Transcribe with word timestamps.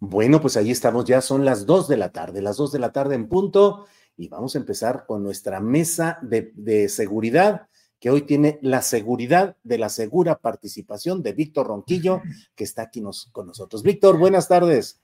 Bueno, 0.00 0.40
pues 0.40 0.56
ahí 0.56 0.70
estamos, 0.70 1.04
ya 1.06 1.20
son 1.20 1.44
las 1.44 1.66
2 1.66 1.88
de 1.88 1.96
la 1.96 2.12
tarde, 2.12 2.40
las 2.42 2.56
2 2.56 2.72
de 2.72 2.78
la 2.78 2.92
tarde 2.92 3.14
en 3.16 3.28
punto, 3.28 3.86
y 4.16 4.28
vamos 4.28 4.54
a 4.54 4.58
empezar 4.58 5.06
con 5.06 5.22
nuestra 5.22 5.60
mesa 5.60 6.18
de, 6.22 6.52
de 6.54 6.88
seguridad, 6.88 7.66
que 7.98 8.10
hoy 8.10 8.22
tiene 8.22 8.60
la 8.62 8.82
seguridad 8.82 9.56
de 9.64 9.76
la 9.78 9.88
segura 9.88 10.38
participación 10.38 11.22
de 11.22 11.32
Víctor 11.32 11.66
Ronquillo, 11.66 12.22
que 12.54 12.62
está 12.64 12.82
aquí 12.82 13.00
nos, 13.00 13.26
con 13.32 13.48
nosotros. 13.48 13.82
Víctor, 13.82 14.18
buenas 14.18 14.46
tardes. 14.46 15.00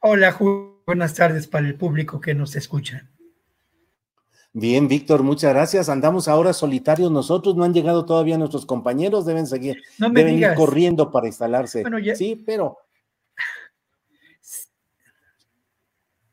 Hola, 0.00 0.32
Julio. 0.32 0.78
Buenas 0.86 1.12
tardes 1.12 1.46
para 1.46 1.66
el 1.68 1.74
público 1.76 2.18
que 2.18 2.34
nos 2.34 2.56
escucha. 2.56 3.10
Bien, 4.54 4.88
Víctor, 4.88 5.22
muchas 5.22 5.52
gracias. 5.52 5.90
Andamos 5.90 6.28
ahora 6.28 6.54
solitarios 6.54 7.10
nosotros, 7.12 7.56
no 7.56 7.64
han 7.64 7.74
llegado 7.74 8.06
todavía 8.06 8.38
nuestros 8.38 8.64
compañeros, 8.64 9.26
deben 9.26 9.46
seguir, 9.46 9.82
No 9.98 10.08
me 10.08 10.20
deben 10.24 10.38
ir 10.38 10.54
corriendo 10.56 11.10
para 11.10 11.26
instalarse. 11.26 11.82
Bueno, 11.82 11.98
ya- 11.98 12.16
Sí, 12.16 12.42
pero. 12.46 12.78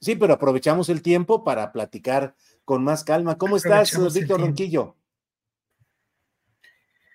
Sí, 0.06 0.16
pero 0.16 0.36
aprovechamos 0.36 0.88
el 0.90 1.02
tiempo 1.02 1.44
para 1.44 1.72
platicar 1.72 2.36
con 2.64 2.84
más 2.84 3.04
calma. 3.04 3.40
¿Cómo 3.40 3.58
estás, 3.58 3.92
Víctor. 4.14 4.40
Ronquillo? 4.40 4.96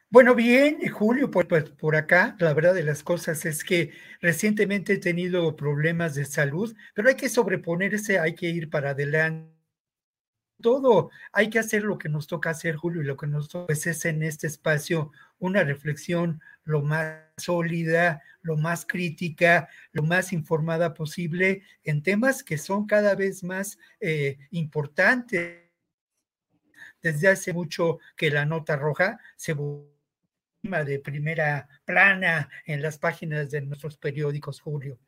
Bueno, 0.09 0.35
bien, 0.35 0.81
Julio, 0.91 1.31
pues, 1.31 1.47
pues, 1.47 1.71
por 1.71 1.95
acá, 1.95 2.35
la 2.41 2.53
verdad 2.53 2.75
de 2.75 2.83
las 2.83 3.05
cosas 3.05 3.47
es 3.47 3.63
que 3.63 3.93
recientemente 4.21 4.95
he 4.95 4.99
tenido 4.99 5.55
problemas 5.55 6.17
de 6.17 6.25
salud, 6.25 6.75
pero 6.93 7.09
hay 7.09 7.15
que 7.15 7.29
sobreponerse, 7.29 8.19
hay 8.19 8.35
que 8.35 8.49
ir 8.49 8.69
para 8.69 8.91
adelante. 8.91 9.60
Todo, 10.61 11.11
hay 11.33 11.51
que 11.51 11.59
hacer 11.59 11.83
lo 11.83 11.99
que 11.99 12.09
nos 12.09 12.27
toca 12.27 12.51
hacer, 12.51 12.77
Julio, 12.77 13.03
y 13.03 13.07
lo 13.07 13.17
que 13.17 13.27
nos 13.27 13.49
toca 13.49 13.67
pues, 13.67 13.87
es 13.87 14.05
en 14.05 14.23
este 14.23 14.47
espacio 14.47 15.13
una 15.39 15.65
reflexión 15.65 16.41
lo 16.65 16.83
más 16.83 17.23
sólida, 17.37 18.23
lo 18.43 18.57
más 18.57 18.87
crítica, 18.87 19.69
lo 19.93 20.03
más 20.03 20.33
informada 20.33 20.95
posible 20.95 21.63
en 21.85 22.03
temas 22.03 22.45
que 22.45 22.59
son 22.59 22.87
cada 22.87 23.15
vez 23.15 23.43
más 23.43 23.79
eh, 24.01 24.39
importantes. 24.51 25.65
Desde 27.03 27.29
hace 27.29 27.53
mucho 27.53 27.99
que 28.17 28.31
la 28.31 28.45
nota 28.45 28.77
roja 28.77 29.19
se 29.37 29.55
de 30.63 30.99
primera 30.99 31.69
plana 31.85 32.51
en 32.67 32.83
las 32.83 32.99
páginas 32.99 33.51
de 33.51 33.63
nuestros 33.63 33.97
periódicos, 33.97 34.61
Julio. 34.61 34.99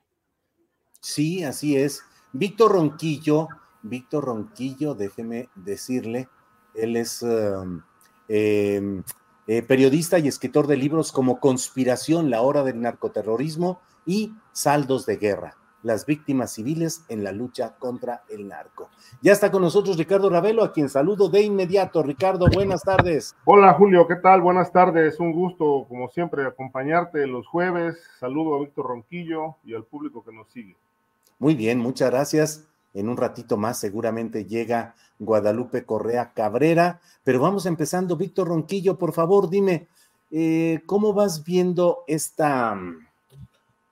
Sí, 1.00 1.44
así 1.44 1.76
es. 1.76 2.02
Víctor 2.32 2.72
Ronquillo, 2.72 3.48
Víctor 3.82 4.24
Ronquillo, 4.24 4.94
déjeme 4.94 5.48
decirle, 5.54 6.28
él 6.74 6.96
es 6.96 7.22
um, 7.22 7.82
eh, 8.28 9.02
eh, 9.46 9.62
periodista 9.62 10.18
y 10.18 10.28
escritor 10.28 10.66
de 10.66 10.76
libros 10.76 11.12
como 11.12 11.40
Conspiración, 11.40 12.30
la 12.30 12.42
hora 12.42 12.62
del 12.62 12.80
narcoterrorismo 12.80 13.80
y 14.06 14.34
Saldos 14.52 15.04
de 15.04 15.16
guerra, 15.16 15.56
las 15.82 16.06
víctimas 16.06 16.52
civiles 16.52 17.04
en 17.08 17.24
la 17.24 17.32
lucha 17.32 17.74
contra 17.78 18.22
el 18.30 18.46
narco. 18.46 18.88
Ya 19.20 19.32
está 19.32 19.50
con 19.50 19.62
nosotros 19.62 19.96
Ricardo 19.96 20.30
Ravelo, 20.30 20.62
a 20.62 20.72
quien 20.72 20.88
saludo 20.88 21.28
de 21.28 21.42
inmediato. 21.42 22.02
Ricardo, 22.02 22.46
buenas 22.52 22.82
tardes. 22.82 23.34
Hola 23.44 23.74
Julio, 23.74 24.06
¿qué 24.06 24.16
tal? 24.16 24.42
Buenas 24.42 24.70
tardes, 24.70 25.18
un 25.18 25.32
gusto 25.32 25.86
como 25.88 26.08
siempre 26.08 26.46
acompañarte 26.46 27.26
los 27.26 27.46
jueves. 27.48 27.98
Saludo 28.20 28.54
a 28.54 28.60
Víctor 28.60 28.86
Ronquillo 28.86 29.56
y 29.64 29.74
al 29.74 29.84
público 29.84 30.22
que 30.24 30.32
nos 30.32 30.50
sigue. 30.52 30.76
Muy 31.38 31.56
bien, 31.56 31.80
muchas 31.80 32.10
gracias. 32.10 32.71
En 32.94 33.08
un 33.08 33.16
ratito 33.16 33.56
más 33.56 33.78
seguramente 33.78 34.44
llega 34.44 34.94
Guadalupe 35.18 35.84
Correa 35.84 36.32
Cabrera, 36.34 37.00
pero 37.24 37.40
vamos 37.40 37.66
empezando. 37.66 38.16
Víctor 38.16 38.48
Ronquillo, 38.48 38.98
por 38.98 39.12
favor, 39.12 39.48
dime, 39.48 39.88
eh, 40.30 40.82
¿cómo 40.86 41.12
vas 41.12 41.44
viendo 41.44 42.04
esta, 42.06 42.78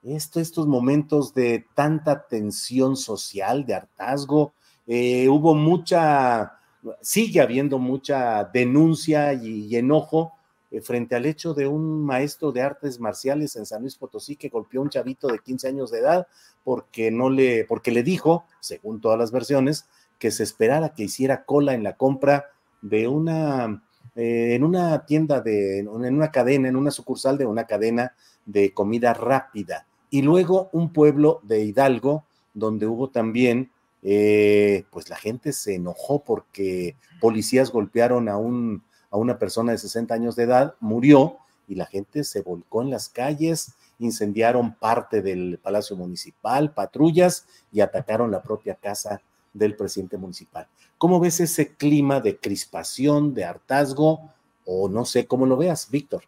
esto, 0.02 0.40
estos 0.40 0.66
momentos 0.66 1.34
de 1.34 1.66
tanta 1.74 2.26
tensión 2.26 2.96
social, 2.96 3.64
de 3.64 3.74
hartazgo? 3.74 4.52
Eh, 4.86 5.28
hubo 5.28 5.54
mucha, 5.54 6.58
sigue 7.00 7.40
habiendo 7.40 7.78
mucha 7.78 8.44
denuncia 8.44 9.32
y 9.32 9.74
enojo 9.76 10.34
eh, 10.70 10.80
frente 10.80 11.16
al 11.16 11.26
hecho 11.26 11.54
de 11.54 11.66
un 11.66 12.04
maestro 12.04 12.52
de 12.52 12.62
artes 12.62 13.00
marciales 13.00 13.56
en 13.56 13.66
San 13.66 13.82
Luis 13.82 13.96
Potosí 13.96 14.36
que 14.36 14.48
golpeó 14.48 14.80
a 14.80 14.84
un 14.84 14.90
chavito 14.90 15.28
de 15.28 15.40
15 15.40 15.68
años 15.68 15.90
de 15.90 15.98
edad 15.98 16.26
porque 16.62 17.10
no 17.10 17.30
le, 17.30 17.64
porque 17.64 17.90
le 17.90 18.02
dijo, 18.02 18.44
según 18.60 19.00
todas 19.00 19.18
las 19.18 19.32
versiones, 19.32 19.86
que 20.18 20.30
se 20.30 20.42
esperara 20.42 20.94
que 20.94 21.04
hiciera 21.04 21.44
cola 21.44 21.74
en 21.74 21.82
la 21.82 21.96
compra 21.96 22.46
de 22.82 23.08
una, 23.08 23.82
eh, 24.14 24.54
en 24.54 24.64
una 24.64 25.06
tienda 25.06 25.40
de, 25.40 25.80
en 25.80 25.88
una 25.88 26.30
cadena, 26.30 26.68
en 26.68 26.76
una 26.76 26.90
sucursal 26.90 27.38
de 27.38 27.46
una 27.46 27.64
cadena 27.64 28.14
de 28.46 28.72
comida 28.72 29.14
rápida. 29.14 29.86
Y 30.10 30.22
luego 30.22 30.68
un 30.72 30.92
pueblo 30.92 31.40
de 31.42 31.64
Hidalgo, 31.64 32.24
donde 32.52 32.86
hubo 32.86 33.10
también, 33.10 33.70
eh, 34.02 34.84
pues 34.90 35.08
la 35.08 35.16
gente 35.16 35.52
se 35.52 35.74
enojó 35.74 36.22
porque 36.24 36.96
policías 37.20 37.70
golpearon 37.70 38.28
a 38.28 38.36
un, 38.36 38.82
a 39.10 39.16
una 39.16 39.38
persona 39.38 39.72
de 39.72 39.78
60 39.78 40.14
años 40.14 40.36
de 40.36 40.44
edad, 40.44 40.74
murió 40.80 41.38
y 41.68 41.74
la 41.74 41.86
gente 41.86 42.24
se 42.24 42.42
volcó 42.42 42.82
en 42.82 42.90
las 42.90 43.08
calles, 43.08 43.74
incendiaron 43.98 44.74
parte 44.74 45.22
del 45.22 45.58
Palacio 45.62 45.96
Municipal, 45.96 46.72
patrullas 46.72 47.46
y 47.72 47.80
atacaron 47.80 48.30
la 48.30 48.42
propia 48.42 48.74
casa 48.74 49.20
del 49.52 49.76
presidente 49.76 50.16
municipal. 50.16 50.66
¿Cómo 50.98 51.20
ves 51.20 51.40
ese 51.40 51.74
clima 51.74 52.20
de 52.20 52.38
crispación, 52.38 53.34
de 53.34 53.44
hartazgo 53.44 54.32
o 54.64 54.88
no 54.88 55.04
sé 55.04 55.26
cómo 55.26 55.46
lo 55.46 55.56
veas, 55.56 55.90
Víctor? 55.90 56.24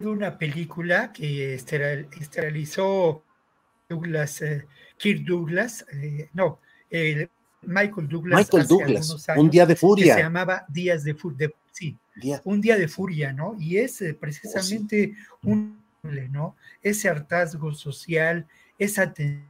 Una 0.00 0.36
película 0.36 1.12
que 1.12 1.54
esterilizó 1.54 3.22
Douglas, 3.88 4.42
eh, 4.42 4.66
Kirk 4.98 5.24
Douglas, 5.24 5.86
eh, 5.92 6.28
no, 6.32 6.58
eh, 6.90 7.28
Michael 7.66 8.08
Douglas. 8.08 8.38
Michael 8.40 8.62
hace 8.62 8.68
Douglas, 8.68 9.10
algunos 9.28 9.44
Un 9.44 9.50
día 9.50 9.66
de 9.66 9.74
que 9.74 9.80
furia. 9.80 10.14
se 10.14 10.20
llamaba 10.22 10.64
Días 10.68 11.04
de 11.04 11.14
Furia, 11.14 11.50
sí, 11.72 11.96
Día- 12.16 12.40
un 12.44 12.60
día 12.60 12.76
de 12.76 12.88
furia, 12.88 13.32
¿no? 13.32 13.56
Y 13.58 13.78
es 13.78 14.00
eh, 14.02 14.14
precisamente 14.14 15.14
un, 15.42 15.82
¿no? 16.30 16.56
Ese 16.82 17.08
hartazgo 17.08 17.72
social, 17.74 18.46
esa 18.78 19.12
tensión 19.12 19.48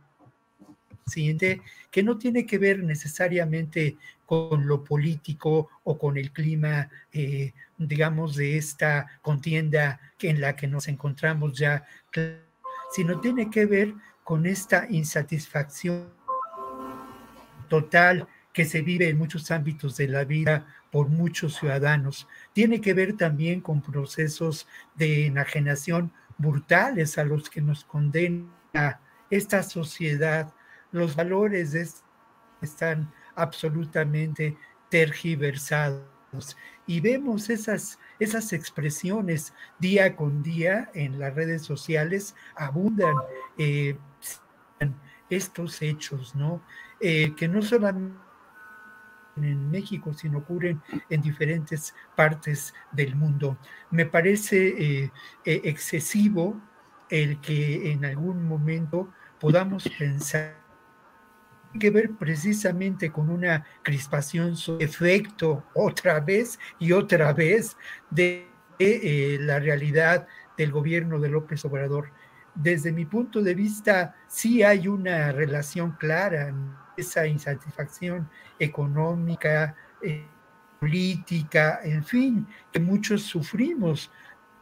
siguiente, 1.07 1.61
que 1.91 2.03
no 2.03 2.17
tiene 2.17 2.47
que 2.47 2.57
ver 2.59 2.83
necesariamente 2.83 3.97
con 4.25 4.67
lo 4.67 4.83
político 4.85 5.69
o 5.83 5.99
con 5.99 6.17
el 6.17 6.33
clima, 6.33 6.89
eh, 7.13 7.53
digamos, 7.77 8.37
de 8.37 8.57
esta 8.57 9.07
contienda 9.21 10.01
que 10.17 10.31
en 10.31 10.41
la 10.41 10.57
que 10.57 10.67
nos 10.67 10.89
encontramos 10.89 11.59
ya, 11.59 11.85
sino 12.93 13.21
tiene 13.21 13.51
que 13.51 13.67
ver 13.67 13.93
con 14.23 14.47
esta 14.47 14.87
insatisfacción 14.89 16.09
total 17.69 18.29
que 18.53 18.65
se 18.65 18.83
vive 18.83 19.09
en 19.09 19.19
muchos 19.19 19.51
ámbitos 19.51 19.97
de 19.97 20.09
la 20.09 20.25
vida 20.25 20.67
por 20.91 21.09
muchos 21.09 21.57
ciudadanos. 21.57 22.29
Tiene 22.53 22.81
que 22.81 22.95
ver 22.95 23.17
también 23.17 23.61
con 23.61 23.83
procesos 23.83 24.69
de 24.95 25.27
enajenación 25.27 26.13
brutales 26.39 27.19
a 27.19 27.25
los 27.25 27.51
que 27.51 27.61
nos 27.61 27.85
condena 27.85 29.01
esta 29.29 29.63
sociedad. 29.63 30.55
Los 30.93 31.17
valores 31.17 32.03
están 32.63 33.13
absolutamente 33.35 34.57
tergiversados 34.89 36.57
y 36.87 37.01
vemos 37.01 37.51
esas, 37.51 37.99
esas 38.19 38.53
expresiones 38.53 39.53
día 39.79 40.15
con 40.17 40.43
día 40.43 40.91
en 40.95 41.19
las 41.19 41.35
redes 41.35 41.63
sociales, 41.63 42.35
abundan 42.57 43.15
eh, 43.59 43.97
estos 45.31 45.81
hechos, 45.83 46.35
¿no? 46.35 46.63
Eh, 47.07 47.35
que 47.37 47.47
no 47.49 47.61
solamente 47.61 48.17
en 49.37 49.71
México, 49.71 50.15
sino 50.15 50.39
ocurren 50.39 50.81
en 51.11 51.21
diferentes 51.21 51.95
partes 52.17 52.73
del 52.93 53.15
mundo. 53.15 53.59
Me 53.91 54.07
parece 54.07 54.69
eh, 54.69 55.13
eh, 55.45 55.61
excesivo 55.65 56.59
el 57.11 57.43
que 57.43 57.93
en 57.93 58.07
algún 58.07 58.49
momento 58.49 59.13
podamos 59.39 59.87
pensar 59.99 60.57
que 61.79 61.91
ver 61.91 62.13
precisamente 62.13 63.13
con 63.13 63.29
una 63.29 63.67
crispación 63.83 64.57
su 64.57 64.79
efecto 64.79 65.65
otra 65.75 66.21
vez 66.21 66.59
y 66.79 66.93
otra 66.93 67.35
vez 67.35 67.77
de 68.09 68.49
eh, 68.79 69.37
la 69.41 69.59
realidad 69.59 70.27
del 70.57 70.73
gobierno 70.73 71.21
de 71.21 71.29
López 71.29 71.65
Obrador. 71.67 72.11
Desde 72.55 72.93
mi 72.93 73.05
punto 73.05 73.43
de 73.43 73.55
vista, 73.55 74.15
sí 74.29 74.63
hay 74.63 74.87
una 74.89 75.33
relación 75.33 75.93
clara 75.93 76.55
esa 76.97 77.27
insatisfacción 77.27 78.29
económica, 78.59 79.75
eh, 80.01 80.29
política, 80.79 81.81
en 81.83 82.05
fin, 82.05 82.47
que 82.71 82.79
muchos 82.79 83.23
sufrimos, 83.23 84.11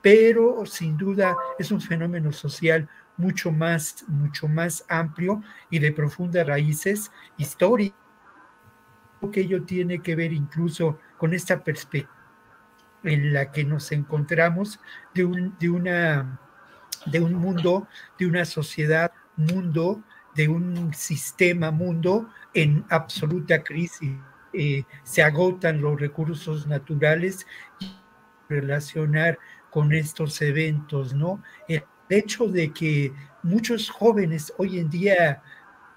pero 0.01 0.65
sin 0.65 0.97
duda 0.97 1.37
es 1.59 1.71
un 1.71 1.81
fenómeno 1.81 2.33
social 2.33 2.89
mucho 3.17 3.53
más, 3.53 4.05
mucho 4.09 4.49
más 4.49 4.85
amplio 4.89 5.43
y 5.69 5.79
de 5.79 5.93
profundas 5.93 6.47
raíces 6.47 7.11
históricas, 7.37 7.99
que 9.33 9.41
ello 9.41 9.63
tiene 9.63 10.01
que 10.01 10.17
ver 10.17 10.33
incluso 10.33 10.99
con 11.19 11.35
esta 11.35 11.63
perspectiva 11.63 12.23
en 13.05 13.33
la 13.33 13.51
que 13.51 13.65
nos 13.65 13.91
encontramos 13.93 14.81
de 15.15 15.25
una, 15.69 16.41
de 17.07 17.21
un 17.21 17.35
mundo, 17.35 17.89
de 18.19 18.27
una 18.27 18.45
sociedad, 18.45 19.13
mundo 19.37 20.03
de 20.35 20.49
un 20.49 20.95
sistema 20.95 21.71
mundo 21.71 22.29
en 22.55 22.85
absoluta 22.89 23.63
crisis. 23.63 24.13
Eh, 24.53 24.85
se 25.03 25.23
agotan 25.23 25.81
los 25.81 25.99
recursos 26.01 26.67
naturales 26.67 27.47
y 27.81 27.91
relacionar 28.49 29.39
con 29.71 29.93
estos 29.93 30.41
eventos, 30.43 31.15
¿no? 31.15 31.43
El 31.69 31.85
hecho 32.11 32.47
de 32.47 32.73
que 32.73 33.13
muchos 33.43 33.89
jóvenes 33.89 34.53
hoy 34.59 34.79
en 34.79 34.91
día 34.91 35.43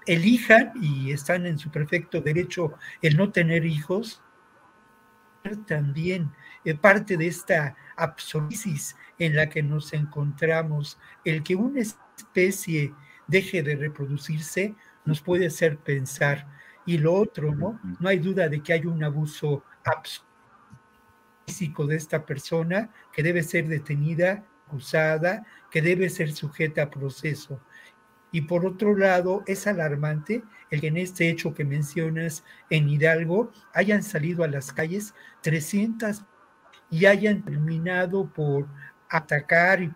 elijan 0.06 0.72
y 0.80 1.12
están 1.12 1.44
en 1.46 1.58
su 1.58 1.70
perfecto 1.70 2.20
derecho 2.20 2.74
el 3.02 3.16
no 3.16 3.30
tener 3.32 3.66
hijos, 3.66 4.22
también 5.66 6.32
eh, 6.64 6.74
parte 6.74 7.16
de 7.16 7.26
esta 7.26 7.76
absolisis 7.96 8.96
en 9.18 9.36
la 9.36 9.48
que 9.48 9.62
nos 9.62 9.92
encontramos, 9.92 10.98
el 11.24 11.42
que 11.42 11.54
una 11.54 11.80
especie 11.80 12.92
deje 13.26 13.62
de 13.62 13.76
reproducirse, 13.76 14.74
nos 15.04 15.20
puede 15.20 15.46
hacer 15.46 15.78
pensar. 15.78 16.46
Y 16.84 16.98
lo 16.98 17.14
otro, 17.14 17.54
¿no? 17.54 17.80
No 17.98 18.08
hay 18.08 18.18
duda 18.18 18.48
de 18.48 18.60
que 18.60 18.72
hay 18.72 18.86
un 18.86 19.02
abuso 19.02 19.64
físico 21.46 21.86
de 21.86 21.96
esta 21.96 22.24
persona 22.24 22.90
que 23.12 23.22
debe 23.22 23.42
ser 23.42 23.66
detenida, 23.68 24.44
acusada, 24.66 25.44
que 25.70 25.82
debe 25.82 26.08
ser 26.10 26.32
sujeta 26.32 26.82
a 26.82 26.90
proceso. 26.90 27.60
Y 28.32 28.42
por 28.42 28.66
otro 28.66 28.96
lado, 28.96 29.42
es 29.46 29.66
alarmante 29.66 30.42
el 30.70 30.80
que 30.80 30.88
en 30.88 30.96
este 30.96 31.28
hecho 31.28 31.54
que 31.54 31.64
mencionas 31.64 32.44
en 32.70 32.88
Hidalgo 32.88 33.52
hayan 33.72 34.02
salido 34.02 34.44
a 34.44 34.48
las 34.48 34.72
calles 34.72 35.14
300 35.42 36.24
y 36.90 37.06
hayan 37.06 37.42
terminado 37.42 38.26
por 38.26 38.66
atacar 39.08 39.94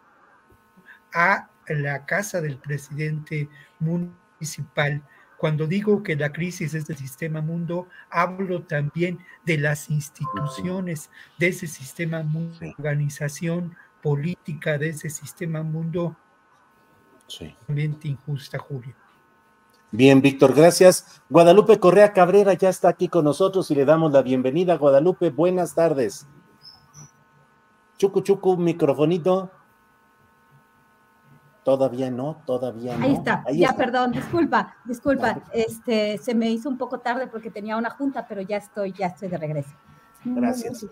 a 1.12 1.50
la 1.68 2.06
casa 2.06 2.40
del 2.40 2.56
presidente 2.56 3.48
municipal. 3.78 5.02
Cuando 5.36 5.66
digo 5.66 6.02
que 6.02 6.16
la 6.16 6.32
crisis 6.32 6.74
es 6.74 6.86
del 6.86 6.98
sistema 6.98 7.40
mundo, 7.40 7.88
hablo 8.10 8.62
también 8.62 9.18
de 9.46 9.56
las 9.56 9.88
instituciones, 9.88 11.10
de 11.38 11.48
ese 11.48 11.66
sistema 11.66 12.22
mundo, 12.22 12.58
organización 12.76 13.74
política, 14.02 14.76
de 14.76 14.90
ese 14.90 15.08
sistema 15.08 15.62
mundo 15.62 16.16
sí. 17.30 17.54
injusta, 18.02 18.58
Julio. 18.58 18.94
Bien, 19.92 20.20
Víctor, 20.20 20.54
gracias. 20.54 21.20
Guadalupe 21.28 21.80
Correa 21.80 22.12
Cabrera 22.12 22.54
ya 22.54 22.68
está 22.68 22.88
aquí 22.88 23.08
con 23.08 23.24
nosotros 23.24 23.70
y 23.70 23.74
le 23.74 23.84
damos 23.84 24.12
la 24.12 24.22
bienvenida. 24.22 24.76
Guadalupe, 24.76 25.30
buenas 25.30 25.74
tardes. 25.74 26.26
Chucu, 27.98 28.20
chucu, 28.20 28.56
microfonito. 28.56 29.50
Todavía 31.64 32.10
no, 32.10 32.42
todavía 32.46 32.96
no. 32.96 33.04
Ahí 33.04 33.14
está, 33.14 33.44
ya 33.52 33.74
perdón, 33.74 34.12
disculpa, 34.12 34.76
disculpa, 34.84 35.42
este, 35.52 36.16
se 36.16 36.34
me 36.34 36.50
hizo 36.50 36.70
un 36.70 36.78
poco 36.78 37.00
tarde 37.00 37.26
porque 37.26 37.50
tenía 37.50 37.76
una 37.76 37.90
junta, 37.90 38.26
pero 38.26 38.40
ya 38.40 38.56
estoy, 38.56 38.92
ya 38.92 39.08
estoy 39.08 39.28
de 39.28 39.36
regreso. 39.36 39.70
Gracias. 40.24 40.86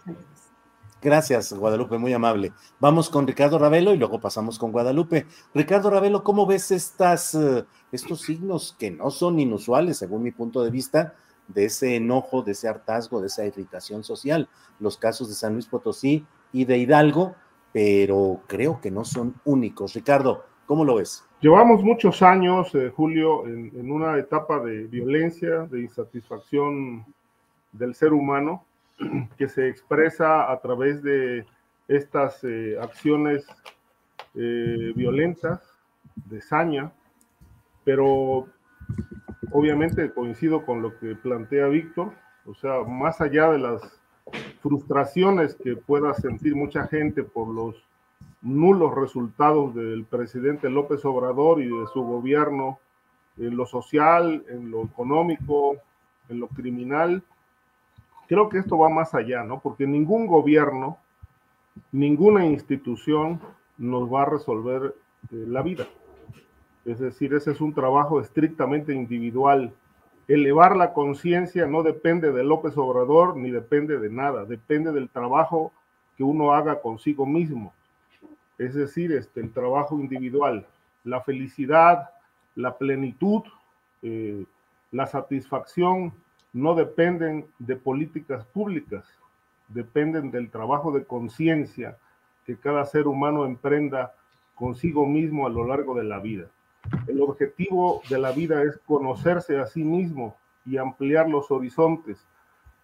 Gracias, 1.01 1.53
Guadalupe, 1.53 1.99
muy 1.99 2.13
amable. 2.13 2.53
Vamos 2.81 3.09
con 3.09 3.27
Ricardo 3.27 3.59
Ravelo 3.59 3.95
y 3.95 3.99
luego 3.99 4.21
pasamos 4.21 4.59
con 4.59 4.73
Guadalupe. 4.73 5.27
Ricardo 5.55 5.91
Ravelo, 5.91 6.25
¿cómo 6.25 6.47
ves 6.47 6.71
estas, 6.71 7.35
eh, 7.35 7.65
estos 7.93 8.23
signos 8.23 8.75
que 8.79 8.91
no 8.91 9.11
son 9.11 9.39
inusuales, 9.39 9.99
según 9.99 10.23
mi 10.23 10.33
punto 10.33 10.63
de 10.63 10.71
vista, 10.71 11.15
de 11.47 11.67
ese 11.67 11.97
enojo, 11.97 12.43
de 12.43 12.53
ese 12.53 12.69
hartazgo, 12.69 13.21
de 13.21 13.29
esa 13.29 13.45
irritación 13.45 14.03
social? 14.03 14.49
Los 14.81 14.97
casos 14.97 15.29
de 15.29 15.35
San 15.35 15.53
Luis 15.55 15.67
Potosí 15.67 16.27
y 16.53 16.65
de 16.65 16.79
Hidalgo, 16.79 17.35
pero 17.73 18.41
creo 18.47 18.81
que 18.81 18.91
no 18.91 19.05
son 19.05 19.35
únicos. 19.45 19.95
Ricardo, 19.95 20.45
¿Cómo 20.69 20.85
lo 20.85 20.97
ves? 20.97 21.25
Llevamos 21.41 21.83
muchos 21.83 22.21
años, 22.21 22.75
eh, 22.75 22.93
Julio, 22.95 23.47
en, 23.47 23.91
una 23.91 24.19
etapa 24.19 24.61
de 24.61 24.85
violencia, 24.85 25.61
de 25.61 25.81
insatisfacción 25.81 27.07
del 27.73 27.95
ser 27.95 28.13
humano, 28.13 28.67
que 29.39 29.49
se 29.49 29.69
expresa 29.69 30.51
a 30.51 30.61
través 30.61 31.03
de 31.03 31.47
estas 31.89 32.43
eh, 32.45 32.77
acciones 32.81 33.47
eh, 34.35 34.93
violentas, 34.95 35.61
de 36.27 36.41
saña, 36.41 36.93
pero 37.85 38.47
obviamente 39.53 40.13
coincido 40.13 40.65
con 40.65 40.83
lo 40.83 40.99
que 40.99 41.15
plantea 41.15 41.69
Víctor, 41.69 42.13
o 42.47 42.55
sea, 42.55 42.83
más 42.83 43.21
allá 43.21 43.51
de 43.51 43.59
las 43.59 44.01
frustraciones 44.61 45.55
que 45.55 45.77
pueda 45.77 46.13
sentir 46.15 46.55
mucha 46.55 46.87
gente 46.87 47.23
por 47.23 47.49
los 47.49 47.77
nulos 48.43 48.95
resultados 48.95 49.75
del 49.75 50.05
presidente 50.05 50.71
López 50.71 51.05
Obrador 51.05 51.61
y 51.61 51.67
de 51.67 51.87
su 51.93 52.03
gobierno 52.03 52.79
en 53.37 53.57
lo 53.57 53.67
social, 53.67 54.45
en 54.49 54.71
lo 54.71 54.85
económico, 54.85 55.77
en 56.29 56.41
lo 56.41 56.49
criminal. 56.49 57.23
Creo 58.29 58.49
que 58.49 58.59
esto 58.59 58.79
va 58.79 58.89
más 58.89 59.15
allá, 59.15 59.43
¿no? 59.43 59.61
Porque 59.61 59.87
ningún 59.87 60.27
gobierno, 60.27 60.99
ninguna 61.91 62.47
institución 62.47 63.41
nos 63.77 64.13
va 64.13 64.23
a 64.23 64.27
resolver 64.27 64.95
eh, 65.33 65.45
la 65.47 65.63
vida. 65.63 65.87
Es 66.85 67.01
decir, 67.01 67.35
ese 67.35 67.51
es 67.51 67.61
un 67.61 67.75
trabajo 67.75 68.21
estrictamente 68.21 68.95
individual. 68.95 69.73
Elevar 70.29 70.77
la 70.77 70.93
conciencia 70.93 71.67
no 71.67 71.83
depende 71.83 72.33
de 72.33 72.45
López 72.45 72.77
Obrador 72.77 73.37
ni 73.37 73.51
depende 73.51 73.99
de 73.99 74.11
nada, 74.11 74.45
depende 74.45 74.93
del 74.93 75.09
trabajo 75.09 75.73
que 76.17 76.23
uno 76.23 76.53
haga 76.53 76.81
consigo 76.81 77.27
mismo 77.27 77.73
es 78.59 78.75
decir, 78.75 79.13
este, 79.13 79.41
el 79.41 79.53
trabajo 79.53 79.99
individual, 79.99 80.67
la 81.05 81.21
felicidad, 81.23 82.11
la 82.57 82.77
plenitud, 82.77 83.43
eh, 84.03 84.45
la 84.91 85.07
satisfacción 85.07 86.13
no 86.53 86.75
dependen 86.75 87.47
de 87.59 87.77
políticas 87.77 88.45
públicas, 88.47 89.07
dependen 89.69 90.31
del 90.31 90.51
trabajo 90.51 90.93
de 90.93 91.05
conciencia 91.05 91.99
que 92.45 92.57
cada 92.57 92.85
ser 92.87 93.07
humano 93.07 93.45
emprenda 93.45 94.15
consigo 94.55 95.07
mismo 95.07 95.47
a 95.47 95.51
lo 95.51 95.67
largo 95.67 95.95
de 95.95 96.05
la 96.05 96.19
vida. 96.19 96.47
El 97.07 97.21
objetivo 97.21 98.03
de 98.09 98.19
la 98.19 98.33
vida 98.33 98.63
es 98.63 98.79
conocerse 98.79 99.59
a 99.59 99.67
sí 99.67 99.85
mismo 99.85 100.37
y 100.65 100.79
ampliar 100.79 101.29
los 101.29 101.51
horizontes. 101.51 102.27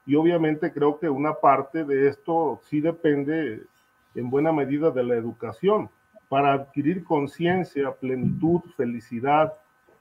Y 0.07 0.15
obviamente 0.15 0.73
creo 0.73 0.99
que 0.99 1.09
una 1.09 1.35
parte 1.35 1.85
de 1.85 2.09
esto 2.09 2.61
sí 2.65 2.81
depende 2.81 3.63
en 4.15 4.31
buena 4.31 4.53
medida 4.53 4.91
de 4.91 5.03
la 5.03 5.15
educación. 5.15 5.89
Para 6.29 6.53
adquirir 6.53 7.05
conciencia, 7.05 7.93
plenitud, 7.93 8.61
felicidad, 8.77 9.55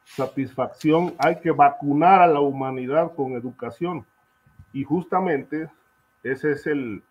satisfacción, 0.05 1.15
hay 1.17 1.39
que 1.39 1.51
vacunar 1.51 2.22
a 2.22 2.27
la 2.27 2.39
humanidad 2.39 3.13
con 3.15 3.33
educación. 3.33 4.05
Y 4.72 4.83
justamente 4.83 5.69
ese 6.24 6.51
es 6.51 6.67
el, 6.67 7.03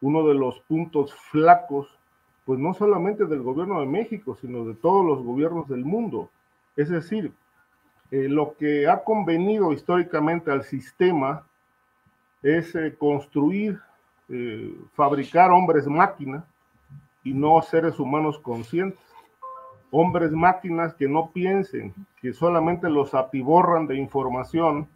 uno 0.00 0.26
de 0.26 0.34
los 0.34 0.60
puntos 0.60 1.14
flacos 1.14 1.98
pues 2.44 2.58
no 2.58 2.74
solamente 2.74 3.24
del 3.24 3.42
gobierno 3.42 3.80
de 3.80 3.86
México, 3.86 4.36
sino 4.40 4.64
de 4.64 4.74
todos 4.74 5.04
los 5.04 5.22
gobiernos 5.22 5.68
del 5.68 5.84
mundo. 5.84 6.30
Es 6.76 6.90
decir, 6.90 7.32
eh, 8.10 8.28
lo 8.28 8.54
que 8.56 8.86
ha 8.86 9.02
convenido 9.02 9.72
históricamente 9.72 10.50
al 10.50 10.62
sistema 10.62 11.46
es 12.42 12.74
eh, 12.74 12.94
construir, 12.98 13.80
eh, 14.28 14.74
fabricar 14.94 15.50
hombres 15.50 15.86
máquina 15.86 16.44
y 17.22 17.32
no 17.32 17.60
seres 17.62 17.98
humanos 17.98 18.38
conscientes. 18.38 19.00
Hombres 19.96 20.32
máquinas 20.32 20.92
que 20.94 21.06
no 21.06 21.30
piensen, 21.30 21.94
que 22.20 22.32
solamente 22.32 22.90
los 22.90 23.14
atiborran 23.14 23.86
de 23.86 23.94
información 23.94 24.88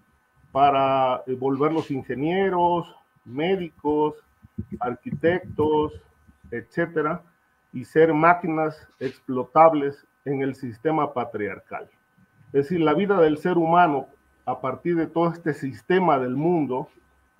para 0.50 1.22
volverlos 1.38 1.92
ingenieros, 1.92 2.92
médicos, 3.24 4.16
arquitectos, 4.80 5.92
etcétera, 6.50 7.22
y 7.72 7.84
ser 7.84 8.12
máquinas 8.12 8.88
explotables 8.98 10.04
en 10.24 10.42
el 10.42 10.56
sistema 10.56 11.14
patriarcal. 11.14 11.88
Es 12.46 12.64
decir, 12.64 12.80
la 12.80 12.94
vida 12.94 13.20
del 13.20 13.38
ser 13.38 13.56
humano 13.56 14.08
a 14.46 14.60
partir 14.60 14.96
de 14.96 15.06
todo 15.06 15.30
este 15.30 15.54
sistema 15.54 16.18
del 16.18 16.34
mundo 16.34 16.88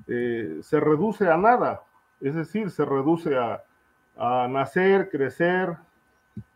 eh, 0.07 0.61
se 0.62 0.79
reduce 0.79 1.29
a 1.29 1.37
nada, 1.37 1.83
es 2.21 2.37
decir, 2.37 2.71
se 2.71 2.85
reduce 2.85 3.37
a 3.37 4.47
nacer, 4.49 5.09
crecer, 5.11 5.77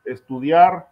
estudiar, 0.04 0.91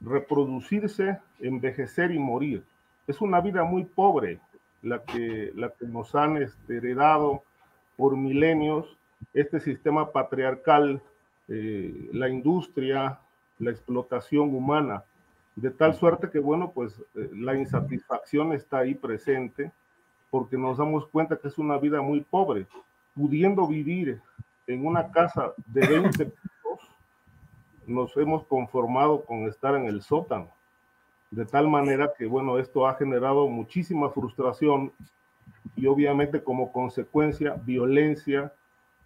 reproducirse, 0.00 1.18
envejecer 1.40 2.10
y 2.10 2.18
morir. 2.18 2.64
Es 3.06 3.20
una 3.20 3.40
vida 3.40 3.64
muy 3.64 3.84
pobre 3.84 4.40
la 4.82 5.02
que, 5.02 5.52
nos 5.80 6.14
han 6.14 6.38
este, 6.38 6.78
heredado 6.78 7.42
por 7.96 8.16
milenios. 8.16 8.96
Este 9.34 9.60
sistema 9.60 10.12
patriarcal, 10.12 11.02
eh, 11.48 12.08
la 12.12 12.28
industria, 12.28 13.18
la 13.58 13.70
explotación 13.70 14.54
humana, 14.54 15.04
de 15.56 15.70
tal 15.70 15.94
suerte 15.94 16.30
que, 16.30 16.38
bueno, 16.38 16.72
pues 16.72 16.98
eh, 17.14 17.30
la 17.34 17.54
insatisfacción 17.54 18.52
está 18.52 18.78
ahí 18.78 18.94
presente 18.94 19.70
porque 20.30 20.56
nos 20.56 20.78
damos 20.78 21.06
cuenta 21.08 21.36
que 21.36 21.48
es 21.48 21.58
una 21.58 21.76
vida 21.76 22.00
muy 22.00 22.20
pobre, 22.20 22.66
pudiendo 23.14 23.66
vivir 23.66 24.20
en 24.66 24.86
una 24.86 25.10
casa 25.10 25.52
de 25.66 25.86
20 25.86 26.24
pisos, 26.24 26.49
nos 27.90 28.16
hemos 28.16 28.44
conformado 28.46 29.24
con 29.24 29.48
estar 29.48 29.74
en 29.74 29.86
el 29.86 30.02
sótano. 30.02 30.48
De 31.30 31.44
tal 31.44 31.68
manera 31.68 32.12
que, 32.16 32.26
bueno, 32.26 32.58
esto 32.58 32.86
ha 32.86 32.94
generado 32.94 33.48
muchísima 33.48 34.10
frustración 34.10 34.92
y 35.76 35.86
obviamente 35.86 36.42
como 36.42 36.72
consecuencia 36.72 37.54
violencia, 37.64 38.52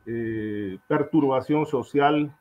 eh, 0.07 0.79
perturbación 0.87 1.67
social 1.67 2.35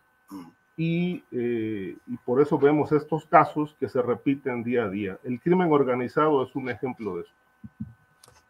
y, 0.76 1.24
eh, 1.32 1.96
y, 2.08 2.18
por 2.26 2.42
eso 2.42 2.58
vemos 2.58 2.92
estos 2.92 3.26
casos 3.26 3.76
que 3.80 3.88
se 3.88 4.02
repiten 4.02 4.64
día 4.64 4.86
a 4.86 4.90
día. 4.90 5.20
El 5.24 5.40
crimen 5.40 5.72
organizado 5.72 6.44
es 6.44 6.56
un 6.56 6.70
ejemplo 6.70 7.16
de 7.16 7.22
eso. 7.22 7.34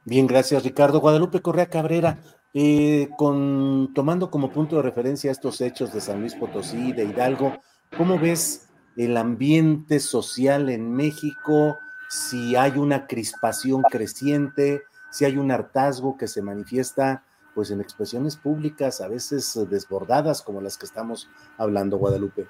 Bien, 0.06 0.26
gracias 0.26 0.64
Ricardo. 0.64 1.00
Guadalupe 1.00 1.42
Correa 1.42 1.68
Cabrera, 1.68 2.18
eh, 2.54 3.10
con, 3.18 3.94
tomando 3.94 4.30
como 4.30 4.52
punto 4.52 4.78
de 4.78 4.82
referencia 4.84 5.32
estos 5.32 5.62
hechos 5.62 5.94
de 5.94 6.02
San 6.02 6.22
Luis 6.22 6.36
Potosí, 6.36 6.92
de 6.94 7.06
Hidalgo, 7.06 7.54
¿cómo 7.98 8.18
ves 8.18 8.70
el 8.96 9.18
ambiente 9.18 10.00
social 10.00 10.70
en 10.70 10.94
México? 10.94 11.78
Si 12.10 12.56
hay 12.56 12.78
una 12.78 13.08
crispación 13.08 13.82
creciente, 13.84 14.84
si 15.10 15.26
hay 15.26 15.38
un 15.38 15.52
hartazgo 15.52 16.18
que 16.18 16.28
se 16.28 16.42
manifiesta 16.42 17.24
pues 17.54 17.70
en 17.70 17.82
expresiones 17.82 18.36
públicas, 18.36 19.00
a 19.00 19.08
veces 19.08 19.60
desbordadas 19.70 20.42
como 20.42 20.60
las 20.60 20.78
que 20.78 20.88
estamos 20.88 21.30
hablando, 21.58 21.98
Guadalupe. 21.98 22.48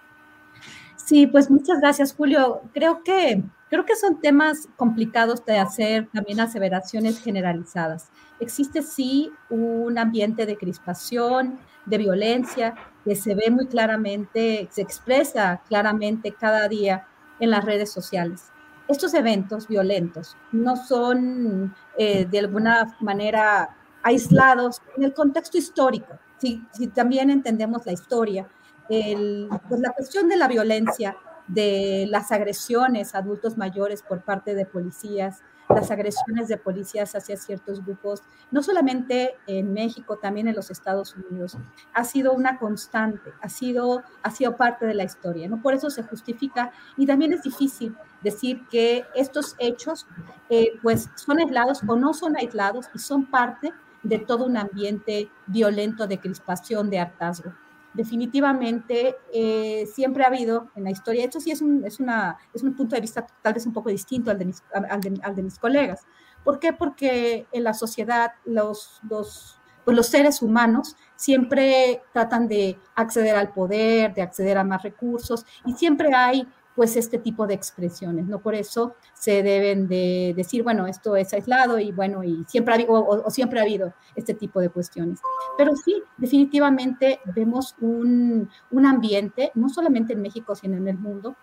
Sí, 0.95 1.27
pues 1.27 1.51
muchas 1.51 1.81
gracias, 1.81 2.13
Julio. 2.13 2.61
Creo 2.73 3.03
que, 3.03 3.43
creo 3.69 3.85
que 3.85 3.97
son 3.97 4.21
temas 4.21 4.69
complicados 4.77 5.45
de 5.45 5.57
hacer 5.57 6.07
también 6.13 6.39
aseveraciones 6.39 7.19
generalizadas. 7.19 8.09
Existe 8.39 8.81
sí 8.81 9.29
un 9.49 9.97
ambiente 9.97 10.45
de 10.45 10.55
crispación, 10.55 11.59
de 11.85 11.97
violencia, 11.97 12.75
que 13.03 13.15
se 13.15 13.35
ve 13.35 13.49
muy 13.49 13.67
claramente, 13.67 14.67
se 14.71 14.81
expresa 14.81 15.61
claramente 15.67 16.33
cada 16.33 16.67
día 16.67 17.07
en 17.39 17.49
las 17.51 17.65
redes 17.65 17.91
sociales. 17.91 18.51
Estos 18.87 19.13
eventos 19.13 19.67
violentos 19.67 20.37
no 20.51 20.75
son 20.75 21.73
eh, 21.97 22.25
de 22.25 22.39
alguna 22.39 22.95
manera 22.99 23.75
aislados 24.03 24.81
en 24.97 25.03
el 25.03 25.13
contexto 25.13 25.57
histórico. 25.57 26.19
Si, 26.37 26.61
también 26.93 27.29
entendemos 27.29 27.85
la 27.85 27.93
historia, 27.93 28.49
pues 28.89 29.79
la 29.79 29.91
cuestión 29.91 30.27
de 30.27 30.35
la 30.35 30.49
violencia, 30.49 31.15
de 31.47 32.05
las 32.09 32.31
agresiones 32.31 33.15
a 33.15 33.19
adultos 33.19 33.57
mayores 33.57 34.01
por 34.01 34.21
parte 34.21 34.53
de 34.53 34.65
policías, 34.65 35.41
las 35.75 35.91
agresiones 35.91 36.47
de 36.47 36.57
policías 36.57 37.15
hacia 37.15 37.37
ciertos 37.37 37.83
grupos, 37.83 38.21
no 38.51 38.63
solamente 38.63 39.35
en 39.47 39.73
México, 39.73 40.17
también 40.17 40.47
en 40.47 40.55
los 40.55 40.71
Estados 40.71 41.15
Unidos, 41.15 41.57
ha 41.93 42.03
sido 42.03 42.33
una 42.33 42.59
constante, 42.59 43.31
ha 43.41 43.49
sido, 43.49 44.03
ha 44.21 44.31
sido 44.31 44.55
parte 44.55 44.85
de 44.85 44.93
la 44.93 45.03
historia, 45.03 45.47
¿no? 45.47 45.61
Por 45.61 45.73
eso 45.73 45.89
se 45.89 46.03
justifica 46.03 46.71
y 46.97 47.05
también 47.05 47.33
es 47.33 47.43
difícil 47.43 47.95
decir 48.21 48.65
que 48.69 49.05
estos 49.15 49.55
hechos 49.59 50.07
eh, 50.49 50.73
pues 50.81 51.09
son 51.15 51.39
aislados 51.39 51.81
o 51.87 51.95
no 51.95 52.13
son 52.13 52.37
aislados 52.37 52.87
y 52.93 52.99
son 52.99 53.25
parte 53.25 53.73
de 54.03 54.19
todo 54.19 54.45
un 54.45 54.57
ambiente 54.57 55.29
violento 55.47 56.07
de 56.07 56.19
crispación, 56.19 56.89
de 56.89 56.99
hartazgo. 56.99 57.53
Definitivamente 57.93 59.15
eh, 59.31 59.85
siempre 59.85 60.23
ha 60.23 60.27
habido 60.27 60.69
en 60.75 60.85
la 60.85 60.91
historia, 60.91 61.25
esto 61.25 61.39
sí 61.39 61.51
es 61.51 61.61
un, 61.61 61.85
es, 61.85 61.99
una, 61.99 62.37
es 62.53 62.63
un 62.63 62.75
punto 62.75 62.95
de 62.95 63.01
vista 63.01 63.25
tal 63.41 63.53
vez 63.53 63.65
un 63.65 63.73
poco 63.73 63.89
distinto 63.89 64.31
al 64.31 64.39
de 64.39 64.45
mis, 64.45 64.63
al 64.73 65.35
de, 65.35 65.43
mis 65.43 65.59
colegas. 65.59 66.05
¿Por 66.43 66.59
qué? 66.59 66.73
Porque 66.73 67.47
en 67.51 67.63
la 67.63 67.73
sociedad 67.73 68.31
los, 68.45 68.99
pues 69.07 69.95
los 69.95 70.07
seres 70.07 70.41
humanos 70.41 70.95
siempre 71.15 72.01
tratan 72.13 72.47
de 72.47 72.79
acceder 72.95 73.35
al 73.35 73.53
poder, 73.53 74.13
de 74.13 74.21
acceder 74.21 74.57
a 74.57 74.63
más 74.63 74.81
recursos 74.81 75.45
y 75.65 75.73
siempre 75.73 76.13
hay 76.13 76.47
pues 76.75 76.95
este 76.95 77.17
tipo 77.19 77.45
de 77.47 77.53
expresiones, 77.53 78.25
¿no? 78.25 78.39
Por 78.39 78.55
eso 78.55 78.95
se 79.13 79.43
deben 79.43 79.87
de 79.87 80.33
decir, 80.35 80.63
bueno, 80.63 80.87
esto 80.87 81.15
es 81.15 81.33
aislado 81.33 81.79
y 81.79 81.91
bueno, 81.91 82.23
y 82.23 82.43
siempre 82.47 82.73
ha 82.73 82.75
habido, 82.75 82.93
o, 82.93 83.29
siempre 83.29 83.59
ha 83.59 83.63
habido 83.63 83.93
este 84.15 84.33
tipo 84.33 84.59
de 84.59 84.69
cuestiones. 84.69 85.19
Pero 85.57 85.75
sí, 85.75 86.01
definitivamente 86.17 87.19
vemos 87.35 87.75
un, 87.79 88.49
un 88.71 88.85
ambiente, 88.85 89.51
no 89.55 89.69
solamente 89.69 90.13
en 90.13 90.21
México, 90.21 90.55
sino 90.55 90.77
en 90.77 90.87
el 90.87 90.97
mundo, 90.97 91.35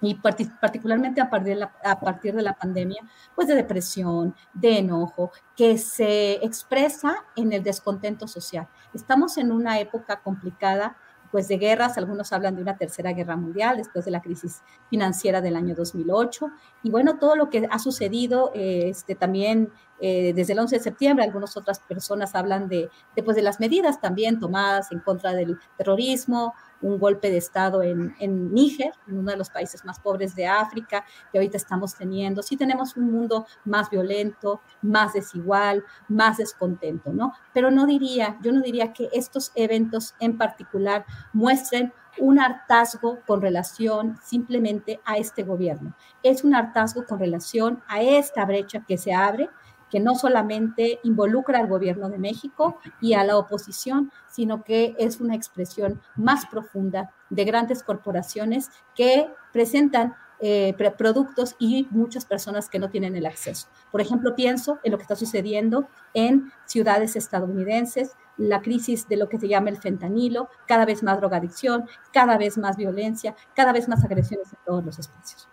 y 0.00 0.14
particularmente 0.14 1.20
a 1.20 1.28
partir, 1.28 1.54
de 1.54 1.60
la, 1.60 1.72
a 1.84 1.98
partir 1.98 2.34
de 2.34 2.42
la 2.42 2.54
pandemia, 2.54 3.02
pues 3.34 3.48
de 3.48 3.54
depresión, 3.54 4.34
de 4.54 4.78
enojo, 4.78 5.32
que 5.56 5.76
se 5.76 6.34
expresa 6.44 7.24
en 7.34 7.52
el 7.52 7.62
descontento 7.62 8.28
social. 8.28 8.68
Estamos 8.94 9.38
en 9.38 9.50
una 9.50 9.80
época 9.80 10.20
complicada 10.20 10.96
pues 11.30 11.48
de 11.48 11.58
guerras, 11.58 11.98
algunos 11.98 12.32
hablan 12.32 12.56
de 12.56 12.62
una 12.62 12.76
tercera 12.76 13.12
guerra 13.12 13.36
mundial 13.36 13.76
después 13.76 14.04
de 14.04 14.10
la 14.10 14.20
crisis 14.20 14.62
financiera 14.88 15.40
del 15.40 15.56
año 15.56 15.74
2008 15.74 16.50
y 16.82 16.90
bueno, 16.90 17.18
todo 17.18 17.36
lo 17.36 17.50
que 17.50 17.66
ha 17.70 17.78
sucedido 17.78 18.50
eh, 18.54 18.88
este, 18.88 19.14
también 19.14 19.70
eh, 20.00 20.32
desde 20.34 20.52
el 20.52 20.60
11 20.60 20.76
de 20.76 20.82
septiembre, 20.82 21.24
algunas 21.24 21.56
otras 21.56 21.80
personas 21.80 22.34
hablan 22.34 22.68
de, 22.68 22.88
de, 23.16 23.22
pues, 23.22 23.36
de 23.36 23.42
las 23.42 23.58
medidas 23.58 24.00
también 24.00 24.38
tomadas 24.38 24.92
en 24.92 25.00
contra 25.00 25.32
del 25.32 25.58
terrorismo, 25.76 26.54
un 26.80 26.98
golpe 26.98 27.30
de 27.30 27.38
Estado 27.38 27.82
en, 27.82 28.14
en 28.18 28.52
Níger, 28.52 28.92
en 29.06 29.18
uno 29.18 29.30
de 29.30 29.36
los 29.36 29.50
países 29.50 29.84
más 29.84 29.98
pobres 30.00 30.34
de 30.34 30.46
África, 30.46 31.04
que 31.32 31.38
ahorita 31.38 31.56
estamos 31.56 31.94
teniendo. 31.94 32.42
Sí 32.42 32.56
tenemos 32.56 32.96
un 32.96 33.10
mundo 33.10 33.46
más 33.64 33.90
violento, 33.90 34.60
más 34.82 35.12
desigual, 35.12 35.84
más 36.08 36.38
descontento, 36.38 37.12
¿no? 37.12 37.32
Pero 37.52 37.70
no 37.70 37.86
diría, 37.86 38.38
yo 38.42 38.52
no 38.52 38.60
diría 38.60 38.92
que 38.92 39.08
estos 39.12 39.52
eventos 39.54 40.14
en 40.20 40.38
particular 40.38 41.04
muestren 41.32 41.92
un 42.18 42.40
hartazgo 42.40 43.20
con 43.26 43.40
relación 43.40 44.18
simplemente 44.22 45.00
a 45.04 45.18
este 45.18 45.42
gobierno. 45.42 45.94
Es 46.22 46.44
un 46.44 46.54
hartazgo 46.54 47.04
con 47.06 47.18
relación 47.18 47.82
a 47.86 48.02
esta 48.02 48.44
brecha 48.44 48.84
que 48.86 48.98
se 48.98 49.12
abre 49.12 49.48
que 49.90 50.00
no 50.00 50.14
solamente 50.14 51.00
involucra 51.02 51.58
al 51.58 51.68
gobierno 51.68 52.08
de 52.08 52.18
México 52.18 52.78
y 53.00 53.14
a 53.14 53.24
la 53.24 53.36
oposición, 53.36 54.10
sino 54.30 54.62
que 54.64 54.94
es 54.98 55.20
una 55.20 55.34
expresión 55.34 56.00
más 56.16 56.46
profunda 56.46 57.10
de 57.30 57.44
grandes 57.44 57.82
corporaciones 57.82 58.70
que 58.94 59.28
presentan 59.52 60.14
eh, 60.40 60.72
productos 60.96 61.56
y 61.58 61.88
muchas 61.90 62.24
personas 62.24 62.68
que 62.68 62.78
no 62.78 62.90
tienen 62.90 63.16
el 63.16 63.26
acceso. 63.26 63.66
Por 63.90 64.00
ejemplo, 64.00 64.36
pienso 64.36 64.78
en 64.84 64.92
lo 64.92 64.98
que 64.98 65.02
está 65.02 65.16
sucediendo 65.16 65.88
en 66.14 66.52
ciudades 66.64 67.16
estadounidenses, 67.16 68.12
la 68.36 68.62
crisis 68.62 69.08
de 69.08 69.16
lo 69.16 69.28
que 69.28 69.40
se 69.40 69.48
llama 69.48 69.70
el 69.70 69.78
fentanilo, 69.78 70.48
cada 70.68 70.84
vez 70.84 71.02
más 71.02 71.18
drogadicción, 71.18 71.88
cada 72.12 72.38
vez 72.38 72.56
más 72.56 72.76
violencia, 72.76 73.34
cada 73.56 73.72
vez 73.72 73.88
más 73.88 74.04
agresiones 74.04 74.52
en 74.52 74.58
todos 74.64 74.84
los 74.84 74.98
espacios. 75.00 75.48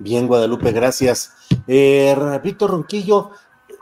Bien, 0.00 0.26
Guadalupe, 0.26 0.72
gracias. 0.72 1.34
Eh, 1.66 2.16
Víctor 2.42 2.70
Ronquillo, 2.70 3.32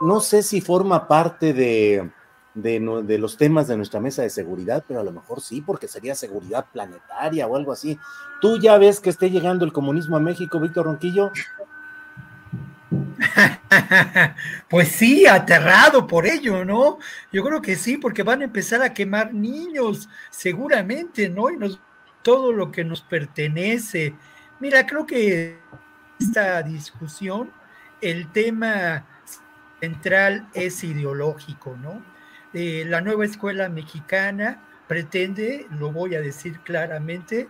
no 0.01 0.19
sé 0.19 0.43
si 0.43 0.59
forma 0.59 1.07
parte 1.07 1.53
de, 1.53 2.11
de, 2.53 3.17
los 3.17 3.37
temas 3.37 3.69
de 3.69 3.77
nuestra 3.77 4.01
mesa 4.01 4.23
de 4.23 4.29
seguridad, 4.29 4.83
pero 4.85 4.99
a 4.99 5.03
lo 5.03 5.13
mejor 5.13 5.39
sí, 5.39 5.61
porque 5.61 5.87
sería 5.87 6.15
seguridad 6.15 6.65
planetaria 6.73 7.47
o 7.47 7.55
algo 7.55 7.71
así. 7.71 7.97
¿Tú 8.41 8.59
ya 8.59 8.77
ves 8.77 8.99
que 8.99 9.09
esté 9.09 9.31
llegando 9.31 9.63
el 9.63 9.71
comunismo 9.71 10.17
a 10.17 10.19
México, 10.19 10.59
Víctor 10.59 10.87
Ronquillo? 10.87 11.31
pues 14.69 14.89
sí, 14.89 15.25
aterrado 15.25 16.05
por 16.05 16.27
ello, 16.27 16.65
¿no? 16.65 16.99
Yo 17.31 17.45
creo 17.45 17.61
que 17.61 17.77
sí, 17.77 17.95
porque 17.95 18.23
van 18.23 18.41
a 18.41 18.45
empezar 18.45 18.81
a 18.81 18.93
quemar 18.93 19.33
niños, 19.33 20.09
seguramente, 20.31 21.29
¿no? 21.29 21.49
Y 21.49 21.55
nos, 21.55 21.79
todo 22.23 22.51
lo 22.51 22.73
que 22.73 22.83
nos 22.83 22.99
pertenece. 22.99 24.15
Mira, 24.59 24.85
creo 24.85 25.05
que 25.05 25.59
esta 26.19 26.61
discusión, 26.63 27.51
el 28.01 28.31
tema 28.31 29.05
central 29.79 30.47
es 30.53 30.83
ideológico, 30.83 31.77
¿no? 31.81 32.01
Eh, 32.53 32.83
la 32.87 33.01
nueva 33.01 33.25
escuela 33.25 33.69
mexicana 33.69 34.61
pretende, 34.87 35.67
lo 35.71 35.91
voy 35.91 36.15
a 36.15 36.21
decir 36.21 36.59
claramente, 36.61 37.47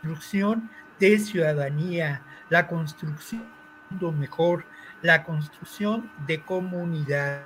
construcción 0.00 0.70
de 0.98 1.18
ciudadanía, 1.18 2.22
la 2.48 2.66
construcción 2.66 3.44
de 3.90 4.10
mejor, 4.10 4.64
la 5.02 5.22
construcción 5.22 6.10
de 6.26 6.42
comunidad. 6.42 7.42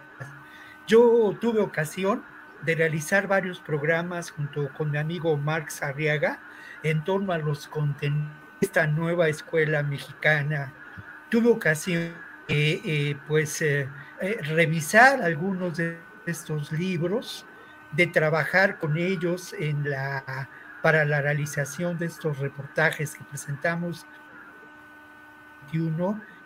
Yo 0.87 1.37
tuve 1.41 1.61
ocasión 1.61 2.23
de 2.63 2.75
realizar 2.75 3.27
varios 3.27 3.61
programas 3.61 4.31
junto 4.31 4.73
con 4.75 4.91
mi 4.91 4.99
amigo 4.99 5.37
Marx 5.37 5.83
Arriaga 5.83 6.41
en 6.83 7.05
torno 7.05 7.33
a 7.33 7.39
los 7.39 7.67
contenidos 7.67 8.46
esta 8.61 8.87
nueva 8.87 9.29
escuela 9.29 9.83
mexicana. 9.83 10.73
Tuve 11.31 11.49
ocasión 11.49 12.15
de 12.49 12.81
eh, 12.85 13.17
pues, 13.27 13.61
eh, 13.63 13.89
eh, 14.21 14.39
revisar 14.43 15.23
algunos 15.23 15.77
de 15.77 15.99
estos 16.27 16.73
libros, 16.73 17.47
de 17.93 18.07
trabajar 18.07 18.79
con 18.79 18.97
ellos 18.97 19.55
en 19.59 19.89
la, 19.89 20.49
para 20.83 21.05
la 21.05 21.21
realización 21.21 21.99
de 21.99 22.07
estos 22.07 22.39
reportajes 22.39 23.15
que 23.15 23.25
presentamos 23.25 24.07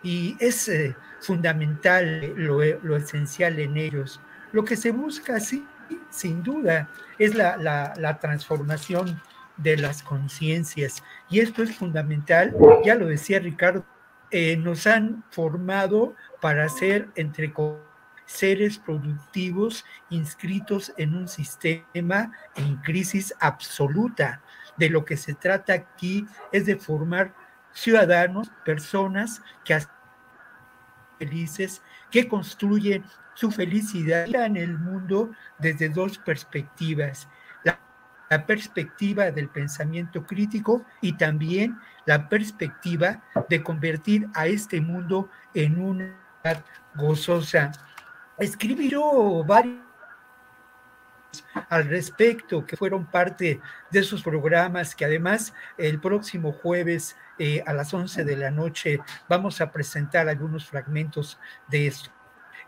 y 0.03 0.35
es 0.39 0.67
eh, 0.67 0.95
fundamental 1.19 2.33
lo, 2.35 2.63
lo, 2.81 2.97
esencial 2.97 3.59
en 3.59 3.77
ellos. 3.77 4.19
Lo 4.51 4.63
que 4.63 4.75
se 4.75 4.91
busca, 4.91 5.39
sí, 5.39 5.67
sin 6.09 6.43
duda, 6.43 6.89
es 7.17 7.35
la, 7.35 7.57
la 7.57 8.19
transformación 8.19 9.21
de 9.61 9.77
las 9.77 10.03
conciencias 10.03 11.03
y 11.29 11.39
esto 11.39 11.63
es 11.63 11.75
fundamental, 11.75 12.55
ya 12.83 12.95
lo 12.95 13.07
decía 13.07 13.39
Ricardo, 13.39 13.85
eh, 14.31 14.55
nos 14.57 14.87
han 14.87 15.23
formado 15.29 16.15
para 16.39 16.69
ser 16.69 17.09
entre 17.15 17.53
seres 18.25 18.79
productivos 18.79 19.85
inscritos 20.09 20.93
en 20.97 21.15
un 21.15 21.27
sistema 21.27 22.31
en 22.55 22.77
crisis 22.77 23.33
absoluta. 23.39 24.41
De 24.77 24.89
lo 24.89 25.03
que 25.03 25.17
se 25.17 25.33
trata 25.33 25.73
aquí 25.73 26.25
es 26.51 26.65
de 26.65 26.77
formar 26.77 27.35
ciudadanos, 27.73 28.49
personas 28.63 29.41
que 29.65 29.77
felices, 31.19 31.81
que 32.09 32.27
construyen 32.27 33.03
su 33.33 33.51
felicidad 33.51 34.27
en 34.33 34.57
el 34.57 34.77
mundo 34.77 35.31
desde 35.59 35.89
dos 35.89 36.17
perspectivas. 36.17 37.27
La, 38.31 38.45
perspectiva 38.45 39.29
del 39.29 39.49
pensamiento 39.49 40.25
crítico 40.25 40.85
y 41.01 41.13
también 41.13 41.77
la 42.05 42.29
perspectiva 42.29 43.21
de 43.49 43.61
convertir 43.61 44.29
a 44.33 44.47
este 44.47 44.79
mundo 44.79 45.29
en 45.53 45.79
una 45.79 46.15
gozosa. 46.95 47.71
Escribió 48.37 49.43
varios 49.43 49.91
al 51.69 51.87
respecto, 51.87 52.65
que 52.65 52.77
fueron 52.77 53.05
parte 53.05 53.61
de 53.89 53.99
esos 53.99 54.23
programas 54.23 54.95
que 54.95 55.05
además 55.05 55.53
el 55.77 55.99
próximo 55.99 56.51
jueves 56.51 57.15
eh, 57.39 57.63
a 57.65 57.73
las 57.73 57.93
11 57.93 58.23
de 58.23 58.37
la 58.37 58.51
noche 58.51 58.99
vamos 59.29 59.61
a 59.61 59.71
presentar 59.71 60.27
algunos 60.27 60.67
fragmentos 60.67 61.39
de 61.67 61.87
esto 61.87 62.09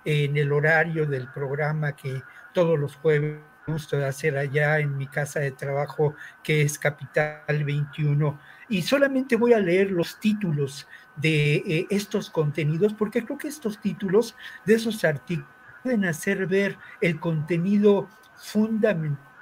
en 0.05 0.38
el 0.38 0.52
horario 0.52 1.06
del 1.06 1.28
programa 1.30 1.95
que 1.95 2.21
todos 2.54 2.78
los 2.78 2.95
jueves 2.95 3.39
gusto 3.65 3.97
de 3.97 4.06
hacer 4.06 4.38
allá 4.38 4.80
en 4.80 4.97
mi 4.97 5.08
casa 5.08 5.39
de 5.39 5.52
trabajo 5.52 6.15
que 6.43 6.62
es 6.62 6.78
Capital 6.78 7.63
21 7.63 8.39
y 8.69 8.82
solamente 8.82 9.36
voy 9.36 9.54
a 9.54 9.60
leer 9.60 9.91
los 9.91 10.19
títulos 10.19 10.88
de 11.15 11.56
eh, 11.56 11.88
estos 11.89 12.30
contenidos 12.30 12.93
porque 12.93 13.23
creo 13.23 13.38
que 13.38 13.47
estos 13.47 13.80
títulos 13.80 14.36
de 14.65 14.76
esos 14.76 15.04
artículos 15.04 15.49
pueden 15.82 16.06
hacer 16.06 16.47
ver 16.47 16.78
el 17.02 17.19
contenido 17.19 18.10
fundamental 18.36 19.34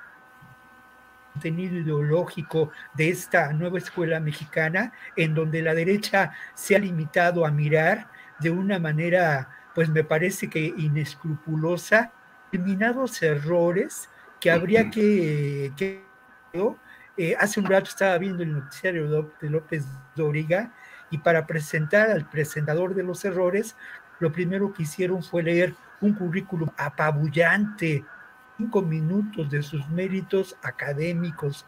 contenido 1.33 1.77
ideológico 1.77 2.71
de 2.93 3.09
esta 3.09 3.53
nueva 3.53 3.77
escuela 3.77 4.19
mexicana, 4.19 4.91
en 5.15 5.33
donde 5.33 5.61
la 5.61 5.73
derecha 5.73 6.33
se 6.53 6.75
ha 6.75 6.79
limitado 6.79 7.45
a 7.45 7.51
mirar 7.51 8.09
de 8.39 8.49
una 8.49 8.79
manera, 8.79 9.49
pues 9.73 9.89
me 9.89 10.03
parece 10.03 10.49
que 10.49 10.59
inescrupulosa, 10.59 12.11
determinados 12.51 13.21
errores 13.21 14.09
que 14.39 14.51
habría 14.51 14.89
que, 14.89 15.71
que 15.77 16.03
eh, 17.17 17.35
hace 17.39 17.59
un 17.59 17.65
rato 17.65 17.89
estaba 17.89 18.17
viendo 18.17 18.43
el 18.43 18.53
noticiario 18.53 19.31
de 19.39 19.49
López 19.49 19.85
Dóriga 20.15 20.73
y 21.09 21.17
para 21.19 21.45
presentar 21.45 22.09
al 22.09 22.29
presentador 22.29 22.95
de 22.95 23.03
los 23.03 23.23
errores, 23.25 23.75
lo 24.19 24.31
primero 24.31 24.73
que 24.73 24.83
hicieron 24.83 25.23
fue 25.23 25.43
leer 25.43 25.75
un 25.99 26.13
currículum 26.13 26.69
apabullante, 26.77 28.03
cinco 28.57 28.81
minutos 28.81 29.49
de 29.49 29.61
sus 29.61 29.87
méritos 29.89 30.55
académicos, 30.63 31.65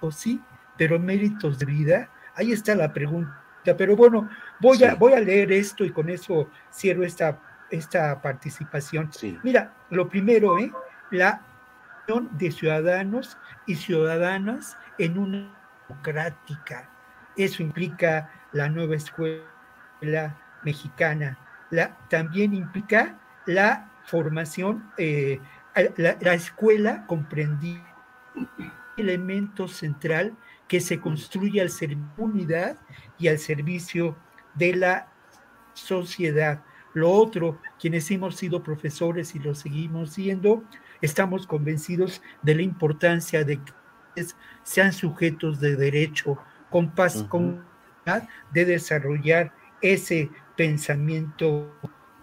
o 0.00 0.10
sí, 0.12 0.40
pero 0.76 0.98
méritos 0.98 1.58
de 1.58 1.66
vida. 1.66 2.08
Ahí 2.34 2.52
está 2.52 2.74
la 2.74 2.92
pregunta. 2.92 3.38
Pero 3.64 3.96
bueno, 3.96 4.28
voy, 4.60 4.82
a, 4.84 4.94
voy 4.94 5.12
a 5.12 5.20
leer 5.20 5.52
esto 5.52 5.84
y 5.84 5.90
con 5.90 6.08
eso 6.08 6.50
cierro 6.70 7.04
esta, 7.04 7.38
esta 7.72 8.20
participación. 8.22 9.10
Mira, 9.42 9.74
lo 9.90 10.08
primero, 10.08 10.58
¿eh? 10.58 10.70
la 11.10 11.42
de 12.32 12.50
ciudadanos 12.50 13.38
y 13.66 13.76
ciudadanas 13.76 14.76
en 14.98 15.18
una 15.18 15.50
democrática. 15.88 16.90
Eso 17.36 17.62
implica 17.62 18.30
la 18.52 18.68
nueva 18.68 18.96
escuela 18.96 20.36
mexicana. 20.62 21.38
La, 21.70 21.96
también 22.08 22.52
implica 22.52 23.18
la 23.46 23.90
formación, 24.04 24.90
eh, 24.98 25.40
la, 25.96 26.34
escuela 26.34 27.06
comprendía 27.06 27.82
elemento 28.96 29.68
central 29.68 30.36
que 30.68 30.80
se 30.80 31.00
construye 31.00 31.60
al 31.60 31.70
ser 31.70 31.96
unidad 32.16 32.76
y 33.18 33.28
al 33.28 33.38
servicio 33.38 34.16
de 34.54 34.74
la 34.76 35.08
sociedad. 35.72 36.62
Lo 36.94 37.10
otro, 37.10 37.58
quienes 37.78 38.10
hemos 38.10 38.36
sido 38.36 38.62
profesores 38.62 39.34
y 39.34 39.38
lo 39.38 39.54
seguimos 39.54 40.10
siendo, 40.10 40.64
estamos 41.00 41.46
convencidos 41.46 42.22
de 42.42 42.54
la 42.54 42.62
importancia 42.62 43.44
de 43.44 43.58
que 43.58 43.72
sean 44.62 44.92
sujetos 44.92 45.58
de 45.60 45.76
derecho, 45.76 46.38
con 46.70 46.90
paz, 46.90 47.24
con 47.28 47.64
de 48.52 48.64
desarrollar 48.64 49.52
ese 49.80 50.30
pensamiento 50.56 51.72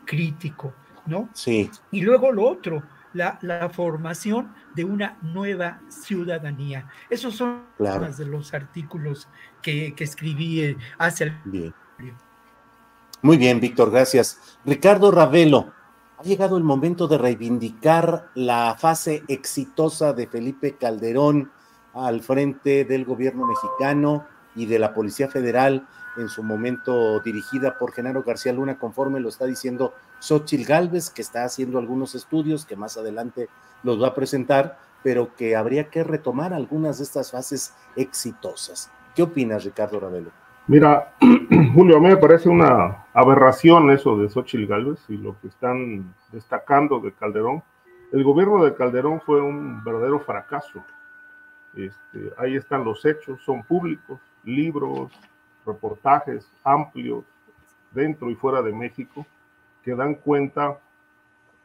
crítico, 0.05 0.73
¿no? 1.05 1.29
Sí. 1.33 1.69
Y 1.91 2.01
luego 2.01 2.31
lo 2.31 2.43
otro, 2.43 2.83
la, 3.13 3.39
la 3.41 3.69
formación 3.69 4.53
de 4.75 4.83
una 4.83 5.17
nueva 5.21 5.81
ciudadanía. 5.87 6.87
Esos 7.09 7.35
son 7.35 7.63
claro. 7.77 8.11
de 8.11 8.25
los 8.25 8.53
artículos 8.53 9.27
que, 9.61 9.93
que 9.95 10.03
escribí 10.03 10.61
eh, 10.61 10.77
hace 10.97 11.25
el... 11.25 11.33
Bien. 11.45 11.73
Muy 13.21 13.37
bien, 13.37 13.59
Víctor, 13.59 13.91
gracias. 13.91 14.39
Ricardo 14.65 15.11
Ravelo, 15.11 15.73
ha 16.17 16.23
llegado 16.23 16.57
el 16.57 16.63
momento 16.63 17.07
de 17.07 17.17
reivindicar 17.17 18.29
la 18.33 18.75
fase 18.79 19.23
exitosa 19.27 20.13
de 20.13 20.27
Felipe 20.27 20.75
Calderón 20.77 21.51
al 21.93 22.21
frente 22.21 22.85
del 22.85 23.05
gobierno 23.05 23.45
mexicano 23.45 24.25
y 24.55 24.65
de 24.65 24.79
la 24.79 24.93
Policía 24.93 25.27
Federal, 25.27 25.87
en 26.17 26.29
su 26.29 26.43
momento 26.43 27.19
dirigida 27.19 27.77
por 27.77 27.91
Genaro 27.91 28.23
García 28.23 28.53
Luna, 28.53 28.79
conforme 28.79 29.19
lo 29.19 29.29
está 29.29 29.45
diciendo 29.45 29.93
Xochil 30.19 30.65
Gálvez, 30.65 31.09
que 31.09 31.21
está 31.21 31.43
haciendo 31.43 31.77
algunos 31.77 32.15
estudios 32.15 32.65
que 32.65 32.75
más 32.75 32.97
adelante 32.97 33.47
los 33.83 34.01
va 34.01 34.07
a 34.07 34.15
presentar, 34.15 34.79
pero 35.03 35.35
que 35.35 35.55
habría 35.55 35.89
que 35.89 36.03
retomar 36.03 36.53
algunas 36.53 36.97
de 36.97 37.03
estas 37.03 37.31
fases 37.31 37.73
exitosas. 37.95 38.91
¿Qué 39.15 39.23
opinas, 39.23 39.63
Ricardo 39.63 39.99
Ravelo? 39.99 40.31
Mira, 40.67 41.15
Julio, 41.73 41.97
a 41.97 41.99
mí 41.99 42.07
me 42.07 42.17
parece 42.17 42.47
una 42.47 43.05
aberración 43.13 43.91
eso 43.91 44.17
de 44.17 44.29
Xochitl 44.29 44.65
Gálvez 44.65 44.99
y 45.09 45.17
lo 45.17 45.39
que 45.39 45.47
están 45.47 46.13
destacando 46.31 46.99
de 46.99 47.11
Calderón. 47.11 47.63
El 48.11 48.23
gobierno 48.23 48.63
de 48.63 48.75
Calderón 48.75 49.19
fue 49.21 49.41
un 49.41 49.83
verdadero 49.83 50.19
fracaso. 50.19 50.83
Este, 51.75 52.31
ahí 52.37 52.55
están 52.55 52.83
los 52.85 53.03
hechos, 53.05 53.41
son 53.43 53.63
públicos, 53.63 54.19
libros, 54.43 55.11
reportajes 55.65 56.49
amplios 56.63 57.25
dentro 57.91 58.29
y 58.29 58.35
fuera 58.35 58.61
de 58.61 58.71
México 58.71 59.25
que 59.83 59.95
dan 59.95 60.15
cuenta 60.15 60.79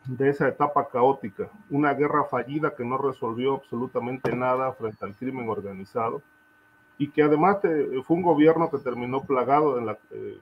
de 0.06 0.28
esa 0.28 0.48
etapa 0.48 0.88
caótica, 0.88 1.48
una 1.70 1.94
guerra 1.94 2.24
fallida 2.24 2.74
que 2.74 2.84
no 2.84 2.98
resolvió 2.98 3.54
absolutamente 3.54 4.34
nada 4.34 4.72
frente 4.72 5.04
al 5.04 5.14
crimen 5.14 5.48
organizado 5.48 6.20
y 6.98 7.08
que 7.08 7.22
además 7.22 7.58
fue 8.04 8.16
un 8.16 8.22
gobierno 8.22 8.70
que 8.70 8.78
terminó 8.78 9.22
plagado, 9.22 9.78
en 9.78 9.86
la, 9.86 9.98
eh, 10.12 10.38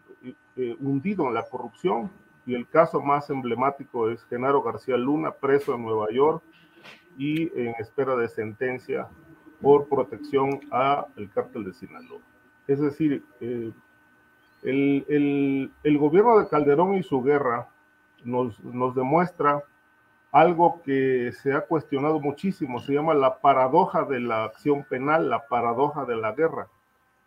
eh, 0.56 0.76
hundido 0.80 1.26
en 1.28 1.34
la 1.34 1.48
corrupción. 1.48 2.10
Y 2.44 2.54
el 2.54 2.68
caso 2.68 3.00
más 3.00 3.30
emblemático 3.30 4.10
es 4.10 4.24
Genaro 4.24 4.62
García 4.62 4.96
Luna, 4.96 5.32
preso 5.32 5.74
en 5.74 5.82
Nueva 5.82 6.08
York 6.12 6.42
y 7.16 7.42
en 7.58 7.74
espera 7.78 8.16
de 8.16 8.28
sentencia 8.28 9.08
por 9.60 9.88
protección 9.88 10.60
al 10.70 11.30
cártel 11.32 11.64
de 11.64 11.72
Sinaloa. 11.72 12.20
Es 12.66 12.80
decir, 12.80 13.22
eh, 13.40 13.70
el, 14.62 15.04
el, 15.08 15.70
el, 15.84 15.98
gobierno 15.98 16.38
de 16.38 16.48
Calderón 16.48 16.94
y 16.94 17.02
su 17.02 17.22
guerra 17.22 17.68
nos, 18.24 18.62
nos 18.62 18.94
demuestra 18.94 19.62
algo 20.32 20.80
que 20.82 21.30
se 21.42 21.52
ha 21.52 21.60
cuestionado 21.60 22.18
muchísimo, 22.18 22.80
se 22.80 22.94
llama 22.94 23.12
la 23.12 23.38
paradoja 23.38 24.04
de 24.04 24.18
la 24.18 24.44
acción 24.44 24.82
penal, 24.84 25.28
la 25.28 25.46
paradoja 25.46 26.06
de 26.06 26.16
la 26.16 26.32
guerra. 26.32 26.68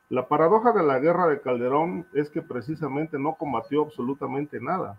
La 0.09 0.27
paradoja 0.27 0.71
de 0.71 0.83
la 0.83 0.99
guerra 0.99 1.27
de 1.27 1.39
Calderón 1.39 2.07
es 2.13 2.29
que 2.29 2.41
precisamente 2.41 3.19
no 3.19 3.35
combatió 3.35 3.83
absolutamente 3.83 4.59
nada. 4.59 4.97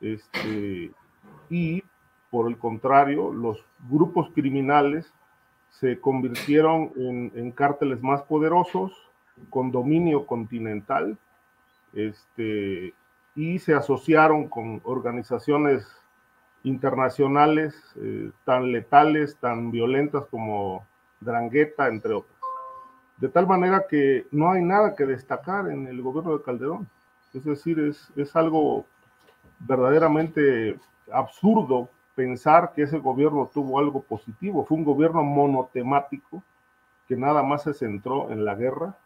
Este, 0.00 0.92
y 1.48 1.82
por 2.30 2.48
el 2.48 2.58
contrario, 2.58 3.32
los 3.32 3.64
grupos 3.88 4.30
criminales 4.34 5.10
se 5.70 5.98
convirtieron 6.00 6.92
en, 6.96 7.32
en 7.34 7.50
cárteles 7.50 8.02
más 8.02 8.22
poderosos, 8.22 8.92
con 9.50 9.70
dominio 9.70 10.26
continental, 10.26 11.16
este, 11.94 12.92
y 13.34 13.58
se 13.58 13.74
asociaron 13.74 14.48
con 14.48 14.80
organizaciones 14.84 15.86
internacionales 16.64 17.74
eh, 17.96 18.30
tan 18.44 18.72
letales, 18.72 19.36
tan 19.36 19.70
violentas 19.70 20.24
como 20.30 20.84
Drangueta, 21.20 21.88
entre 21.88 22.14
otras. 22.14 22.38
De 23.16 23.28
tal 23.28 23.46
manera 23.46 23.86
que 23.88 24.26
no 24.30 24.50
hay 24.50 24.62
nada 24.62 24.94
que 24.94 25.06
destacar 25.06 25.70
en 25.70 25.86
el 25.86 26.00
gobierno 26.02 26.36
de 26.36 26.44
Calderón. 26.44 26.88
Es 27.34 27.44
decir, 27.44 27.78
es, 27.80 28.10
es 28.16 28.34
algo 28.36 28.86
verdaderamente 29.58 30.78
absurdo 31.12 31.88
pensar 32.14 32.72
que 32.74 32.82
ese 32.82 32.98
gobierno 32.98 33.50
tuvo 33.52 33.78
algo 33.78 34.02
positivo. 34.02 34.64
Fue 34.64 34.76
un 34.76 34.84
gobierno 34.84 35.22
monotemático 35.22 36.42
que 37.08 37.16
nada 37.16 37.42
más 37.42 37.62
se 37.62 37.74
centró 37.74 38.30
en 38.30 38.44
la 38.44 38.54
guerra 38.54 38.96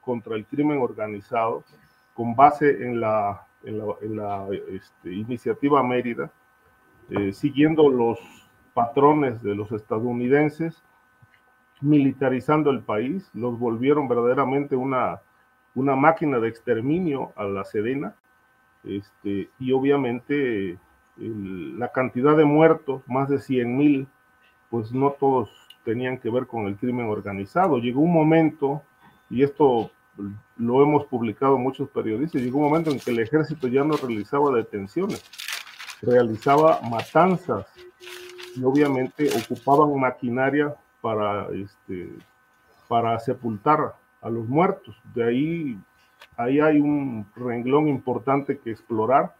contra 0.00 0.34
el 0.36 0.44
crimen 0.46 0.78
organizado 0.78 1.64
con 2.14 2.34
base 2.34 2.68
en 2.84 3.00
la, 3.00 3.46
en 3.64 4.16
la, 4.16 4.48
este, 4.68 5.12
iniciativa 5.12 5.82
Mérida 5.82 6.30
eh, 7.14 7.32
siguiendo 7.32 7.88
los 7.90 8.18
patrones 8.74 9.42
de 9.42 9.54
los 9.54 9.70
estadounidenses, 9.72 10.82
militarizando 11.80 12.70
el 12.70 12.80
país, 12.80 13.28
los 13.34 13.58
volvieron 13.58 14.08
verdaderamente 14.08 14.76
una, 14.76 15.20
una 15.74 15.96
máquina 15.96 16.38
de 16.38 16.48
exterminio 16.48 17.32
a 17.36 17.44
la 17.44 17.64
Sedena, 17.64 18.14
este, 18.84 19.50
y 19.58 19.72
obviamente 19.72 20.78
la 21.16 21.92
cantidad 21.92 22.36
de 22.36 22.44
muertos, 22.44 23.02
más 23.06 23.28
de 23.28 23.38
100 23.38 23.76
mil, 23.76 24.08
pues 24.70 24.92
no 24.92 25.10
todos 25.10 25.50
tenían 25.84 26.18
que 26.18 26.30
ver 26.30 26.46
con 26.46 26.66
el 26.66 26.76
crimen 26.76 27.06
organizado. 27.06 27.78
Llegó 27.78 28.00
un 28.00 28.12
momento, 28.12 28.82
y 29.28 29.42
esto 29.42 29.90
lo 30.56 30.82
hemos 30.82 31.04
publicado 31.06 31.58
muchos 31.58 31.88
periodistas, 31.90 32.40
llegó 32.40 32.58
un 32.58 32.64
momento 32.64 32.90
en 32.90 32.98
que 32.98 33.10
el 33.10 33.18
ejército 33.18 33.68
ya 33.68 33.84
no 33.84 33.96
realizaba 33.96 34.54
detenciones, 34.54 35.22
realizaba 36.02 36.80
matanzas 36.82 37.66
y 38.54 38.62
obviamente 38.64 39.30
ocupaban 39.36 39.98
maquinaria 39.98 40.74
para, 41.00 41.48
este, 41.54 42.10
para 42.88 43.18
sepultar 43.18 43.94
a 44.20 44.28
los 44.28 44.46
muertos. 44.46 45.00
De 45.14 45.24
ahí, 45.24 45.80
ahí 46.36 46.60
hay 46.60 46.80
un 46.80 47.26
renglón 47.34 47.88
importante 47.88 48.58
que 48.58 48.70
explorar 48.70 49.34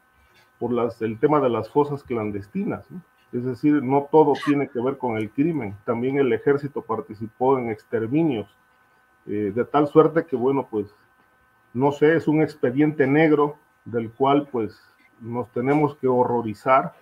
por 0.58 0.72
las, 0.72 1.02
el 1.02 1.18
tema 1.18 1.40
de 1.40 1.50
las 1.50 1.68
fosas 1.68 2.02
clandestinas. 2.02 2.86
Es 3.32 3.44
decir, 3.44 3.82
no 3.82 4.08
todo 4.10 4.34
tiene 4.44 4.68
que 4.68 4.80
ver 4.80 4.98
con 4.98 5.16
el 5.16 5.30
crimen. 5.30 5.74
También 5.84 6.18
el 6.18 6.32
ejército 6.32 6.82
participó 6.82 7.58
en 7.58 7.70
exterminios, 7.70 8.46
eh, 9.26 9.52
de 9.54 9.64
tal 9.64 9.88
suerte 9.88 10.26
que, 10.26 10.36
bueno, 10.36 10.68
pues, 10.70 10.94
no 11.72 11.92
sé, 11.92 12.14
es 12.14 12.28
un 12.28 12.42
expediente 12.42 13.06
negro 13.06 13.56
del 13.84 14.10
cual, 14.10 14.48
pues, 14.52 14.78
nos 15.22 15.50
tenemos 15.52 15.96
que 15.96 16.08
horrorizar 16.08 16.94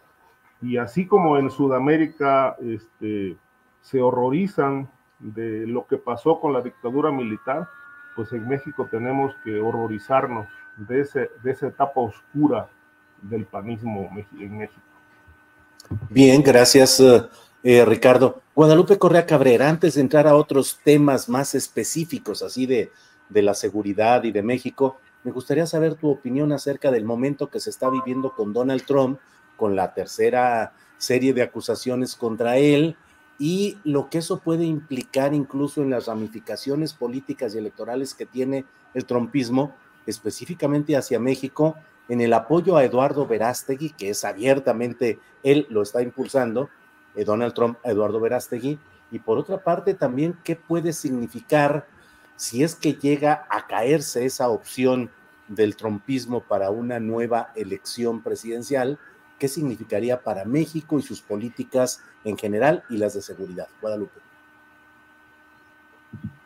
y 0.62 0.76
así 0.76 1.06
como 1.06 1.38
en 1.38 1.50
Sudamérica 1.50 2.56
este, 2.60 3.36
se 3.80 4.00
horrorizan 4.00 4.90
de 5.18 5.66
lo 5.66 5.86
que 5.86 5.96
pasó 5.96 6.38
con 6.38 6.52
la 6.52 6.60
dictadura 6.60 7.10
militar, 7.10 7.68
pues 8.14 8.32
en 8.32 8.46
México 8.46 8.86
tenemos 8.90 9.34
que 9.42 9.58
horrorizarnos 9.58 10.46
de, 10.76 11.00
ese, 11.00 11.30
de 11.42 11.50
esa 11.52 11.68
etapa 11.68 12.00
oscura 12.00 12.68
del 13.22 13.46
panismo 13.46 14.10
en 14.38 14.58
México. 14.58 14.80
Bien, 16.08 16.42
gracias 16.42 17.00
eh, 17.00 17.22
eh, 17.62 17.84
Ricardo. 17.84 18.42
Guadalupe 18.54 18.98
Correa 18.98 19.26
Cabrera, 19.26 19.68
antes 19.68 19.94
de 19.94 20.02
entrar 20.02 20.26
a 20.26 20.34
otros 20.34 20.78
temas 20.84 21.28
más 21.28 21.54
específicos, 21.54 22.42
así 22.42 22.66
de, 22.66 22.92
de 23.28 23.42
la 23.42 23.54
seguridad 23.54 24.24
y 24.24 24.32
de 24.32 24.42
México, 24.42 24.98
me 25.22 25.32
gustaría 25.32 25.66
saber 25.66 25.94
tu 25.94 26.08
opinión 26.10 26.52
acerca 26.52 26.90
del 26.90 27.04
momento 27.04 27.50
que 27.50 27.60
se 27.60 27.70
está 27.70 27.90
viviendo 27.90 28.34
con 28.34 28.52
Donald 28.52 28.84
Trump, 28.84 29.18
con 29.56 29.76
la 29.76 29.92
tercera 29.92 30.72
serie 30.98 31.32
de 31.32 31.42
acusaciones 31.42 32.16
contra 32.16 32.56
él 32.56 32.96
y 33.38 33.78
lo 33.84 34.10
que 34.10 34.18
eso 34.18 34.38
puede 34.40 34.64
implicar 34.64 35.32
incluso 35.32 35.82
en 35.82 35.90
las 35.90 36.06
ramificaciones 36.06 36.92
políticas 36.92 37.54
y 37.54 37.58
electorales 37.58 38.14
que 38.14 38.26
tiene 38.26 38.66
el 38.92 39.06
trumpismo, 39.06 39.74
específicamente 40.06 40.96
hacia 40.96 41.18
México, 41.18 41.74
en 42.08 42.20
el 42.20 42.34
apoyo 42.34 42.76
a 42.76 42.84
Eduardo 42.84 43.26
Verástegui, 43.26 43.90
que 43.90 44.10
es 44.10 44.24
abiertamente, 44.24 45.18
él 45.42 45.66
lo 45.70 45.80
está 45.80 46.02
impulsando, 46.02 46.68
eh, 47.14 47.24
Donald 47.24 47.54
Trump 47.54 47.78
Eduardo 47.82 48.20
Verástegui, 48.20 48.78
y 49.10 49.18
por 49.20 49.38
otra 49.38 49.64
parte 49.64 49.94
también 49.94 50.36
qué 50.44 50.56
puede 50.56 50.92
significar 50.92 51.86
si 52.40 52.64
es 52.64 52.74
que 52.74 52.94
llega 52.94 53.46
a 53.50 53.66
caerse 53.66 54.24
esa 54.24 54.48
opción 54.48 55.10
del 55.46 55.76
trompismo 55.76 56.40
para 56.40 56.70
una 56.70 56.98
nueva 56.98 57.52
elección 57.54 58.22
presidencial, 58.22 58.98
¿qué 59.38 59.46
significaría 59.46 60.22
para 60.22 60.46
México 60.46 60.98
y 60.98 61.02
sus 61.02 61.20
políticas 61.20 62.02
en 62.24 62.38
general 62.38 62.82
y 62.88 62.96
las 62.96 63.12
de 63.12 63.20
seguridad? 63.20 63.68
Guadalupe. 63.82 64.18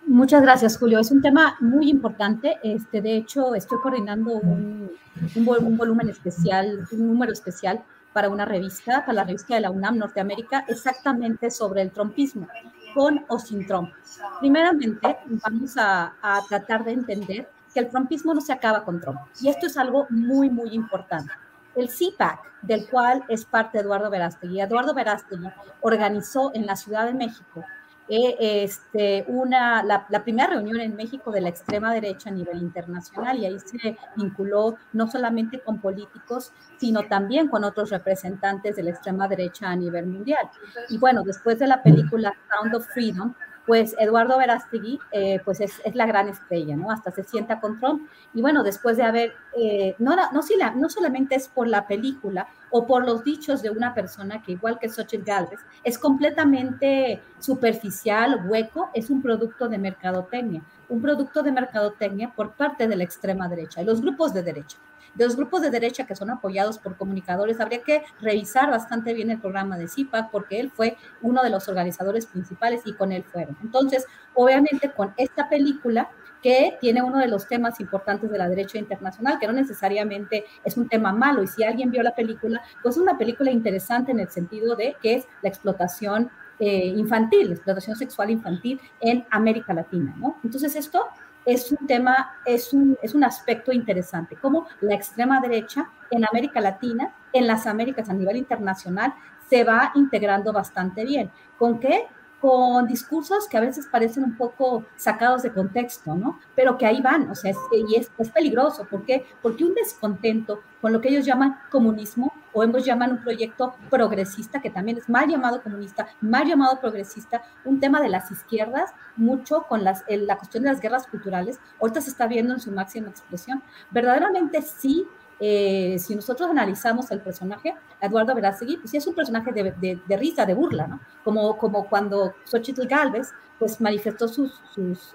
Muchas 0.05 0.43
gracias, 0.43 0.77
Julio. 0.79 0.99
Es 0.99 1.13
un 1.13 1.23
tema 1.23 1.57
muy 1.61 1.91
importante. 1.91 2.57
Este, 2.65 3.01
de 3.01 3.17
hecho, 3.17 3.55
estoy 3.55 3.79
coordinando 3.79 4.33
un, 4.33 4.91
un, 5.37 5.77
volumen 5.77 6.09
especial, 6.09 6.89
un 6.91 7.07
número 7.07 7.33
especial 7.33 7.85
para 8.13 8.31
una 8.31 8.45
revista, 8.45 9.07
para 9.07 9.13
la 9.13 9.25
revista 9.25 9.55
de 9.55 9.61
la 9.61 9.71
UNAM 9.71 9.99
Norteamérica, 9.99 10.65
exactamente 10.67 11.53
sobre 11.53 11.83
el 11.83 11.93
trompismo 11.93 12.49
con 12.95 13.25
o 13.29 13.39
sin 13.39 13.67
Trump. 13.67 13.93
Primeramente, 14.41 15.19
vamos 15.27 15.75
a, 15.77 16.15
tratar 16.49 16.85
de 16.85 16.93
entender 16.93 17.51
que 17.73 17.81
el 17.81 17.89
trumpismo 17.89 18.35
no 18.35 18.41
se 18.41 18.53
acaba 18.53 18.85
con 18.85 19.01
Trump. 19.01 19.19
Y 19.41 19.49
esto 19.49 19.67
es 19.67 19.77
algo 19.77 20.07
muy, 20.11 20.49
muy 20.49 20.71
importante. 20.71 21.33
El 21.75 21.89
CPAC, 21.89 22.63
del 22.63 22.89
cual 22.89 23.25
es 23.29 23.45
parte 23.45 23.79
Eduardo 23.81 24.09
Verástegui, 24.11 24.61
Eduardo 24.61 24.95
Verástegui 24.95 25.49
organizó 25.81 26.53
en 26.55 26.67
la 26.67 26.77
Ciudad 26.77 27.07
de 27.07 27.15
México 27.15 27.65
eh, 28.07 28.65
este, 28.65 29.25
una, 29.29 29.83
la, 29.83 30.07
primera 30.25 30.51
reunión 30.51 30.79
en 30.81 30.95
México 30.95 31.31
de 31.31 31.41
la 31.41 31.49
extrema 31.49 31.93
derecha 31.95 32.29
a 32.29 32.33
nivel 32.33 32.59
internacional 32.59 33.39
y 33.39 33.47
ahí 33.47 33.59
se 33.59 33.97
vinculó 34.17 34.77
no 34.93 35.11
solamente 35.11 35.61
con 35.61 35.81
políticos, 35.81 36.53
sino 36.77 37.05
también 37.05 37.49
con 37.49 37.65
otros 37.65 37.91
representantes 37.91 38.77
de 38.77 38.83
la 38.83 38.91
extrema 38.91 39.27
derecha 39.27 39.71
a 39.71 39.77
nivel 39.77 40.07
mundial. 40.07 40.51
Y 40.91 40.99
bueno, 40.99 41.23
después 41.23 41.59
de 41.59 41.67
la 41.67 41.83
película 41.83 42.35
Sound 42.51 42.75
of 42.75 42.87
Freedom, 42.93 43.35
pues 43.67 43.95
Eduardo 43.99 44.37
Verástegui, 44.39 44.99
eh, 45.13 45.41
pues 45.45 45.61
es, 45.61 45.81
la 45.95 46.07
gran 46.07 46.29
estrella, 46.29 46.77
¿no? 46.77 46.91
Hasta 46.91 47.11
se 47.11 47.25
sienta 47.25 47.61
con 47.61 47.79
Trump. 47.81 48.09
Y 48.35 48.43
bueno, 48.43 48.63
después 48.63 48.97
de 48.97 49.05
haber, 49.05 49.33
eh, 49.57 49.95
no, 49.99 50.15
no, 50.17 50.31
no, 50.33 50.89
solamente 50.89 51.35
es 51.35 51.49
por 51.49 51.69
la 51.69 51.87
película 51.87 52.47
o 52.71 52.87
por 52.87 53.05
los 53.05 53.25
dichos 53.25 53.63
de 53.63 53.71
una 53.71 53.95
persona 53.95 54.43
que 54.43 54.53
igual 54.53 54.79
que 54.79 54.89
Xochitl 54.89 55.25
Galvez, 55.25 55.61
es 55.83 55.99
completamente 55.99 57.23
superficial, 57.39 58.47
hueco, 58.49 58.91
es 58.95 59.11
un 59.11 59.23
producto 59.23 59.69
de 59.69 59.79
mercadotecnia, 59.79 60.63
un 60.89 61.01
producto 61.01 61.43
de 61.43 61.53
mercadotecnia 61.53 62.33
por 62.35 62.53
parte 62.53 62.87
de 62.87 62.97
la 62.97 63.05
extrema 63.05 63.49
derecha 63.49 63.81
y 63.81 63.85
los 63.85 64.01
grupos 64.01 64.35
de 64.35 64.43
derecha 64.43 64.79
de 65.15 65.25
los 65.25 65.37
grupos 65.37 65.63
de 65.63 65.71
derecha 65.71 66.07
que 66.07 66.17
son 66.17 66.31
apoyados 66.31 66.79
por 66.79 66.97
comunicadores, 66.97 67.61
habría 67.61 67.83
que 67.83 68.03
revisar 68.21 68.71
bastante 68.71 69.15
bien 69.15 69.31
el 69.31 69.41
programa 69.41 69.79
de 69.79 69.89
CIPAC 69.89 70.31
porque 70.31 70.61
él 70.61 70.71
fue 70.71 70.97
uno 71.23 71.43
de 71.43 71.51
los 71.51 71.69
organizadores 71.69 72.27
principales 72.27 72.83
y 72.85 72.95
con 72.95 73.13
él 73.13 73.25
fueron. 73.25 73.57
Entonces, 73.63 74.07
obviamente 74.35 74.91
con 74.91 75.15
esta 75.17 75.49
película 75.49 76.11
que 76.43 76.77
tiene 76.79 77.03
uno 77.03 77.19
de 77.19 77.27
los 77.27 77.49
temas 77.49 77.81
importantes 77.81 78.31
de 78.31 78.37
la 78.37 78.51
derecha 78.51 78.77
internacional, 78.77 79.39
que 79.39 79.47
no 79.47 79.55
necesariamente 79.55 80.45
es 80.63 80.77
un 80.77 80.89
tema 80.91 81.11
malo, 81.11 81.43
y 81.43 81.47
si 81.47 81.65
alguien 81.65 81.91
vio 81.91 82.03
la 82.03 82.15
película, 82.15 82.61
pues 82.83 82.97
es 82.97 83.03
una 83.03 83.17
película 83.17 83.51
interesante 83.51 84.13
en 84.13 84.21
el 84.21 84.29
sentido 84.29 84.77
de 84.77 84.95
que 85.01 85.15
es 85.15 85.27
la 85.41 85.49
explotación 85.49 86.31
eh, 86.59 86.87
infantil, 86.87 87.51
explotación 87.51 87.97
sexual 87.97 88.31
infantil 88.31 88.79
en 89.01 89.27
América 89.31 89.73
Latina, 89.73 90.15
¿no? 90.19 90.39
Entonces 90.45 90.77
esto 90.77 91.07
es 91.45 91.73
un 91.73 91.87
tema, 91.87 92.37
es 92.45 92.73
un, 92.73 92.97
es 93.03 93.15
un 93.15 93.25
aspecto 93.25 93.73
interesante, 93.73 94.37
como 94.37 94.67
la 94.81 94.95
extrema 94.95 95.41
derecha 95.41 95.91
en 96.11 96.25
América 96.25 96.61
Latina, 96.61 97.15
en 97.33 97.47
las 97.47 97.67
Américas 97.67 98.09
a 98.09 98.15
nivel 98.15 98.37
internacional, 98.37 99.15
se 99.49 99.65
va 99.65 99.93
integrando 99.95 100.53
bastante 100.53 101.05
bien. 101.05 101.31
¿Con 101.59 101.79
qué? 101.81 102.07
Con 102.45 102.87
discursos 102.87 103.49
que 103.49 103.57
a 103.57 103.61
veces 103.63 103.87
parecen 103.91 104.23
un 104.23 104.37
poco 104.37 104.85
sacados 104.97 105.45
de 105.45 105.51
contexto, 105.51 106.15
¿no? 106.15 106.39
Pero 106.55 106.77
que 106.77 106.85
ahí 106.85 107.01
van, 107.01 107.31
o 107.31 107.35
sea, 107.35 107.53
y 107.73 107.95
es, 107.95 108.11
es, 108.19 108.29
peligroso. 108.29 108.85
¿Por 108.85 109.03
qué? 109.07 109.25
Porque 109.41 109.65
un 109.65 109.73
descontento 109.73 110.61
con 110.83 110.93
lo 110.93 111.01
que 111.01 111.09
ellos 111.09 111.25
llaman 111.25 111.59
comunismo, 111.71 112.35
o 112.53 112.63
hemos 112.63 112.85
llaman 112.85 113.13
un 113.13 113.23
proyecto 113.23 113.75
progresista, 113.89 114.61
que 114.61 114.69
también 114.69 114.99
es 114.99 115.09
mal 115.09 115.27
llamado 115.27 115.63
comunista, 115.63 116.07
mal 116.21 116.47
llamado 116.47 116.79
progresista, 116.81 117.43
un 117.65 117.81
tema 117.81 118.03
de 118.03 118.11
las 118.11 118.31
izquierdas, 118.31 118.93
mucho 119.17 119.63
con 119.63 119.83
las, 119.83 120.05
la 120.07 120.37
cuestión 120.37 120.65
de 120.65 120.69
las 120.69 120.83
guerras 120.83 121.07
culturales, 121.07 121.59
ahorita 121.81 122.03
se 122.03 122.11
está 122.11 122.27
viendo 122.27 122.53
en 122.53 122.61
su 122.61 122.71
máxima 122.73 123.09
expresión. 123.09 123.63
Verdaderamente 123.91 124.61
sí 124.61 125.09
eh, 125.41 125.97
si 125.99 126.15
nosotros 126.15 126.49
analizamos 126.49 127.11
el 127.11 127.21
personaje, 127.21 127.75
Eduardo 128.01 128.35
Verástegui, 128.35 128.79
pues 128.79 128.95
es 128.95 129.07
un 129.07 129.15
personaje 129.15 129.53
de, 129.53 130.01
de, 130.07 130.17
risa, 130.17 130.47
de 130.47 130.55
burla. 130.55 131.01
Como, 131.23 131.57
como 131.59 131.89
cuando 131.89 132.35
Xochitl 132.45 132.87
Galvez 132.87 133.33
pues 133.59 133.81
manifestó 133.81 134.29
sus, 134.29 134.61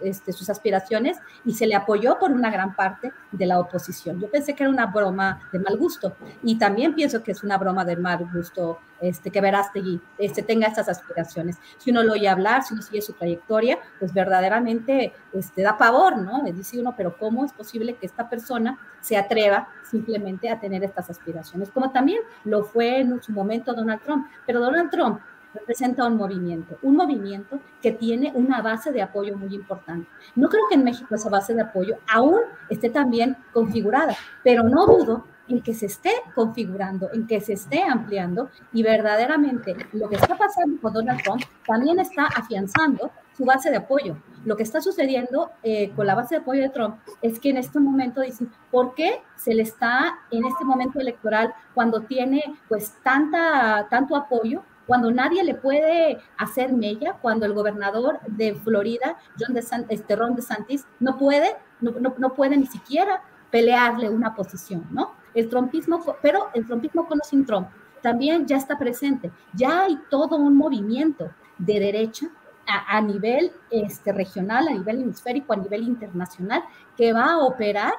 este, 0.01 0.31
sus 0.31 0.49
aspiraciones 0.49 1.17
y 1.45 1.53
se 1.53 1.67
le 1.67 1.75
apoyó 1.75 2.17
por 2.19 2.31
una 2.31 2.49
gran 2.49 2.75
parte 2.75 3.11
de 3.31 3.45
la 3.45 3.59
oposición. 3.59 4.19
Yo 4.19 4.29
pensé 4.29 4.55
que 4.55 4.63
era 4.63 4.71
una 4.71 4.87
broma 4.87 5.41
de 5.51 5.59
mal 5.59 5.77
gusto 5.77 6.15
y 6.43 6.57
también 6.57 6.95
pienso 6.95 7.21
que 7.21 7.31
es 7.31 7.43
una 7.43 7.57
broma 7.57 7.85
de 7.85 7.97
mal 7.97 8.29
gusto 8.33 8.79
este, 9.01 9.31
que 9.31 9.41
Verástegui 9.41 10.01
este, 10.17 10.41
tenga 10.41 10.67
estas 10.67 10.89
aspiraciones. 10.89 11.57
Si 11.77 11.91
uno 11.91 12.03
lo 12.03 12.13
oye 12.13 12.27
hablar, 12.27 12.63
si 12.63 12.73
uno 12.73 12.83
sigue 12.83 13.01
su 13.01 13.13
trayectoria, 13.13 13.79
pues 13.99 14.13
verdaderamente 14.13 15.13
este, 15.33 15.61
da 15.61 15.77
pavor, 15.77 16.17
¿no? 16.17 16.43
Le 16.43 16.53
dice 16.53 16.79
uno, 16.79 16.93
pero 16.97 17.17
¿cómo 17.17 17.45
es 17.45 17.53
posible 17.53 17.95
que 17.95 18.05
esta 18.05 18.29
persona 18.29 18.77
se 19.01 19.17
atreva 19.17 19.69
simplemente 19.89 20.49
a 20.49 20.59
tener 20.59 20.83
estas 20.83 21.09
aspiraciones? 21.09 21.69
Como 21.69 21.91
también 21.91 22.19
lo 22.43 22.63
fue 22.63 22.99
en 22.99 23.21
su 23.21 23.31
momento 23.31 23.73
Donald 23.73 24.01
Trump. 24.01 24.27
Pero 24.45 24.59
Donald 24.59 24.89
Trump 24.89 25.21
representa 25.53 26.05
un 26.05 26.17
movimiento, 26.17 26.77
un 26.81 26.95
movimiento 26.95 27.59
que 27.81 27.91
tiene 27.91 28.31
una 28.35 28.61
base 28.61 28.91
de 28.91 29.01
apoyo 29.01 29.37
muy 29.37 29.53
importante. 29.55 30.07
No 30.35 30.49
creo 30.49 30.63
que 30.69 30.75
en 30.75 30.83
México 30.83 31.15
esa 31.15 31.29
base 31.29 31.53
de 31.53 31.61
apoyo 31.61 31.97
aún 32.11 32.41
esté 32.69 32.89
tan 32.89 33.09
bien 33.09 33.37
configurada, 33.53 34.15
pero 34.43 34.63
no 34.63 34.85
dudo 34.85 35.25
en 35.49 35.61
que 35.61 35.73
se 35.73 35.87
esté 35.87 36.11
configurando, 36.35 37.09
en 37.11 37.27
que 37.27 37.41
se 37.41 37.53
esté 37.53 37.83
ampliando 37.83 38.49
y 38.71 38.83
verdaderamente 38.83 39.75
lo 39.93 40.07
que 40.07 40.15
está 40.15 40.37
pasando 40.37 40.79
con 40.79 40.93
Donald 40.93 41.21
Trump 41.23 41.41
también 41.65 41.99
está 41.99 42.25
afianzando 42.27 43.11
su 43.35 43.45
base 43.45 43.71
de 43.71 43.77
apoyo. 43.77 44.17
Lo 44.45 44.55
que 44.55 44.63
está 44.63 44.81
sucediendo 44.81 45.51
eh, 45.63 45.91
con 45.95 46.05
la 46.05 46.15
base 46.15 46.35
de 46.35 46.41
apoyo 46.41 46.61
de 46.61 46.69
Trump 46.69 46.97
es 47.21 47.39
que 47.39 47.49
en 47.49 47.57
este 47.57 47.79
momento 47.79 48.21
dicen, 48.21 48.51
¿por 48.69 48.93
qué 48.93 49.21
se 49.35 49.53
le 49.53 49.63
está 49.63 50.19
en 50.29 50.45
este 50.45 50.63
momento 50.63 50.99
electoral 50.99 51.53
cuando 51.73 52.01
tiene 52.01 52.43
pues 52.67 52.93
tanta, 53.03 53.87
tanto 53.89 54.15
apoyo? 54.15 54.63
Cuando 54.89 55.11
nadie 55.11 55.43
le 55.43 55.53
puede 55.53 56.17
hacer 56.35 56.73
mella, 56.73 57.13
cuando 57.21 57.45
el 57.45 57.53
gobernador 57.53 58.19
de 58.25 58.55
Florida, 58.55 59.17
John 59.39 59.55
este, 59.87 60.15
Ron 60.15 60.33
DeSantis, 60.33 60.87
no 60.99 61.15
puede, 61.15 61.55
no, 61.79 61.91
no, 62.17 62.33
puede 62.33 62.57
ni 62.57 62.65
siquiera 62.65 63.21
pelearle 63.51 64.09
una 64.09 64.33
posición, 64.33 64.87
¿no? 64.89 65.13
El 65.35 65.47
trumpismo, 65.47 66.03
pero 66.23 66.47
el 66.55 66.65
trumpismo 66.65 67.07
con 67.07 67.19
o 67.19 67.23
sin 67.23 67.45
Trump 67.45 67.67
también 68.01 68.47
ya 68.47 68.57
está 68.57 68.79
presente. 68.79 69.31
Ya 69.53 69.83
hay 69.83 69.95
todo 70.09 70.37
un 70.37 70.57
movimiento 70.57 71.29
de 71.59 71.79
derecha 71.79 72.25
a, 72.65 72.97
a, 72.97 72.99
nivel 72.99 73.51
este, 73.69 74.11
regional, 74.11 74.69
a 74.69 74.71
nivel 74.71 75.03
hemisférico, 75.03 75.53
a 75.53 75.57
nivel 75.57 75.83
internacional, 75.83 76.63
que 76.97 77.13
va 77.13 77.33
a 77.33 77.37
operar 77.37 77.93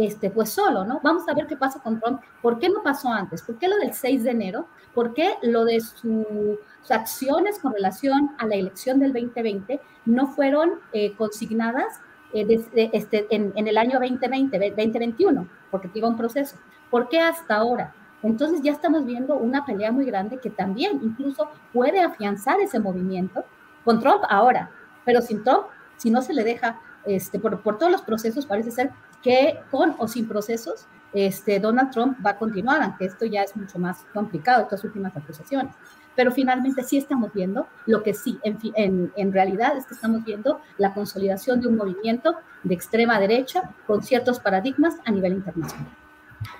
este, 0.00 0.30
pues 0.30 0.48
solo, 0.48 0.82
¿no? 0.84 0.98
Vamos 1.02 1.28
a 1.28 1.34
ver 1.34 1.46
qué 1.46 1.58
pasa 1.58 1.78
con 1.78 2.00
Trump. 2.00 2.22
¿Por 2.40 2.58
qué 2.58 2.70
no 2.70 2.82
pasó 2.82 3.12
antes? 3.12 3.42
¿Por 3.42 3.58
qué 3.58 3.68
lo 3.68 3.76
del 3.76 3.92
6 3.92 4.24
de 4.24 4.30
enero? 4.30 4.66
¿Por 4.94 5.12
qué 5.12 5.34
lo 5.42 5.66
de 5.66 5.78
sus 5.80 6.56
acciones 6.88 7.58
con 7.58 7.74
relación 7.74 8.30
a 8.38 8.46
la 8.46 8.54
elección 8.54 8.98
del 8.98 9.12
2020 9.12 9.78
no 10.06 10.28
fueron 10.28 10.80
eh, 10.94 11.14
consignadas 11.16 12.00
eh, 12.32 12.46
este, 12.94 13.26
en, 13.28 13.52
el 13.54 13.76
año 13.76 13.98
2020, 14.00 14.58
2021? 14.70 15.46
Porque 15.70 15.90
iba 15.92 16.08
un 16.08 16.16
proceso. 16.16 16.56
¿Por 16.90 17.10
qué 17.10 17.20
hasta 17.20 17.56
ahora? 17.56 17.94
Entonces 18.22 18.62
ya 18.62 18.72
estamos 18.72 19.04
viendo 19.04 19.36
una 19.36 19.66
pelea 19.66 19.92
muy 19.92 20.06
grande 20.06 20.38
que 20.38 20.48
también 20.48 20.98
incluso 21.02 21.50
puede 21.74 22.00
afianzar 22.00 22.58
ese 22.60 22.78
movimiento 22.78 23.44
con 23.84 24.00
Trump 24.00 24.22
ahora, 24.30 24.70
pero 25.04 25.20
sin 25.20 25.44
Trump, 25.44 25.66
si 25.98 26.10
no 26.10 26.22
se 26.22 26.32
le 26.32 26.42
deja 26.42 26.80
este, 27.04 27.38
por, 27.38 27.60
por 27.62 27.78
todos 27.78 27.90
los 27.90 28.02
procesos, 28.02 28.46
parece 28.46 28.70
ser 28.70 28.90
que 29.22 29.58
con 29.70 29.94
o 29.98 30.08
sin 30.08 30.26
procesos, 30.26 30.86
este, 31.12 31.58
Donald 31.58 31.90
Trump 31.90 32.18
va 32.24 32.30
a 32.30 32.38
continuar, 32.38 32.82
aunque 32.82 33.06
esto 33.06 33.26
ya 33.26 33.42
es 33.42 33.56
mucho 33.56 33.78
más 33.78 34.06
complicado, 34.14 34.62
estas 34.62 34.84
últimas 34.84 35.16
acusaciones. 35.16 35.74
Pero 36.16 36.32
finalmente 36.32 36.82
sí 36.82 36.98
estamos 36.98 37.32
viendo 37.32 37.66
lo 37.86 38.02
que 38.02 38.14
sí, 38.14 38.38
en, 38.42 38.58
en, 38.74 39.12
en 39.16 39.32
realidad 39.32 39.76
es 39.76 39.86
que 39.86 39.94
estamos 39.94 40.24
viendo 40.24 40.60
la 40.76 40.92
consolidación 40.92 41.60
de 41.60 41.68
un 41.68 41.76
movimiento 41.76 42.34
de 42.62 42.74
extrema 42.74 43.18
derecha 43.18 43.70
con 43.86 44.02
ciertos 44.02 44.40
paradigmas 44.40 44.96
a 45.04 45.10
nivel 45.10 45.34
internacional. 45.34 45.86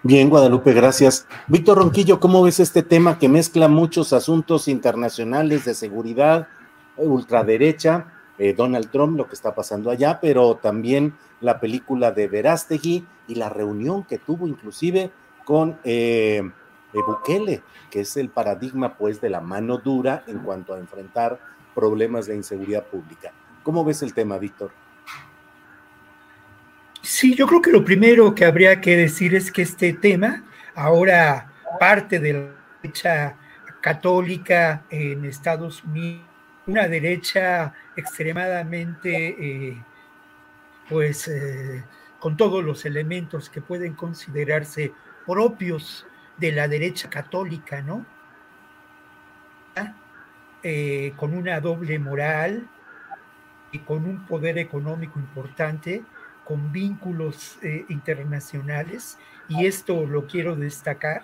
Bien, 0.03 0.29
Guadalupe, 0.29 0.72
gracias. 0.72 1.26
Víctor 1.48 1.79
Ronquillo, 1.79 2.20
¿cómo 2.20 2.42
ves 2.42 2.61
este 2.61 2.83
tema 2.83 3.18
que 3.18 3.29
mezcla 3.29 3.68
muchos 3.68 4.12
asuntos 4.12 4.68
internacionales 4.68 5.64
de 5.64 5.74
seguridad, 5.74 6.48
ultraderecha, 6.96 8.12
eh, 8.40 8.55
Donald 8.55 8.90
Trump, 8.90 9.18
lo 9.18 9.29
que 9.29 9.35
está 9.35 9.55
pasando 9.55 9.90
allá, 9.90 10.18
pero 10.18 10.57
también 10.57 11.14
la 11.42 11.61
película 11.61 12.11
de 12.11 12.26
Verástegui 12.26 13.07
y 13.29 13.35
la 13.35 13.50
reunión 13.50 14.03
que 14.05 14.16
tuvo 14.16 14.48
inclusive 14.48 15.11
con 15.44 15.79
eh, 15.85 16.40
eh, 16.94 16.98
Bukele, 17.07 17.62
que 17.90 18.00
es 18.00 18.16
el 18.16 18.31
paradigma 18.31 18.96
pues 18.96 19.20
de 19.20 19.29
la 19.29 19.42
mano 19.42 19.76
dura 19.76 20.24
en 20.26 20.38
cuanto 20.38 20.72
a 20.72 20.79
enfrentar 20.79 21.38
problemas 21.74 22.24
de 22.24 22.37
inseguridad 22.37 22.87
pública. 22.87 23.31
¿Cómo 23.62 23.85
ves 23.85 24.03
el 24.03 24.14
tema, 24.14 24.38
Víctor? 24.38 24.70
Sí, 27.03 27.35
yo 27.35 27.46
creo 27.46 27.61
que 27.61 27.72
lo 27.72 27.85
primero 27.85 28.35
que 28.35 28.46
habría 28.46 28.81
que 28.81 28.96
decir 28.96 29.35
es 29.35 29.53
que 29.53 29.61
este 29.61 29.92
tema 29.92 30.44
ahora 30.74 31.53
parte 31.79 32.18
de 32.18 32.33
la 32.33 32.55
derecha 32.81 33.37
católica 33.83 34.85
en 34.88 35.26
Estados 35.26 35.85
Unidos 35.85 36.29
una 36.70 36.87
derecha 36.87 37.74
extremadamente, 37.96 39.37
eh, 39.38 39.83
pues, 40.88 41.26
eh, 41.26 41.85
con 42.20 42.37
todos 42.37 42.62
los 42.64 42.85
elementos 42.85 43.50
que 43.50 43.61
pueden 43.61 43.94
considerarse 43.94 44.92
propios 45.26 46.06
de 46.37 46.52
la 46.52 46.68
derecha 46.68 47.11
católica, 47.11 47.83
¿no? 47.83 48.06
Eh, 50.62 51.14
con 51.16 51.35
una 51.35 51.59
doble 51.61 51.98
moral 51.98 52.68
y 53.72 53.78
con 53.78 54.04
un 54.04 54.26
poder 54.26 54.59
económico 54.59 55.18
importante, 55.18 56.04
con 56.44 56.70
vínculos 56.70 57.59
internacionales, 57.88 59.18
y 59.48 59.66
esto 59.66 60.04
lo 60.04 60.26
quiero 60.26 60.56
destacar, 60.56 61.22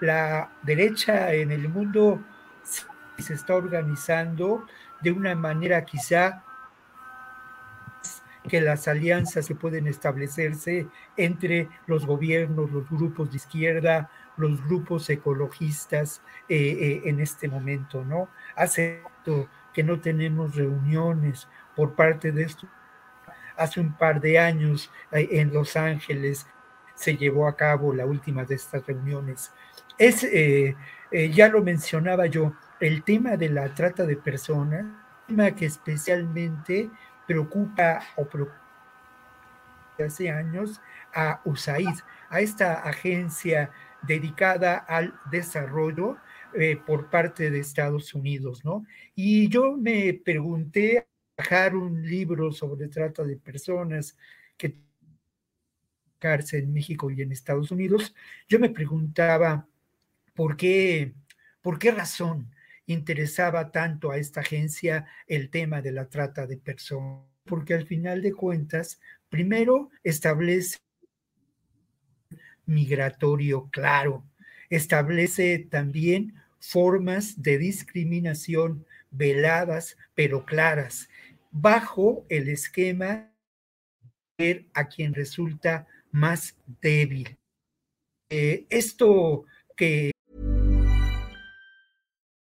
la 0.00 0.50
derecha 0.62 1.34
en 1.34 1.50
el 1.50 1.68
mundo 1.68 2.22
se 3.20 3.34
está 3.34 3.54
organizando 3.54 4.66
de 5.00 5.12
una 5.12 5.34
manera 5.34 5.84
quizá 5.84 6.44
que 8.48 8.60
las 8.60 8.88
alianzas 8.88 9.46
que 9.46 9.54
pueden 9.54 9.86
establecerse 9.86 10.88
entre 11.16 11.68
los 11.86 12.06
gobiernos, 12.06 12.70
los 12.70 12.88
grupos 12.88 13.30
de 13.30 13.36
izquierda, 13.36 14.10
los 14.36 14.64
grupos 14.64 15.08
ecologistas 15.10 16.22
eh, 16.48 16.56
eh, 16.56 17.02
en 17.04 17.20
este 17.20 17.48
momento, 17.48 18.04
¿no? 18.04 18.28
Hace 18.56 19.02
que 19.72 19.84
no 19.84 20.00
tenemos 20.00 20.56
reuniones 20.56 21.46
por 21.76 21.94
parte 21.94 22.32
de 22.32 22.44
esto. 22.44 22.66
Hace 23.56 23.80
un 23.80 23.92
par 23.96 24.20
de 24.20 24.38
años 24.38 24.90
eh, 25.12 25.28
en 25.32 25.52
Los 25.52 25.76
Ángeles 25.76 26.46
se 26.94 27.16
llevó 27.16 27.46
a 27.46 27.56
cabo 27.56 27.94
la 27.94 28.06
última 28.06 28.44
de 28.44 28.54
estas 28.54 28.86
reuniones. 28.86 29.52
Es, 29.98 30.26
ya 31.12 31.48
lo 31.48 31.62
mencionaba 31.62 32.24
yo, 32.26 32.54
el 32.80 33.04
tema 33.04 33.36
de 33.36 33.50
la 33.50 33.74
trata 33.74 34.06
de 34.06 34.16
personas, 34.16 34.86
tema 35.28 35.54
que 35.54 35.66
especialmente 35.66 36.90
preocupa 37.26 38.00
o 38.16 38.26
preocupa 38.26 38.58
hace 40.02 40.30
años 40.30 40.80
a 41.12 41.42
USAID, 41.44 41.94
a 42.30 42.40
esta 42.40 42.80
agencia 42.80 43.70
dedicada 44.02 44.78
al 44.78 45.14
desarrollo 45.30 46.16
eh, 46.54 46.76
por 46.76 47.10
parte 47.10 47.50
de 47.50 47.60
Estados 47.60 48.14
Unidos, 48.14 48.64
¿no? 48.64 48.86
Y 49.14 49.48
yo 49.48 49.76
me 49.76 50.14
pregunté 50.14 51.06
bajar 51.36 51.76
un 51.76 52.02
libro 52.02 52.50
sobre 52.50 52.88
trata 52.88 53.22
de 53.24 53.36
personas 53.36 54.16
que 54.56 54.74
cárcel 56.18 56.64
en 56.64 56.72
México 56.72 57.10
y 57.10 57.22
en 57.22 57.32
Estados 57.32 57.70
Unidos, 57.70 58.14
yo 58.48 58.58
me 58.58 58.70
preguntaba 58.70 59.66
por 60.34 60.56
qué, 60.56 61.14
por 61.62 61.78
qué 61.78 61.90
razón 61.90 62.50
interesaba 62.92 63.70
tanto 63.70 64.10
a 64.10 64.18
esta 64.18 64.40
agencia 64.40 65.06
el 65.26 65.50
tema 65.50 65.80
de 65.80 65.92
la 65.92 66.08
trata 66.08 66.46
de 66.46 66.56
personas, 66.56 67.24
porque 67.44 67.74
al 67.74 67.86
final 67.86 68.22
de 68.22 68.32
cuentas, 68.32 69.00
primero 69.28 69.90
establece 70.02 70.78
migratorio 72.66 73.68
claro, 73.70 74.24
establece 74.68 75.58
también 75.58 76.34
formas 76.58 77.42
de 77.42 77.58
discriminación 77.58 78.86
veladas 79.10 79.96
pero 80.14 80.44
claras, 80.44 81.08
bajo 81.50 82.24
el 82.28 82.48
esquema 82.48 83.32
de 84.38 84.68
a 84.74 84.88
quien 84.88 85.14
resulta 85.14 85.86
más 86.12 86.56
débil. 86.80 87.36
Eh, 88.30 88.66
esto 88.70 89.44
que 89.76 90.09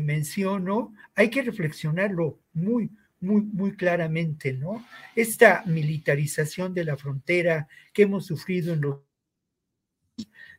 Menciono, 0.00 0.94
hay 1.14 1.30
que 1.30 1.42
reflexionarlo 1.42 2.38
muy, 2.52 2.90
muy, 3.20 3.42
muy 3.42 3.76
claramente, 3.76 4.52
¿no? 4.52 4.84
Esta 5.16 5.62
militarización 5.66 6.74
de 6.74 6.84
la 6.84 6.96
frontera 6.96 7.68
que 7.92 8.02
hemos 8.02 8.26
sufrido 8.26 8.74
en 8.74 8.80
los 8.82 8.98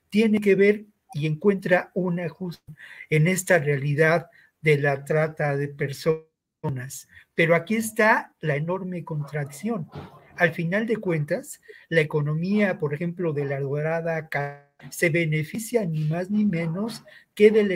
tiene 0.09 0.39
que 0.39 0.55
ver 0.55 0.85
y 1.13 1.27
encuentra 1.27 1.91
un 1.93 2.19
ajuste 2.19 2.73
en 3.09 3.27
esta 3.27 3.59
realidad 3.59 4.27
de 4.61 4.77
la 4.77 5.05
trata 5.05 5.55
de 5.55 5.67
personas. 5.67 7.07
Pero 7.35 7.55
aquí 7.55 7.75
está 7.75 8.33
la 8.41 8.55
enorme 8.55 9.03
contracción. 9.03 9.87
Al 10.35 10.51
final 10.53 10.87
de 10.87 10.97
cuentas, 10.97 11.61
la 11.89 12.01
economía, 12.01 12.79
por 12.79 12.93
ejemplo, 12.93 13.33
de 13.33 13.45
la 13.45 13.59
dorada 13.59 14.29
se 14.89 15.09
beneficia 15.09 15.85
ni 15.85 16.05
más 16.05 16.29
ni 16.29 16.45
menos 16.45 17.03
que 17.35 17.51
del 17.51 17.71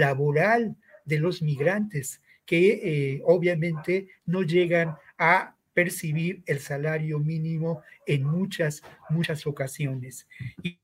laboral 0.00 0.76
de 1.04 1.18
los 1.18 1.42
migrantes, 1.42 2.20
que 2.44 2.80
eh, 2.82 3.22
obviamente 3.24 4.08
no 4.24 4.42
llegan 4.42 4.96
a 5.18 5.56
percibir 5.74 6.42
el 6.46 6.60
salario 6.60 7.18
mínimo 7.18 7.82
en 8.06 8.24
muchas, 8.24 8.82
muchas 9.10 9.46
ocasiones. 9.46 10.26
Y 10.62 10.78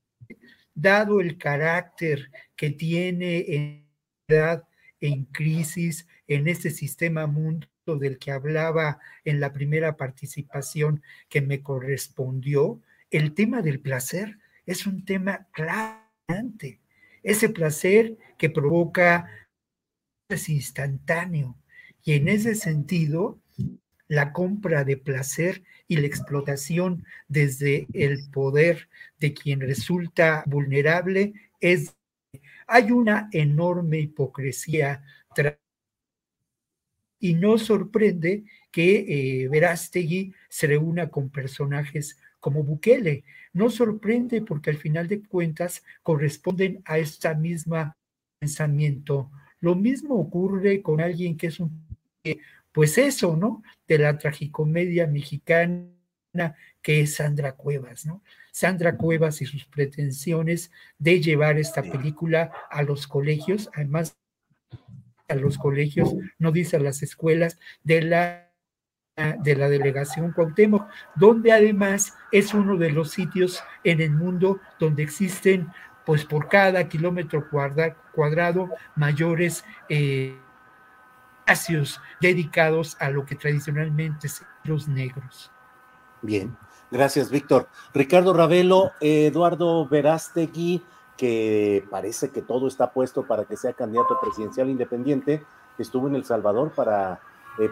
dado 0.75 1.19
el 1.21 1.37
carácter 1.37 2.31
que 2.55 2.69
tiene 2.69 3.45
en 3.47 3.83
en 5.01 5.25
crisis 5.25 6.07
en 6.27 6.47
este 6.47 6.69
sistema 6.69 7.27
mundo 7.27 7.67
del 7.85 8.17
que 8.17 8.31
hablaba 8.31 8.99
en 9.25 9.39
la 9.39 9.51
primera 9.51 9.97
participación 9.97 11.03
que 11.27 11.41
me 11.41 11.61
correspondió, 11.61 12.81
el 13.11 13.33
tema 13.33 13.61
del 13.61 13.81
placer 13.81 14.39
es 14.65 14.87
un 14.87 15.03
tema 15.03 15.47
claramente. 15.51 16.79
Ese 17.23 17.49
placer 17.49 18.17
que 18.37 18.49
provoca 18.49 19.29
es 20.29 20.49
instantáneo. 20.49 21.57
Y 22.03 22.13
en 22.13 22.27
ese 22.27 22.55
sentido, 22.55 23.39
la 24.07 24.33
compra 24.33 24.83
de 24.83 24.97
placer 24.97 25.63
y 25.87 25.97
la 25.97 26.07
explotación 26.07 27.05
desde 27.27 27.87
el 27.93 28.29
poder 28.29 28.89
de 29.19 29.33
quien 29.33 29.61
resulta 29.61 30.43
vulnerable 30.45 31.33
es 31.59 31.95
hay 32.67 32.91
una 32.91 33.29
enorme 33.31 33.99
hipocresía 33.99 35.03
y 37.19 37.35
no 37.35 37.57
sorprende 37.57 38.43
que 38.69 39.43
eh, 39.43 39.47
Verástegui 39.47 40.33
se 40.49 40.67
reúna 40.67 41.09
con 41.09 41.29
personajes 41.29 42.17
como 42.43 42.61
Bukele. 42.61 43.23
No 43.53 43.69
sorprende 43.69 44.41
porque 44.41 44.69
al 44.69 44.75
final 44.75 45.07
de 45.07 45.23
cuentas 45.23 45.81
corresponden 46.01 46.81
a 46.83 46.97
esta 46.97 47.35
misma 47.35 47.95
pensamiento. 48.37 49.31
Lo 49.61 49.75
mismo 49.75 50.15
ocurre 50.15 50.81
con 50.81 50.99
alguien 50.99 51.37
que 51.37 51.47
es 51.47 51.61
un 51.61 51.87
pues 52.73 52.97
eso, 52.97 53.37
¿no? 53.37 53.63
De 53.87 53.97
la 53.97 54.17
tragicomedia 54.17 55.07
mexicana 55.07 55.87
que 56.81 56.99
es 57.01 57.15
Sandra 57.15 57.53
Cuevas, 57.53 58.05
¿no? 58.05 58.21
Sandra 58.51 58.97
Cuevas 58.97 59.41
y 59.41 59.45
sus 59.45 59.63
pretensiones 59.65 60.69
de 60.97 61.21
llevar 61.21 61.57
esta 61.57 61.81
película 61.81 62.51
a 62.69 62.83
los 62.83 63.07
colegios, 63.07 63.69
además 63.73 64.17
a 65.29 65.35
los 65.35 65.57
colegios, 65.57 66.13
no 66.39 66.51
dice 66.51 66.75
a 66.75 66.79
las 66.79 67.03
escuelas 67.03 67.57
de 67.83 68.01
la 68.01 68.52
de 69.15 69.55
la 69.55 69.69
delegación 69.69 70.31
Cuauhtémoc, 70.31 70.87
donde 71.13 71.51
además 71.51 72.15
es 72.31 72.53
uno 72.55 72.77
de 72.77 72.89
los 72.89 73.11
sitios 73.11 73.63
en 73.83 74.01
el 74.01 74.09
mundo 74.09 74.59
donde 74.79 75.03
existen, 75.03 75.71
pues 76.03 76.25
por 76.25 76.47
cada 76.47 76.89
kilómetro 76.89 77.47
cuadrado, 77.49 78.69
mayores 78.95 79.63
eh, 79.87 80.35
espacios 81.45 82.01
dedicados 82.19 82.97
a 82.99 83.11
lo 83.11 83.23
que 83.23 83.35
tradicionalmente 83.35 84.29
son 84.29 84.47
los 84.63 84.87
negros. 84.87 85.51
Bien, 86.23 86.57
gracias 86.89 87.29
Víctor. 87.29 87.67
Ricardo 87.93 88.33
Ravelo, 88.33 88.93
Eduardo 88.99 89.87
Verástegui, 89.87 90.81
que 91.17 91.85
parece 91.91 92.31
que 92.31 92.41
todo 92.41 92.67
está 92.67 92.91
puesto 92.91 93.27
para 93.27 93.45
que 93.45 93.57
sea 93.57 93.73
candidato 93.73 94.19
presidencial 94.19 94.71
independiente, 94.71 95.43
estuvo 95.77 96.07
en 96.07 96.15
El 96.15 96.25
Salvador 96.25 96.71
para 96.71 97.19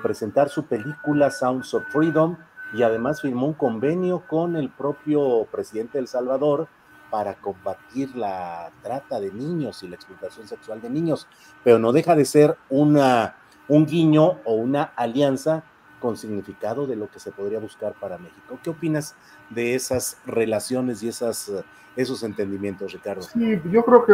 presentar 0.01 0.49
su 0.49 0.65
película 0.65 1.31
Sounds 1.31 1.73
of 1.73 1.83
Freedom 1.89 2.37
y 2.73 2.83
además 2.83 3.21
firmó 3.21 3.47
un 3.47 3.53
convenio 3.53 4.23
con 4.27 4.55
el 4.55 4.69
propio 4.69 5.45
presidente 5.51 5.93
de 5.93 6.01
El 6.01 6.07
Salvador 6.07 6.67
para 7.09 7.35
combatir 7.35 8.15
la 8.15 8.71
trata 8.81 9.19
de 9.19 9.31
niños 9.31 9.83
y 9.83 9.87
la 9.89 9.95
explotación 9.95 10.47
sexual 10.47 10.81
de 10.81 10.89
niños, 10.89 11.27
pero 11.63 11.77
no 11.77 11.91
deja 11.91 12.15
de 12.15 12.25
ser 12.25 12.57
una 12.69 13.35
un 13.67 13.85
guiño 13.85 14.39
o 14.43 14.55
una 14.55 14.91
alianza 14.95 15.63
con 16.01 16.17
significado 16.17 16.87
de 16.87 16.97
lo 16.97 17.09
que 17.09 17.19
se 17.19 17.31
podría 17.31 17.59
buscar 17.59 17.93
para 17.93 18.17
México. 18.17 18.59
¿Qué 18.61 18.69
opinas 18.69 19.15
de 19.49 19.75
esas 19.75 20.17
relaciones 20.25 21.03
y 21.03 21.07
esas, 21.07 21.49
esos 21.95 22.23
entendimientos, 22.23 22.91
Ricardo? 22.91 23.21
Sí, 23.21 23.61
yo 23.71 23.85
creo 23.85 24.05
que 24.05 24.13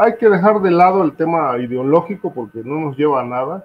hay 0.00 0.16
que 0.16 0.28
dejar 0.28 0.60
de 0.60 0.70
lado 0.70 1.02
el 1.02 1.16
tema 1.16 1.56
ideológico 1.58 2.32
porque 2.34 2.62
no 2.62 2.80
nos 2.80 2.96
lleva 2.96 3.20
a 3.22 3.24
nada. 3.24 3.64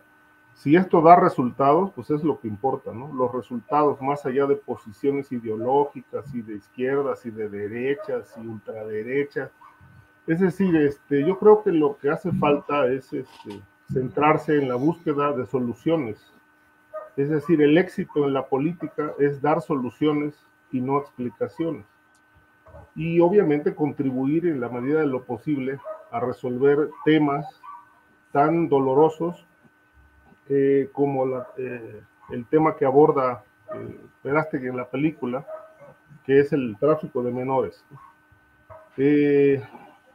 Si 0.55 0.75
esto 0.75 1.01
da 1.01 1.17
resultados, 1.17 1.91
pues 1.91 2.09
es 2.09 2.23
lo 2.23 2.39
que 2.39 2.47
importa, 2.47 2.93
¿no? 2.93 3.13
Los 3.13 3.33
resultados 3.33 4.01
más 4.01 4.25
allá 4.25 4.45
de 4.45 4.55
posiciones 4.55 5.31
ideológicas 5.31 6.33
y 6.33 6.41
de 6.41 6.55
izquierdas 6.55 7.25
y 7.25 7.31
de 7.31 7.49
derechas 7.49 8.33
y 8.41 8.47
ultraderechas. 8.47 9.51
Es 10.25 10.39
decir, 10.39 10.73
este, 10.77 11.25
yo 11.25 11.37
creo 11.37 11.61
que 11.61 11.71
lo 11.71 11.97
que 11.97 12.09
hace 12.09 12.31
falta 12.31 12.87
es 12.87 13.11
este, 13.11 13.61
centrarse 13.91 14.57
en 14.57 14.69
la 14.69 14.75
búsqueda 14.75 15.33
de 15.33 15.45
soluciones. 15.45 16.25
Es 17.17 17.29
decir, 17.29 17.61
el 17.61 17.77
éxito 17.77 18.25
en 18.25 18.33
la 18.33 18.47
política 18.47 19.13
es 19.19 19.41
dar 19.41 19.61
soluciones 19.61 20.35
y 20.71 20.79
no 20.79 20.99
explicaciones. 20.99 21.85
Y 22.95 23.19
obviamente 23.19 23.75
contribuir 23.75 24.47
en 24.47 24.61
la 24.61 24.69
medida 24.69 25.01
de 25.01 25.07
lo 25.07 25.25
posible 25.25 25.79
a 26.11 26.21
resolver 26.21 26.89
temas 27.03 27.45
tan 28.31 28.69
dolorosos 28.69 29.45
como 30.91 31.25
el 32.29 32.45
tema 32.49 32.75
que 32.75 32.85
aborda 32.85 33.43
Verástegui 34.23 34.67
en 34.67 34.77
la 34.77 34.89
película, 34.89 35.45
que 36.25 36.39
es 36.39 36.53
el 36.53 36.77
tráfico 36.79 37.23
de 37.23 37.31
menores. 37.31 37.83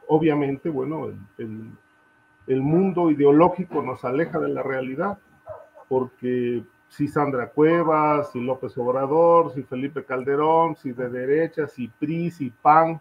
obviamente, 0.09 0.68
bueno, 0.68 1.07
el, 1.39 1.70
el 2.47 2.62
mundo 2.62 3.11
ideológico 3.11 3.83
nos 3.83 4.05
aleja 4.05 4.39
de 4.39 4.49
la 4.49 4.62
realidad, 4.62 5.18
porque 5.89 6.64
si 6.89 7.07
Sandra 7.07 7.51
Cuevas, 7.51 8.33
si 8.33 8.41
López 8.41 8.76
Obrador, 8.76 9.53
si 9.55 9.62
Felipe 9.62 10.05
Calderón, 10.05 10.76
si 10.76 10.93
de 10.93 11.09
derecha, 11.09 11.68
si 11.68 11.89
PRI, 11.89 12.31
si 12.31 12.51
PAN, 12.51 13.01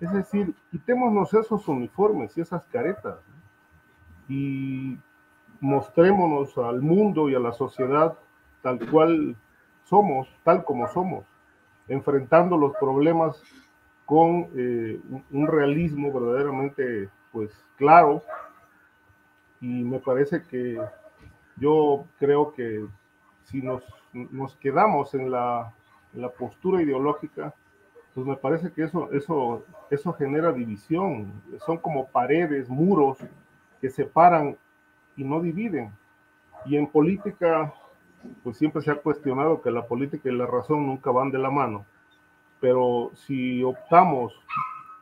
es 0.00 0.12
decir, 0.12 0.54
quitémonos 0.70 1.32
esos 1.34 1.66
uniformes 1.68 2.36
y 2.36 2.40
esas 2.40 2.64
caretas 2.66 3.18
y 4.28 4.98
mostrémonos 5.60 6.56
al 6.58 6.80
mundo 6.80 7.28
y 7.28 7.34
a 7.34 7.40
la 7.40 7.52
sociedad 7.52 8.16
tal 8.62 8.78
cual 8.90 9.36
somos, 9.84 10.28
tal 10.44 10.64
como 10.64 10.88
somos, 10.88 11.24
enfrentando 11.88 12.56
los 12.56 12.72
problemas 12.76 13.42
con 14.04 14.48
eh, 14.56 15.00
un 15.30 15.46
realismo 15.46 16.12
verdaderamente 16.12 17.08
pues 17.32 17.52
claro 17.76 18.22
y 19.60 19.84
me 19.84 19.98
parece 19.98 20.42
que 20.44 20.80
yo 21.56 22.04
creo 22.18 22.52
que 22.52 22.86
si 23.44 23.62
nos, 23.62 23.82
nos 24.12 24.56
quedamos 24.56 25.14
en 25.14 25.30
la, 25.30 25.72
en 26.14 26.22
la 26.22 26.30
postura 26.30 26.82
ideológica, 26.82 27.54
pues 28.14 28.26
me 28.26 28.36
parece 28.36 28.72
que 28.72 28.84
eso, 28.84 29.10
eso, 29.12 29.64
eso 29.90 30.12
genera 30.12 30.52
división. 30.52 31.32
Son 31.64 31.78
como 31.78 32.06
paredes, 32.08 32.68
muros 32.68 33.18
que 33.80 33.90
separan 33.90 34.56
y 35.18 35.24
no 35.24 35.40
dividen. 35.40 35.92
Y 36.64 36.76
en 36.76 36.86
política, 36.86 37.74
pues 38.42 38.56
siempre 38.56 38.80
se 38.80 38.90
ha 38.90 38.96
cuestionado 38.96 39.60
que 39.60 39.70
la 39.70 39.86
política 39.86 40.30
y 40.30 40.36
la 40.36 40.46
razón 40.46 40.86
nunca 40.86 41.10
van 41.10 41.30
de 41.30 41.38
la 41.38 41.50
mano. 41.50 41.84
Pero 42.60 43.10
si 43.14 43.62
optamos 43.62 44.32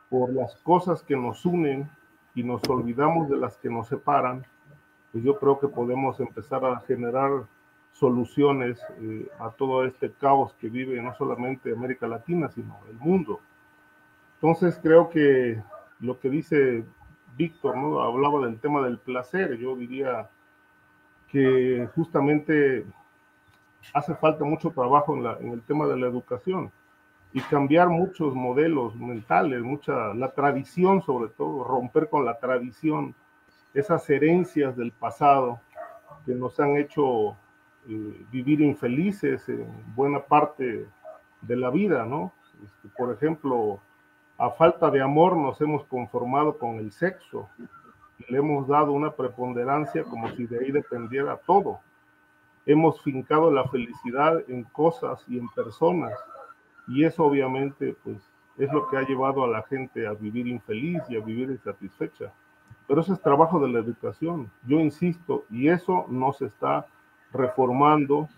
por 0.09 0.33
las 0.33 0.55
cosas 0.57 1.03
que 1.03 1.15
nos 1.15 1.45
unen 1.45 1.89
y 2.35 2.43
nos 2.43 2.61
olvidamos 2.67 3.29
de 3.29 3.37
las 3.37 3.57
que 3.57 3.69
nos 3.69 3.87
separan, 3.87 4.45
pues 5.11 5.23
yo 5.23 5.39
creo 5.39 5.59
que 5.59 5.67
podemos 5.67 6.19
empezar 6.19 6.65
a 6.65 6.79
generar 6.81 7.45
soluciones 7.93 8.79
eh, 8.99 9.27
a 9.39 9.49
todo 9.51 9.85
este 9.85 10.11
caos 10.11 10.53
que 10.59 10.69
vive 10.69 11.01
no 11.01 11.15
solamente 11.15 11.71
América 11.71 12.07
Latina, 12.07 12.49
sino 12.49 12.77
el 12.89 12.97
mundo. 12.97 13.39
Entonces 14.35 14.79
creo 14.81 15.09
que 15.09 15.61
lo 15.99 16.19
que 16.19 16.29
dice 16.29 16.85
Víctor, 17.37 17.77
¿no? 17.77 18.01
Hablaba 18.01 18.45
del 18.45 18.59
tema 18.59 18.81
del 18.81 18.97
placer, 18.97 19.57
yo 19.57 19.75
diría 19.75 20.29
que 21.29 21.87
justamente 21.95 22.85
hace 23.93 24.15
falta 24.15 24.43
mucho 24.43 24.71
trabajo 24.71 25.15
en, 25.15 25.51
el 25.51 25.61
tema 25.61 25.85
de 25.87 25.97
la 25.97 26.07
educación 26.07 26.71
y 27.33 27.41
cambiar 27.41 27.89
muchos 27.89 28.33
modelos 28.33 28.95
mentales, 28.95 29.61
mucha, 29.61 30.13
la 30.13 30.31
tradición 30.31 31.01
sobre 31.01 31.29
todo, 31.29 31.63
romper 31.63 32.09
con 32.09 32.25
la 32.25 32.39
tradición, 32.39 33.13
esas 33.73 34.09
herencias 34.09 34.75
del 34.75 34.91
pasado 34.91 35.59
que 36.25 36.33
nos 36.33 36.59
han 36.59 36.77
hecho 36.77 37.37
eh, 37.87 38.25
vivir 38.31 38.61
infelices 38.61 39.47
en 39.49 39.67
buena 39.95 40.19
parte 40.19 40.87
de 41.41 41.55
la 41.55 41.69
vida, 41.69 42.05
¿no? 42.05 42.33
Este, 42.63 42.87
por 42.97 43.13
ejemplo, 43.13 43.79
a 44.37 44.51
falta 44.51 44.91
de 44.91 45.01
amor 45.01 45.35
nos 45.35 45.59
hemos 45.61 45.83
conformado 45.85 46.57
con 46.57 46.75
el 46.75 46.91
sexo 46.91 47.49
le 48.29 48.37
hemos 48.39 48.67
dado 48.67 48.91
una 48.91 49.11
preponderancia 49.11 50.03
como 50.03 50.29
si 50.31 50.47
de 50.47 50.59
ahí 50.59 50.71
dependiera 50.71 51.37
todo. 51.45 51.79
Hemos 52.65 53.01
fincado 53.01 53.51
la 53.51 53.67
felicidad 53.69 54.43
en 54.49 54.63
cosas 54.63 55.23
y 55.27 55.37
en 55.37 55.47
personas 55.49 56.13
y 56.87 57.05
eso 57.05 57.25
obviamente 57.25 57.95
pues 58.03 58.17
es 58.57 58.71
lo 58.73 58.87
que 58.87 58.97
ha 58.97 59.01
llevado 59.01 59.43
a 59.43 59.47
la 59.47 59.63
gente 59.63 60.07
a 60.07 60.13
vivir 60.13 60.47
infeliz 60.47 61.01
y 61.09 61.15
a 61.15 61.23
vivir 61.23 61.51
insatisfecha. 61.51 62.33
Pero 62.87 63.01
eso 63.01 63.13
es 63.13 63.21
trabajo 63.21 63.59
de 63.59 63.69
la 63.69 63.79
educación, 63.79 64.49
yo 64.65 64.79
insisto, 64.79 65.43
y 65.49 65.67
eso 65.67 66.05
no 66.09 66.33
se 66.33 66.45
está 66.45 66.87
reformando 67.33 68.29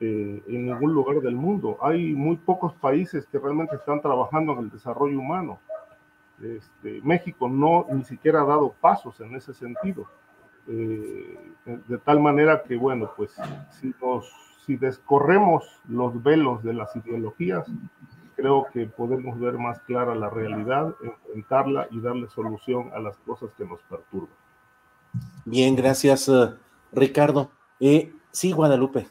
eh, 0.00 0.42
en 0.46 0.66
ningún 0.66 0.92
lugar 0.92 1.20
del 1.20 1.34
mundo. 1.34 1.78
Hay 1.80 2.12
muy 2.12 2.36
pocos 2.36 2.74
países 2.74 3.26
que 3.26 3.38
realmente 3.38 3.76
están 3.76 4.00
trabajando 4.00 4.52
en 4.52 4.58
el 4.60 4.70
desarrollo 4.70 5.18
humano. 5.18 5.58
Este, 6.42 7.00
México 7.02 7.48
no 7.48 7.86
ni 7.90 8.04
siquiera 8.04 8.42
ha 8.42 8.44
dado 8.44 8.74
pasos 8.80 9.20
en 9.20 9.34
ese 9.34 9.54
sentido. 9.54 10.06
Eh, 10.68 11.38
de 11.64 11.98
tal 11.98 12.20
manera 12.20 12.62
que, 12.62 12.76
bueno, 12.76 13.10
pues 13.16 13.34
si, 13.80 13.94
nos, 14.02 14.30
si 14.64 14.76
descorremos 14.76 15.64
los 15.88 16.22
velos 16.22 16.62
de 16.62 16.74
las 16.74 16.94
ideologías, 16.96 17.66
creo 18.36 18.66
que 18.72 18.86
podemos 18.86 19.40
ver 19.40 19.54
más 19.54 19.80
clara 19.80 20.14
la 20.14 20.28
realidad, 20.28 20.94
enfrentarla 21.02 21.88
y 21.90 22.00
darle 22.00 22.28
solución 22.28 22.90
a 22.94 23.00
las 23.00 23.16
cosas 23.18 23.50
que 23.56 23.64
nos 23.64 23.80
perturban. 23.82 24.30
Bien, 25.44 25.74
gracias, 25.74 26.28
eh, 26.28 26.50
Ricardo. 26.92 27.50
Eh, 27.80 28.12
sí, 28.30 28.52
Guadalupe, 28.52 29.06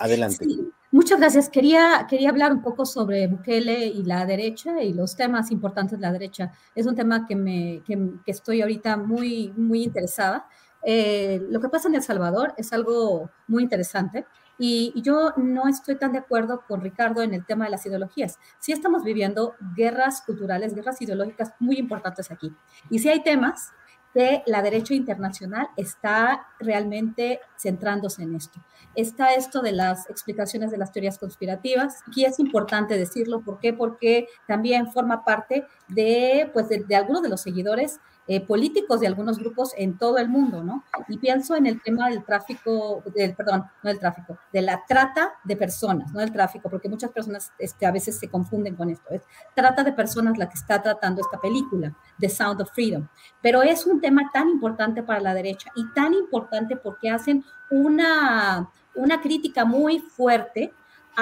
adelante. 0.00 0.46
muchas 0.90 1.18
gracias. 1.18 1.48
Quería, 1.48 2.06
quería 2.08 2.30
hablar 2.30 2.52
un 2.52 2.62
poco 2.62 2.84
sobre 2.84 3.26
Bukele 3.26 3.86
y 3.86 4.02
la 4.02 4.26
derecha 4.26 4.82
y 4.82 4.92
los 4.92 5.14
temas 5.14 5.50
importantes 5.50 5.98
de 5.98 6.06
la 6.06 6.12
derecha. 6.12 6.52
Es 6.74 6.86
un 6.86 6.96
tema 6.96 7.26
que, 7.26 7.36
me, 7.36 7.82
que, 7.86 8.18
estoy 8.26 8.62
ahorita 8.62 8.96
muy, 8.96 9.52
muy 9.56 9.84
interesada. 9.84 10.48
Eh, 10.82 11.46
lo 11.50 11.60
que 11.60 11.68
pasa 11.68 11.88
en 11.88 11.94
El 11.94 12.02
Salvador 12.02 12.54
es 12.56 12.72
algo 12.72 13.30
muy 13.46 13.62
interesante. 13.62 14.26
Y, 14.62 14.92
yo 15.00 15.32
no 15.38 15.68
estoy 15.68 15.96
tan 15.96 16.12
de 16.12 16.18
acuerdo 16.18 16.62
con 16.68 16.82
Ricardo 16.82 17.22
en 17.22 17.32
el 17.32 17.46
tema 17.46 17.64
de 17.64 17.70
las 17.70 17.86
ideologías. 17.86 18.38
Sí 18.58 18.72
estamos 18.72 19.02
viviendo 19.02 19.54
guerras 19.74 20.20
culturales, 20.20 20.74
guerras 20.74 21.00
ideológicas 21.00 21.54
muy 21.60 21.78
importantes 21.78 22.30
aquí. 22.30 22.52
Y 22.90 22.98
sí 22.98 23.08
hay 23.08 23.22
temas 23.22 23.72
que 24.12 24.42
la 24.46 24.62
derecha 24.62 24.94
internacional 24.94 25.68
está 25.76 26.46
realmente 26.58 27.40
centrándose 27.56 28.22
en 28.22 28.34
esto. 28.34 28.60
Está 28.94 29.34
esto 29.34 29.62
de 29.62 29.72
las 29.72 30.10
explicaciones 30.10 30.70
de 30.70 30.78
las 30.78 30.92
teorías 30.92 31.18
conspirativas, 31.18 32.00
y 32.14 32.24
es 32.24 32.40
importante 32.40 32.98
decirlo, 32.98 33.40
¿por 33.40 33.60
qué? 33.60 33.72
Porque 33.72 34.26
también 34.48 34.90
forma 34.90 35.24
parte 35.24 35.64
de, 35.88 36.50
pues, 36.52 36.68
de 36.68 36.96
algunos 36.96 37.22
de 37.22 37.28
los 37.28 37.40
seguidores 37.40 38.00
eh, 38.26 38.40
políticos 38.40 39.00
de 39.00 39.06
algunos 39.06 39.38
grupos 39.38 39.72
en 39.76 39.98
todo 39.98 40.18
el 40.18 40.28
mundo, 40.28 40.62
¿no? 40.62 40.84
Y 41.08 41.18
pienso 41.18 41.56
en 41.56 41.66
el 41.66 41.82
tema 41.82 42.08
del 42.08 42.24
tráfico, 42.24 43.02
del, 43.14 43.34
perdón, 43.34 43.64
no 43.82 43.90
del 43.90 43.98
tráfico, 43.98 44.38
de 44.52 44.62
la 44.62 44.82
trata 44.86 45.32
de 45.42 45.56
personas, 45.56 46.12
no 46.12 46.20
del 46.20 46.32
tráfico, 46.32 46.70
porque 46.70 46.88
muchas 46.88 47.10
personas 47.10 47.52
este, 47.58 47.86
a 47.86 47.90
veces 47.90 48.18
se 48.18 48.28
confunden 48.28 48.76
con 48.76 48.90
esto. 48.90 49.08
Es 49.10 49.22
trata 49.54 49.82
de 49.82 49.92
personas 49.92 50.38
la 50.38 50.48
que 50.48 50.54
está 50.54 50.80
tratando 50.80 51.20
esta 51.20 51.40
película, 51.40 51.96
The 52.18 52.28
Sound 52.28 52.60
of 52.60 52.70
Freedom. 52.72 53.08
Pero 53.42 53.62
es 53.62 53.86
un 53.86 54.00
tema 54.00 54.30
tan 54.32 54.48
importante 54.48 55.02
para 55.02 55.20
la 55.20 55.34
derecha 55.34 55.70
y 55.74 55.90
tan 55.92 56.14
importante 56.14 56.76
porque 56.76 57.10
hacen 57.10 57.44
una, 57.70 58.70
una 58.94 59.20
crítica 59.20 59.64
muy 59.64 59.98
fuerte 59.98 60.72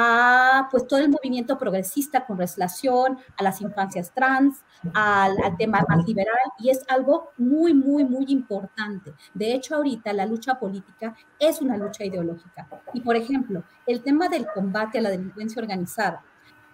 a 0.01 0.69
pues 0.71 0.87
todo 0.87 1.01
el 1.01 1.09
movimiento 1.09 1.59
progresista 1.59 2.25
con 2.25 2.39
relación 2.39 3.19
a 3.37 3.43
las 3.43 3.61
infancias 3.61 4.13
trans, 4.15 4.61
al, 4.95 5.37
tema 5.59 5.85
más 5.89 6.07
liberal, 6.07 6.37
y 6.61 6.71
es 6.71 6.85
algo 6.89 7.33
muy, 7.37 7.75
muy, 7.75 8.05
muy 8.05 8.27
importante. 8.29 9.13
De 9.35 9.53
hecho, 9.53 9.75
ahorita 9.75 10.13
la 10.13 10.25
lucha 10.25 10.55
política 10.55 11.17
es 11.41 11.61
una 11.61 11.77
lucha 11.77 12.05
ideológica. 12.05 12.69
Y, 12.93 13.01
por 13.01 13.17
ejemplo, 13.17 13.65
el 13.87 14.01
tema 14.01 14.29
del 14.29 14.47
combate 14.55 14.99
a 14.99 15.03
la 15.03 15.11
delincuencia 15.11 15.61
organizada 15.61 16.23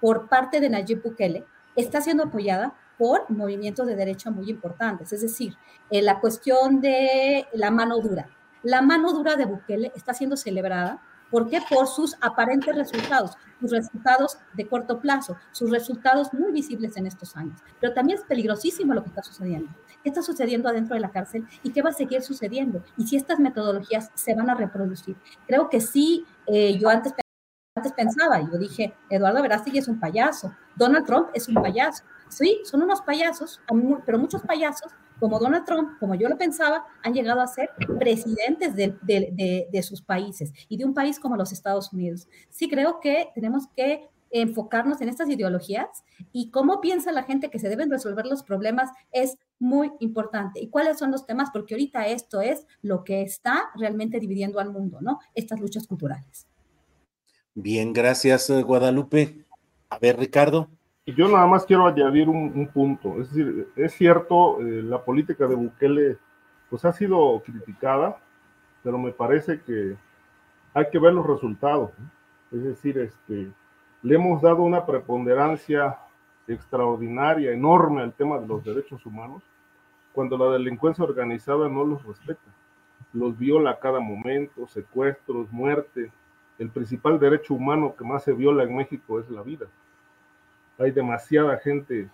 por 0.02 0.28
parte 0.28 0.60
de 0.60 0.68
Nayib 0.68 1.02
Bukele 1.02 1.46
está 1.76 2.02
siendo 2.02 2.24
apoyada 2.24 2.74
por 2.98 3.30
movimientos 3.30 3.86
de 3.86 3.96
derecha 3.96 4.30
muy 4.30 4.50
importantes, 4.50 5.14
es 5.14 5.22
decir, 5.22 5.56
eh, 5.90 6.02
la 6.02 6.20
cuestión 6.20 6.82
de 6.82 7.46
la 7.54 7.70
mano 7.70 8.00
dura. 8.00 8.28
La 8.62 8.82
mano 8.82 9.14
dura 9.14 9.36
de 9.36 9.46
Bukele 9.46 9.92
está 9.96 10.12
siendo 10.12 10.36
celebrada 10.36 11.00
¿Por 11.34 11.50
qué? 11.50 11.58
Por 11.68 11.88
sus 11.88 12.16
aparentes 12.20 12.76
resultados, 12.76 13.32
sus 13.60 13.72
resultados 13.72 14.38
de 14.52 14.68
corto 14.68 15.00
plazo, 15.00 15.36
sus 15.50 15.68
resultados 15.68 16.32
muy 16.32 16.52
visibles 16.52 16.96
en 16.96 17.08
estos 17.08 17.36
años. 17.36 17.58
Pero 17.80 17.92
también 17.92 18.20
es 18.20 18.24
peligrosísimo 18.24 18.94
lo 18.94 19.02
que 19.02 19.08
está 19.08 19.24
sucediendo. 19.24 19.68
¿Qué 20.04 20.10
está 20.10 20.22
sucediendo 20.22 20.68
adentro 20.68 20.94
de 20.94 21.00
la 21.00 21.10
cárcel 21.10 21.44
y 21.64 21.72
qué 21.72 21.82
va 21.82 21.90
a 21.90 21.92
seguir 21.92 22.22
sucediendo? 22.22 22.84
Y 22.96 23.08
si 23.08 23.16
estas 23.16 23.40
metodologías 23.40 24.12
se 24.14 24.32
van 24.36 24.48
a 24.48 24.54
reproducir. 24.54 25.16
Creo 25.48 25.68
que 25.68 25.80
sí, 25.80 26.24
eh, 26.46 26.78
yo 26.78 26.88
antes, 26.88 27.12
antes 27.74 27.92
pensaba, 27.94 28.40
yo 28.40 28.56
dije, 28.56 28.94
Eduardo 29.10 29.42
Verástegui 29.42 29.78
es 29.78 29.88
un 29.88 29.98
payaso, 29.98 30.54
Donald 30.76 31.04
Trump 31.04 31.30
es 31.34 31.48
un 31.48 31.54
payaso. 31.54 32.04
Sí, 32.28 32.60
son 32.64 32.82
unos 32.82 33.02
payasos, 33.02 33.60
pero 34.04 34.18
muchos 34.18 34.42
payasos 34.42 34.92
como 35.20 35.38
Donald 35.38 35.64
Trump, 35.64 35.98
como 35.98 36.14
yo 36.14 36.28
lo 36.28 36.36
pensaba, 36.36 36.84
han 37.02 37.14
llegado 37.14 37.40
a 37.40 37.46
ser 37.46 37.70
presidentes 37.98 38.74
de, 38.74 39.82
sus 39.82 40.02
países 40.02 40.52
y 40.68 40.76
de 40.76 40.84
un 40.84 40.94
país 40.94 41.18
como 41.18 41.36
los 41.36 41.52
Estados 41.52 41.92
Unidos. 41.92 42.28
Sí 42.50 42.68
creo 42.68 43.00
que 43.00 43.30
tenemos 43.34 43.68
que 43.68 44.08
enfocarnos 44.30 45.00
en 45.00 45.08
estas 45.08 45.28
ideologías 45.28 46.04
y 46.32 46.50
cómo 46.50 46.80
piensa 46.80 47.12
la 47.12 47.22
gente 47.22 47.50
que 47.50 47.60
se 47.60 47.68
deben 47.68 47.90
resolver 47.90 48.26
los 48.26 48.42
problemas 48.42 48.90
es 49.12 49.38
muy 49.60 49.92
importante. 50.00 50.60
¿Y 50.60 50.68
cuáles 50.68 50.98
son 50.98 51.12
los 51.12 51.24
temas? 51.24 51.50
Porque 51.52 51.74
ahorita 51.74 52.08
esto 52.08 52.40
es 52.40 52.66
lo 52.82 53.04
que 53.04 53.22
está 53.22 53.70
realmente 53.76 54.18
dividiendo 54.18 54.58
al 54.58 54.72
mundo, 54.72 54.98
¿no? 55.00 55.20
Estas 55.34 55.60
luchas 55.60 55.86
culturales. 55.86 56.48
Bien, 57.54 57.92
gracias, 57.92 58.50
eh, 58.50 58.62
Guadalupe. 58.62 59.44
A 59.88 59.98
ver, 60.00 60.18
Ricardo. 60.18 60.68
Yo 61.06 61.28
nada 61.28 61.46
más 61.46 61.66
quiero 61.66 61.86
añadir 61.86 62.30
un, 62.30 62.66
punto. 62.72 63.20
Es 63.20 63.28
decir, 63.28 63.68
es 63.76 63.92
cierto, 63.92 64.58
eh, 64.62 64.82
la 64.82 65.04
política 65.04 65.46
de 65.46 65.54
Bukele 65.54 66.16
pues 66.70 66.82
ha 66.86 66.92
sido 66.92 67.42
criticada, 67.44 68.16
pero 68.82 68.96
me 68.96 69.12
parece 69.12 69.60
que 69.60 69.96
hay 70.72 70.86
que 70.90 70.98
ver 70.98 71.12
los 71.12 71.26
resultados. 71.26 71.90
Es 72.50 72.64
decir, 72.64 72.96
este, 72.96 73.52
le 74.00 74.14
hemos 74.14 74.40
dado 74.40 74.62
una 74.62 74.86
preponderancia 74.86 75.98
extraordinaria, 76.48 77.52
enorme 77.52 78.00
al 78.00 78.14
tema 78.14 78.38
de 78.38 78.46
los 78.46 78.64
derechos 78.64 79.04
humanos, 79.04 79.42
cuando 80.14 80.38
la 80.38 80.54
delincuencia 80.54 81.04
organizada 81.04 81.68
no 81.68 81.84
los 81.84 82.02
respeta. 82.02 82.50
Los 83.12 83.36
viola 83.36 83.72
a 83.72 83.78
cada 83.78 84.00
momento, 84.00 84.66
secuestros, 84.68 85.52
muerte. 85.52 86.10
El 86.58 86.70
principal 86.70 87.18
derecho 87.18 87.52
humano 87.52 87.94
que 87.94 88.04
más 88.04 88.24
se 88.24 88.32
viola 88.32 88.62
en 88.62 88.74
México 88.74 89.20
es 89.20 89.28
la 89.28 89.42
vida. 89.42 89.66
Hay 90.78 90.90
demasiada 90.90 91.58
gente 91.58 92.08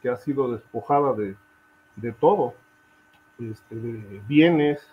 que 0.00 0.08
ha 0.08 0.16
sido 0.16 0.52
despojada 0.52 1.14
de, 1.14 1.36
de 1.96 2.12
todo, 2.12 2.54
este, 3.38 3.74
de 3.74 4.20
bienes, 4.26 4.86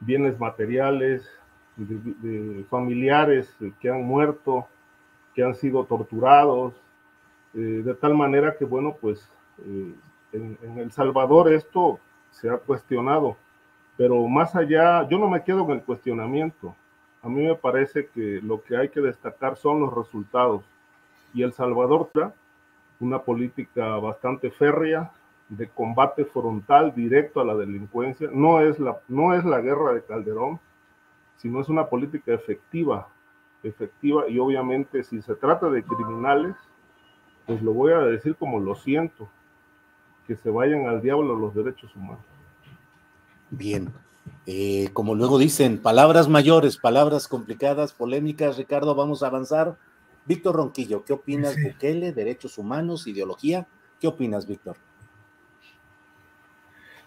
bienes 0.00 0.38
materiales, 0.38 1.28
de, 1.76 2.64
familiares 2.68 3.54
que 3.80 3.88
han 3.88 4.02
muerto, 4.02 4.66
que 5.34 5.42
han 5.42 5.54
sido 5.54 5.84
torturados, 5.84 6.74
eh, 7.54 7.58
de 7.58 7.94
tal 7.94 8.14
manera 8.14 8.56
que, 8.56 8.64
bueno, 8.64 8.96
pues 9.00 9.28
eh, 9.64 9.94
en, 10.32 10.58
en, 10.62 10.78
El 10.78 10.92
Salvador 10.92 11.52
esto 11.52 11.98
se 12.30 12.50
ha 12.50 12.58
cuestionado, 12.58 13.36
pero 13.96 14.26
más 14.26 14.54
allá, 14.56 15.06
yo 15.08 15.18
no 15.18 15.28
me 15.28 15.42
quedo 15.42 15.64
en 15.64 15.72
el 15.72 15.82
cuestionamiento. 15.82 16.74
A 17.22 17.28
mí 17.28 17.46
me 17.46 17.54
parece 17.54 18.08
que 18.08 18.40
lo 18.42 18.62
que 18.62 18.76
hay 18.76 18.88
que 18.88 19.00
destacar 19.00 19.56
son 19.56 19.80
los 19.80 19.94
resultados. 19.94 20.64
Y 21.34 21.42
El 21.42 21.52
Salvador 21.52 22.10
una 23.00 23.22
política 23.22 23.96
bastante 23.96 24.50
férrea, 24.50 25.10
de 25.48 25.68
combate 25.68 26.24
frontal 26.24 26.94
directo 26.94 27.40
a 27.40 27.44
la 27.44 27.54
delincuencia. 27.54 28.30
No 28.32 28.60
es 28.60 28.78
la, 28.78 29.00
no 29.08 29.34
es 29.34 29.44
la 29.44 29.60
guerra 29.60 29.92
de 29.92 30.02
Calderón, 30.02 30.60
sino 31.36 31.60
es 31.60 31.68
una 31.68 31.86
política 31.88 32.32
efectiva, 32.32 33.08
efectiva 33.62 34.28
y 34.28 34.38
obviamente 34.38 35.02
si 35.04 35.20
se 35.20 35.34
trata 35.34 35.68
de 35.68 35.82
criminales, 35.82 36.54
pues 37.46 37.60
lo 37.60 37.72
voy 37.74 37.92
a 37.92 37.98
decir 37.98 38.36
como 38.36 38.60
lo 38.60 38.74
siento, 38.76 39.28
que 40.26 40.36
se 40.36 40.50
vayan 40.50 40.86
al 40.86 41.02
diablo 41.02 41.36
los 41.36 41.54
derechos 41.54 41.94
humanos. 41.96 42.24
Bien, 43.50 43.92
eh, 44.46 44.88
como 44.92 45.14
luego 45.14 45.38
dicen, 45.38 45.82
palabras 45.82 46.28
mayores, 46.28 46.78
palabras 46.78 47.28
complicadas, 47.28 47.92
polémicas, 47.92 48.56
Ricardo, 48.56 48.94
vamos 48.94 49.22
a 49.22 49.26
avanzar. 49.26 49.76
Víctor 50.26 50.56
Ronquillo, 50.56 51.04
¿qué 51.04 51.12
opinas? 51.12 51.56
Bukele, 51.60 52.12
derechos 52.12 52.58
humanos, 52.58 53.06
ideología, 53.06 53.66
¿qué 54.00 54.06
opinas, 54.06 54.46
Víctor? 54.46 54.76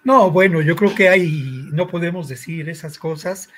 No, 0.04 0.30
bueno, 0.30 0.62
yo 0.62 0.76
creo 0.76 0.94
que 0.94 1.10
hay, 1.10 1.68
no 1.72 1.88
podemos 1.88 2.28
decir 2.28 2.70
esas 2.70 3.00
cosas, 3.00 3.50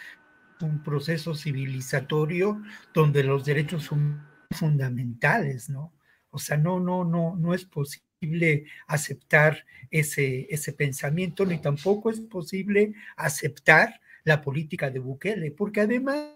un 0.61 0.81
proceso 0.81 1.35
civilizatorio 1.35 2.61
donde 2.93 3.23
los 3.23 3.45
derechos 3.45 3.83
son 3.83 4.25
fundamentales, 4.51 5.69
¿no? 5.69 5.93
O 6.29 6.39
sea, 6.39 6.57
no, 6.57 6.79
no, 6.79 7.03
no, 7.03 7.35
no 7.35 7.53
es 7.53 7.65
posible 7.65 8.65
aceptar 8.87 9.65
ese, 9.91 10.47
ese 10.49 10.73
pensamiento, 10.73 11.45
ni 11.45 11.59
tampoco 11.59 12.09
es 12.09 12.21
posible 12.21 12.93
aceptar 13.15 13.99
la 14.23 14.41
política 14.41 14.89
de 14.89 14.99
Bukele, 14.99 15.51
porque 15.51 15.81
además, 15.81 16.29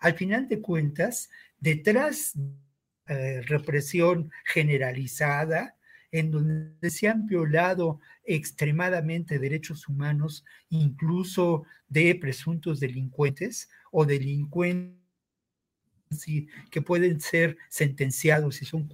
al 0.00 0.14
final 0.14 0.48
de 0.48 0.60
cuentas, 0.60 1.30
detrás 1.60 2.32
de 2.34 2.60
eh, 3.06 3.42
represión 3.42 4.30
generalizada, 4.44 5.76
en 6.12 6.30
donde 6.30 6.90
se 6.90 7.08
han 7.08 7.26
violado 7.26 8.00
extremadamente 8.24 9.38
derechos 9.38 9.88
humanos, 9.88 10.44
incluso 10.68 11.64
de 11.88 12.14
presuntos 12.14 12.80
delincuentes 12.80 13.68
o 13.90 14.04
delincuentes 14.04 15.00
que 16.70 16.82
pueden 16.82 17.20
ser 17.20 17.56
sentenciados 17.68 18.56
si 18.56 18.64
son 18.64 18.88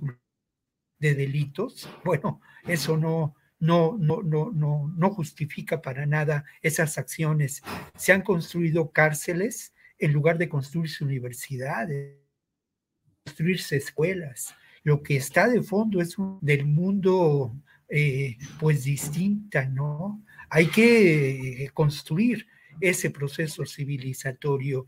de 0.98 1.14
delitos. 1.14 1.88
Bueno, 2.04 2.40
eso 2.66 2.96
no, 2.96 3.34
no, 3.58 3.96
no, 3.98 4.22
no, 4.22 4.50
no, 4.50 4.92
no 4.94 5.10
justifica 5.10 5.80
para 5.80 6.06
nada 6.06 6.44
esas 6.62 6.98
acciones. 6.98 7.62
Se 7.96 8.12
han 8.12 8.22
construido 8.22 8.90
cárceles 8.92 9.74
en 9.98 10.12
lugar 10.12 10.36
de 10.38 10.48
construirse 10.48 11.04
universidades, 11.04 12.25
construirse 13.26 13.76
escuelas 13.76 14.54
lo 14.86 15.02
que 15.02 15.16
está 15.16 15.48
de 15.48 15.62
fondo 15.64 16.00
es 16.00 16.16
un, 16.16 16.38
del 16.40 16.64
mundo 16.64 17.56
eh, 17.88 18.36
pues 18.60 18.84
distinta, 18.84 19.66
¿no? 19.66 20.22
Hay 20.48 20.68
que 20.68 21.68
construir 21.74 22.46
ese 22.80 23.10
proceso 23.10 23.66
civilizatorio. 23.66 24.86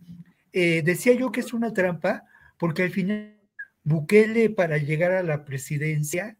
Eh, 0.52 0.82
decía 0.84 1.14
yo 1.14 1.32
que 1.32 1.40
es 1.40 1.52
una 1.52 1.72
trampa 1.72 2.22
porque 2.58 2.84
al 2.84 2.90
final 2.90 3.40
Bukele 3.82 4.50
para 4.50 4.78
llegar 4.78 5.10
a 5.10 5.24
la 5.24 5.44
presidencia 5.44 6.38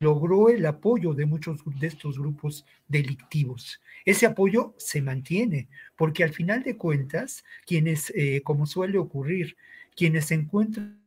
logró 0.00 0.48
el 0.48 0.66
apoyo 0.66 1.14
de 1.14 1.24
muchos 1.24 1.60
de 1.78 1.86
estos 1.86 2.18
grupos 2.18 2.66
delictivos. 2.88 3.80
Ese 4.04 4.26
apoyo 4.26 4.74
se 4.76 5.00
mantiene, 5.00 5.68
porque 5.96 6.24
al 6.24 6.32
final 6.32 6.64
de 6.64 6.76
cuentas, 6.76 7.44
quienes, 7.64 8.12
eh, 8.16 8.42
como 8.42 8.66
suele 8.66 8.98
ocurrir, 8.98 9.56
quienes 9.94 10.26
se 10.26 10.34
encuentran 10.34 11.04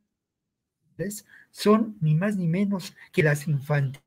son 1.51 1.97
ni 2.01 2.15
más 2.15 2.37
ni 2.37 2.47
menos 2.47 2.95
que 3.11 3.21
las 3.23 3.47
infantillas, 3.47 4.01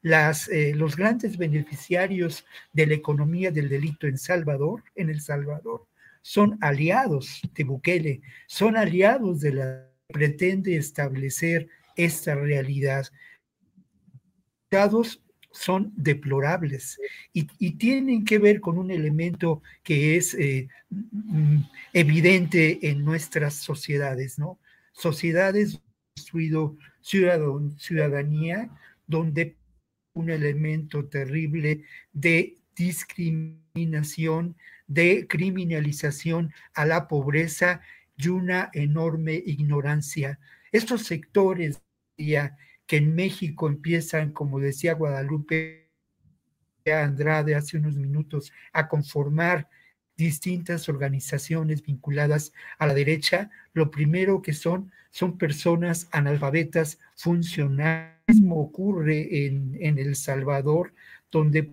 las, 0.00 0.48
eh, 0.48 0.72
los 0.74 0.96
grandes 0.96 1.36
beneficiarios 1.36 2.46
de 2.72 2.86
la 2.86 2.94
economía 2.94 3.50
del 3.50 3.68
delito 3.68 4.06
en 4.06 4.16
Salvador, 4.18 4.82
en 4.94 5.10
El 5.10 5.20
Salvador, 5.20 5.86
son 6.22 6.56
aliados 6.60 7.42
de 7.54 7.64
Bukele, 7.64 8.22
son 8.46 8.76
aliados 8.76 9.40
de 9.40 9.52
la 9.52 9.88
pretende 10.08 10.76
establecer 10.76 11.68
esta 11.96 12.34
realidad. 12.34 13.06
Dados 14.70 15.22
son 15.52 15.92
deplorables 15.96 16.98
y, 17.32 17.44
tienen 17.72 18.24
que 18.24 18.38
ver 18.38 18.60
con 18.60 18.78
un 18.78 18.90
elemento 18.90 19.62
que 19.82 20.16
es 20.16 20.34
eh, 20.34 20.68
mm, 20.90 21.58
evidente 21.92 22.90
en 22.90 23.04
nuestras 23.04 23.54
sociedades, 23.54 24.38
¿no? 24.38 24.58
sociedades 24.92 25.80
construido 26.14 26.76
ciudadanía 27.02 28.70
donde 29.06 29.56
un 30.14 30.30
elemento 30.30 31.06
terrible 31.06 31.84
de 32.12 32.58
discriminación, 32.76 34.56
de 34.86 35.26
criminalización 35.28 36.52
a 36.74 36.84
la 36.84 37.08
pobreza 37.08 37.80
y 38.16 38.28
una 38.28 38.70
enorme 38.72 39.42
ignorancia. 39.44 40.38
Estos 40.70 41.02
sectores 41.04 41.82
ya, 42.18 42.56
que 42.86 42.96
en 42.98 43.14
México 43.14 43.68
empiezan, 43.68 44.32
como 44.32 44.60
decía 44.60 44.94
Guadalupe 44.94 45.90
Andrade 46.86 47.54
hace 47.54 47.76
unos 47.76 47.96
minutos, 47.96 48.52
a 48.72 48.88
conformar 48.88 49.68
distintas 50.16 50.88
organizaciones 50.88 51.82
vinculadas 51.82 52.52
a 52.78 52.86
la 52.86 52.94
derecha, 52.94 53.50
lo 53.72 53.90
primero 53.90 54.42
que 54.42 54.52
son 54.52 54.92
son 55.10 55.36
personas 55.36 56.08
analfabetas 56.10 56.98
funcionales. 57.14 58.12
Mismo 58.26 58.60
ocurre 58.60 59.46
en, 59.46 59.76
en 59.80 59.98
El 59.98 60.16
Salvador, 60.16 60.94
donde 61.30 61.70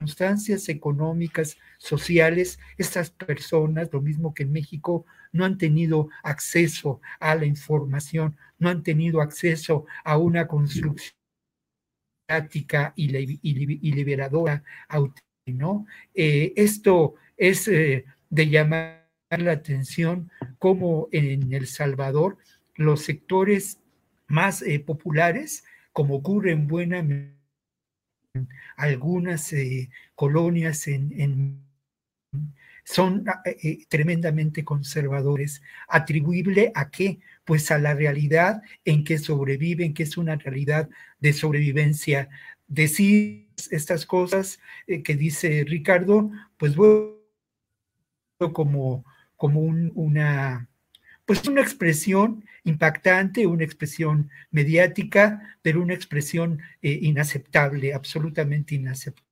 circunstancias 0.00 0.70
económicas, 0.70 1.58
sociales, 1.76 2.58
estas 2.78 3.10
personas, 3.10 3.90
lo 3.92 4.00
mismo 4.00 4.32
que 4.32 4.44
en 4.44 4.52
México, 4.52 5.04
no 5.30 5.44
han 5.44 5.58
tenido 5.58 6.08
acceso 6.22 7.02
a 7.20 7.34
la 7.34 7.44
información, 7.44 8.36
no 8.58 8.70
han 8.70 8.82
tenido 8.82 9.20
acceso 9.20 9.84
a 10.02 10.16
una 10.16 10.46
construcción 10.46 11.14
y, 12.96 13.40
y 13.42 13.92
liberadora 13.92 14.62
¿no? 15.46 15.86
Eh, 16.14 16.52
esto 16.56 17.14
es 17.36 17.68
eh, 17.68 18.04
de 18.30 18.48
llamar 18.48 19.06
la 19.30 19.52
atención 19.52 20.30
como 20.58 21.08
en 21.12 21.52
El 21.52 21.66
Salvador 21.66 22.38
los 22.74 23.02
sectores 23.02 23.80
más 24.28 24.62
eh, 24.62 24.80
populares, 24.80 25.64
como 25.92 26.14
ocurre 26.14 26.52
en 26.52 26.68
buena 26.68 27.02
algunas 28.76 29.52
colonias 30.14 30.86
en, 30.86 31.62
son 32.84 33.24
eh, 33.44 33.56
eh, 33.62 33.86
tremendamente 33.88 34.64
conservadores. 34.64 35.62
¿Atribuible 35.88 36.72
a 36.74 36.90
qué? 36.90 37.20
Pues 37.44 37.70
a 37.70 37.78
la 37.78 37.94
realidad 37.94 38.62
en 38.84 39.04
que 39.04 39.18
sobreviven, 39.18 39.94
que 39.94 40.04
es 40.04 40.16
una 40.16 40.36
realidad 40.36 40.88
de 41.18 41.32
sobrevivencia. 41.32 42.28
Decir 42.66 43.48
estas 43.70 44.06
cosas 44.06 44.60
eh, 44.86 45.02
que 45.02 45.14
dice 45.14 45.64
Ricardo, 45.66 46.30
pues 46.56 46.76
bueno, 46.76 47.16
como, 48.52 49.04
como 49.36 49.60
una, 49.60 50.68
pues 51.30 51.46
una 51.46 51.60
expresión 51.60 52.44
impactante, 52.64 53.46
una 53.46 53.62
expresión 53.62 54.30
mediática, 54.50 55.56
pero 55.62 55.80
una 55.80 55.94
expresión 55.94 56.58
inaceptable, 56.82 57.94
absolutamente 57.94 58.74
inaceptable. 58.74 59.30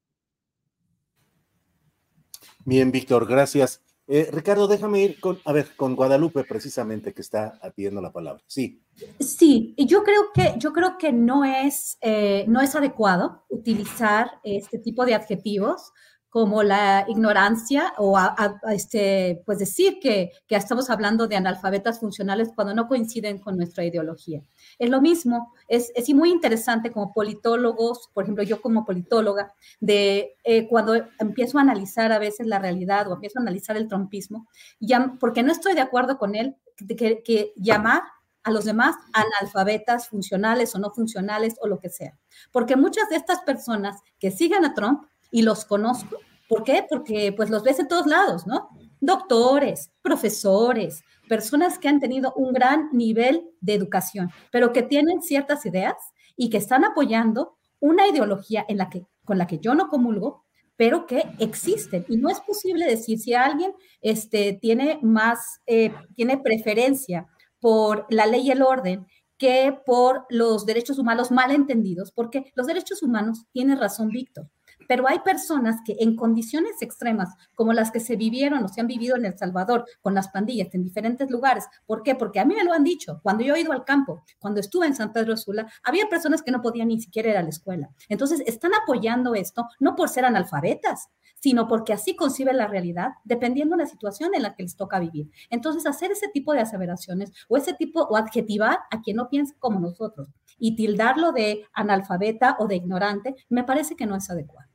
Bien, 2.65 2.93
Víctor, 2.93 3.27
gracias. 3.27 3.83
Eh, 4.07 4.29
Ricardo, 4.33 4.69
déjame 4.69 5.03
ir 5.03 5.19
con, 5.19 5.41
a 5.45 5.53
ver, 5.53 5.75
con 5.75 5.97
Guadalupe 5.97 6.45
precisamente 6.45 7.13
que 7.13 7.21
está 7.21 7.59
pidiendo 7.75 8.01
la 8.01 8.13
palabra. 8.13 8.45
Sí. 8.47 8.81
Sí, 9.19 9.75
yo 9.77 10.05
creo 10.05 10.31
que 10.33 10.55
yo 10.57 10.73
creo 10.73 10.99
que 10.99 11.13
no 11.13 11.45
es 11.45 11.99
eh, 12.01 12.45
no 12.47 12.61
es 12.61 12.77
adecuado 12.77 13.45
utilizar 13.49 14.39
este 14.45 14.79
tipo 14.79 15.05
de 15.05 15.15
adjetivos 15.17 15.91
como 16.31 16.63
la 16.63 17.07
ignorancia 17.09 17.95
o 17.97 18.19
a, 18.19 18.61
este, 18.71 19.43
pues 19.47 19.59
decir 19.59 19.99
que, 20.01 20.33
que, 20.47 20.57
estamos 20.57 20.91
hablando 20.91 21.27
de 21.27 21.37
analfabetas 21.37 22.01
funcionales 22.01 22.51
cuando 22.55 22.75
no 22.75 22.87
coinciden 22.87 23.39
con 23.39 23.57
nuestra 23.57 23.85
ideología. 23.85 24.43
Es 24.79 24.91
lo 24.91 25.01
mismo, 25.01 25.55
es, 25.69 25.91
es 25.95 26.13
muy 26.15 26.31
interesante 26.31 26.93
como 26.93 27.13
politólogos, 27.15 28.11
por 28.13 28.25
ejemplo, 28.25 28.45
yo 28.45 28.61
como 28.61 28.85
politóloga, 28.85 29.55
de 29.81 30.37
eh, 30.45 30.69
cuando 30.69 30.95
empiezo 31.19 31.59
a 31.59 31.63
analizar 31.63 32.13
a 32.13 32.19
veces 32.19 32.47
la 32.47 32.59
realidad 32.59 33.09
o 33.09 33.15
empiezo 33.15 33.39
a 33.39 33.43
analizar 33.43 33.77
el 33.77 33.89
trompismo, 33.89 34.49
ya, 34.81 35.15
porque 35.19 35.43
no 35.43 35.53
estoy 35.53 35.75
de 35.75 35.81
acuerdo 35.81 36.19
con 36.19 36.35
él, 36.35 36.57
que, 36.77 37.23
que 37.23 37.53
llamar 37.57 38.03
a 38.45 38.51
los 38.51 38.65
demás 38.65 38.97
analfabetas 39.13 40.09
funcionales 40.09 40.75
o 40.75 40.79
no 40.79 40.91
funcionales 40.91 41.57
o 41.61 41.69
lo 41.69 41.81
que 41.81 41.91
sea. 41.91 42.19
Porque 42.53 42.77
muchas 42.77 43.09
de 43.09 43.17
estas 43.17 43.41
personas 43.41 44.01
que 44.19 44.31
siguen 44.31 44.65
a 44.65 44.75
Trump 44.75 45.05
y 45.31 45.43
los 45.43 45.65
conozco. 45.65 46.17
¿Por 46.49 46.65
qué? 46.65 46.85
Porque 46.89 47.33
pues 47.33 47.51
los 47.51 47.63
ves 47.63 47.79
en 47.79 47.89
todos 47.89 48.07
lados, 48.07 48.47
¿no? 48.47 48.69
Doctores, 49.01 49.91
profesores, 50.03 51.03
personas 51.29 51.79
que 51.79 51.89
han 51.89 52.01
tenido 52.01 52.33
un 52.35 52.53
gran 52.53 52.89
nivel 52.93 53.49
de 53.61 53.75
educación, 53.75 54.31
pero 54.51 54.73
que 54.73 54.83
tienen 54.83 55.23
ciertas 55.23 55.65
ideas 55.67 55.97
y 56.37 56.51
que 56.51 56.57
están 56.57 56.85
apoyando 56.85 57.59
una 57.81 58.09
ideología 58.09 58.65
en 58.69 58.79
la 58.79 58.89
que, 58.89 59.07
con 59.25 59.39
la 59.39 59.47
que 59.47 59.59
yo 59.59 59.75
no 59.75 59.89
comulgo, 59.89 60.45
pero 60.77 61.07
que 61.07 61.25
existen. 61.39 62.07
Y 62.09 62.17
no 62.17 62.31
es 62.31 62.41
posible 62.41 62.87
decir 62.87 63.19
si 63.19 63.35
alguien 63.35 63.73
este, 64.01 64.55
tiene 64.55 64.99
más, 65.03 65.61
eh, 65.67 65.93
tiene 66.15 66.39
preferencia 66.39 67.27
por 67.61 68.07
la 68.11 68.27
ley 68.27 68.47
y 68.47 68.51
el 68.53 68.63
orden 68.63 69.07
que 69.37 69.77
por 69.85 70.27
los 70.31 70.67
derechos 70.67 70.99
humanos 70.99 71.31
mal 71.31 71.51
entendidos, 71.53 72.11
porque 72.13 72.53
los 72.55 72.67
derechos 72.67 73.03
humanos, 73.03 73.47
tiene 73.53 73.77
razón 73.77 74.09
Víctor, 74.09 74.51
pero 74.89 75.07
hay 75.07 75.21
personas 75.21 75.77
que 75.85 75.97
en 76.01 76.17
condiciones 76.17 76.83
extremas, 76.83 77.29
como 77.55 77.73
las 77.73 77.93
que 77.93 78.01
se 78.01 78.17
vivieron 78.17 78.65
o 78.65 78.69
se 78.69 78.81
han 78.81 78.89
vivido 78.89 79.15
en 79.17 79.27
El 79.27 79.39
Salvador 79.39 79.85
con 80.01 80.15
las 80.15 80.29
pandillas 80.29 80.75
en 80.75 80.83
diferentes 80.83 81.31
lugares, 81.31 81.67
¿por 81.87 82.03
qué? 82.03 82.17
Porque 82.17 82.41
a 82.41 82.45
mí 82.45 82.57
me 82.57 82.65
lo 82.65 82.73
han 82.73 82.83
dicho, 82.83 83.21
cuando 83.23 83.45
yo 83.45 83.55
he 83.55 83.61
ido 83.61 83.73
al 83.73 83.85
campo, 83.85 84.25
cuando 84.41 84.59
estuve 84.59 84.87
en 84.87 84.97
San 84.97 85.13
Pedro 85.13 85.37
Sula, 85.37 85.71
había 85.85 86.09
personas 86.09 86.43
que 86.43 86.51
no 86.51 86.63
podían 86.63 86.89
ni 86.89 87.01
siquiera 87.01 87.31
ir 87.31 87.37
a 87.37 87.43
la 87.43 87.51
escuela. 87.51 87.91
Entonces, 88.09 88.43
están 88.47 88.73
apoyando 88.75 89.35
esto 89.35 89.67
no 89.79 89.95
por 89.95 90.09
ser 90.09 90.25
analfabetas, 90.25 91.11
sino 91.41 91.69
porque 91.69 91.93
así 91.93 92.17
conciben 92.17 92.57
la 92.57 92.67
realidad, 92.67 93.11
dependiendo 93.25 93.77
de 93.77 93.85
la 93.85 93.89
situación 93.89 94.35
en 94.35 94.43
la 94.43 94.55
que 94.55 94.63
les 94.63 94.77
toca 94.77 94.99
vivir. 94.99 95.31
Entonces, 95.51 95.87
hacer 95.87 96.11
ese 96.11 96.29
tipo 96.29 96.53
de 96.53 96.61
aseveraciones 96.61 97.33
o 97.49 97.57
ese 97.57 97.75
tipo, 97.75 98.03
o 98.03 98.17
adjetivar 98.17 98.79
a 98.91 99.03
quien 99.03 99.17
no 99.17 99.29
piensa 99.29 99.55
como 99.59 99.81
nosotros 99.81 100.29
y 100.59 100.75
tildarlo 100.77 101.33
de 101.33 101.65
analfabeta 101.73 102.57
o 102.59 102.67
de 102.67 102.77
ignorante, 102.77 103.37
me 103.49 103.65
parece 103.65 103.95
que 103.95 104.07
no 104.07 104.17
es 104.17 104.29
adecuado. 104.31 104.68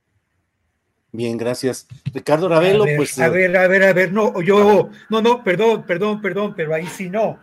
Bien, 1.15 1.37
gracias. 1.37 1.85
Ricardo 2.11 2.49
Ravelo, 2.49 2.85
pues. 2.97 3.19
A 3.19 3.27
eh, 3.27 3.29
ver, 3.29 3.55
a 3.55 3.67
ver, 3.67 3.83
a 3.83 3.93
ver, 3.93 4.11
no, 4.11 4.41
yo, 4.41 4.89
no, 5.09 5.21
no, 5.21 5.43
perdón, 5.43 5.83
perdón, 5.83 6.19
perdón, 6.21 6.55
pero 6.55 6.73
ahí 6.73 6.87
sí 6.87 7.07
no. 7.07 7.37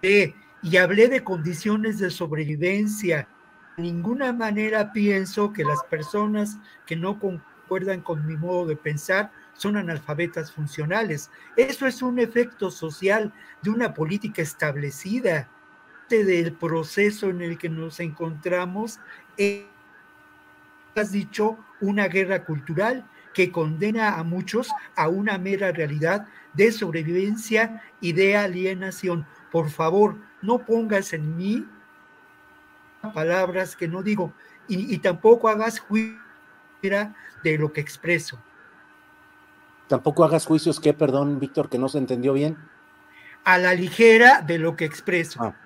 Eh, 0.00 0.34
y 0.62 0.78
hablé 0.78 1.06
de 1.08 1.22
condiciones 1.22 1.98
de 1.98 2.10
sobrevivencia. 2.10 3.28
De 3.76 3.82
ninguna 3.82 4.32
manera 4.32 4.90
pienso 4.90 5.52
que 5.52 5.64
las 5.64 5.84
personas 5.84 6.56
que 6.86 6.96
no 6.96 7.20
concuerdan 7.20 8.00
con 8.00 8.26
mi 8.26 8.38
modo 8.38 8.64
de 8.64 8.76
pensar 8.76 9.30
son 9.52 9.76
analfabetas 9.76 10.50
funcionales. 10.50 11.30
Eso 11.58 11.86
es 11.86 12.00
un 12.00 12.20
efecto 12.20 12.70
social 12.70 13.34
de 13.60 13.68
una 13.68 13.92
política 13.92 14.40
establecida, 14.40 15.46
del 16.08 16.54
proceso 16.54 17.28
en 17.28 17.42
el 17.42 17.58
que 17.58 17.68
nos 17.68 18.00
encontramos. 18.00 18.98
Eh, 19.36 19.66
has 20.96 21.12
dicho, 21.12 21.58
una 21.80 22.08
guerra 22.08 22.44
cultural 22.44 23.04
que 23.34 23.52
condena 23.52 24.16
a 24.18 24.24
muchos 24.24 24.68
a 24.96 25.08
una 25.08 25.38
mera 25.38 25.72
realidad 25.72 26.26
de 26.54 26.72
sobrevivencia 26.72 27.82
y 28.00 28.12
de 28.12 28.36
alienación. 28.36 29.26
Por 29.52 29.70
favor, 29.70 30.16
no 30.42 30.58
pongas 30.58 31.12
en 31.12 31.36
mí 31.36 31.66
palabras 33.14 33.76
que 33.76 33.88
no 33.88 34.02
digo 34.02 34.32
y, 34.68 34.98
tampoco 34.98 35.48
hagas 35.48 35.80
juicio 35.80 36.20
de 37.42 37.58
lo 37.58 37.72
que 37.72 37.80
expreso. 37.80 38.38
Tampoco 39.88 40.22
hagas 40.24 40.46
juicios 40.46 40.78
que, 40.78 40.94
perdón, 40.94 41.40
Víctor, 41.40 41.68
que 41.68 41.78
no 41.78 41.88
se 41.88 41.98
entendió 41.98 42.32
bien. 42.32 42.56
A 43.42 43.58
la 43.58 43.74
ligera 43.74 44.42
de 44.42 44.58
lo 44.58 44.76
que 44.76 44.84
expreso. 44.84 45.42
Ah. 45.42 45.56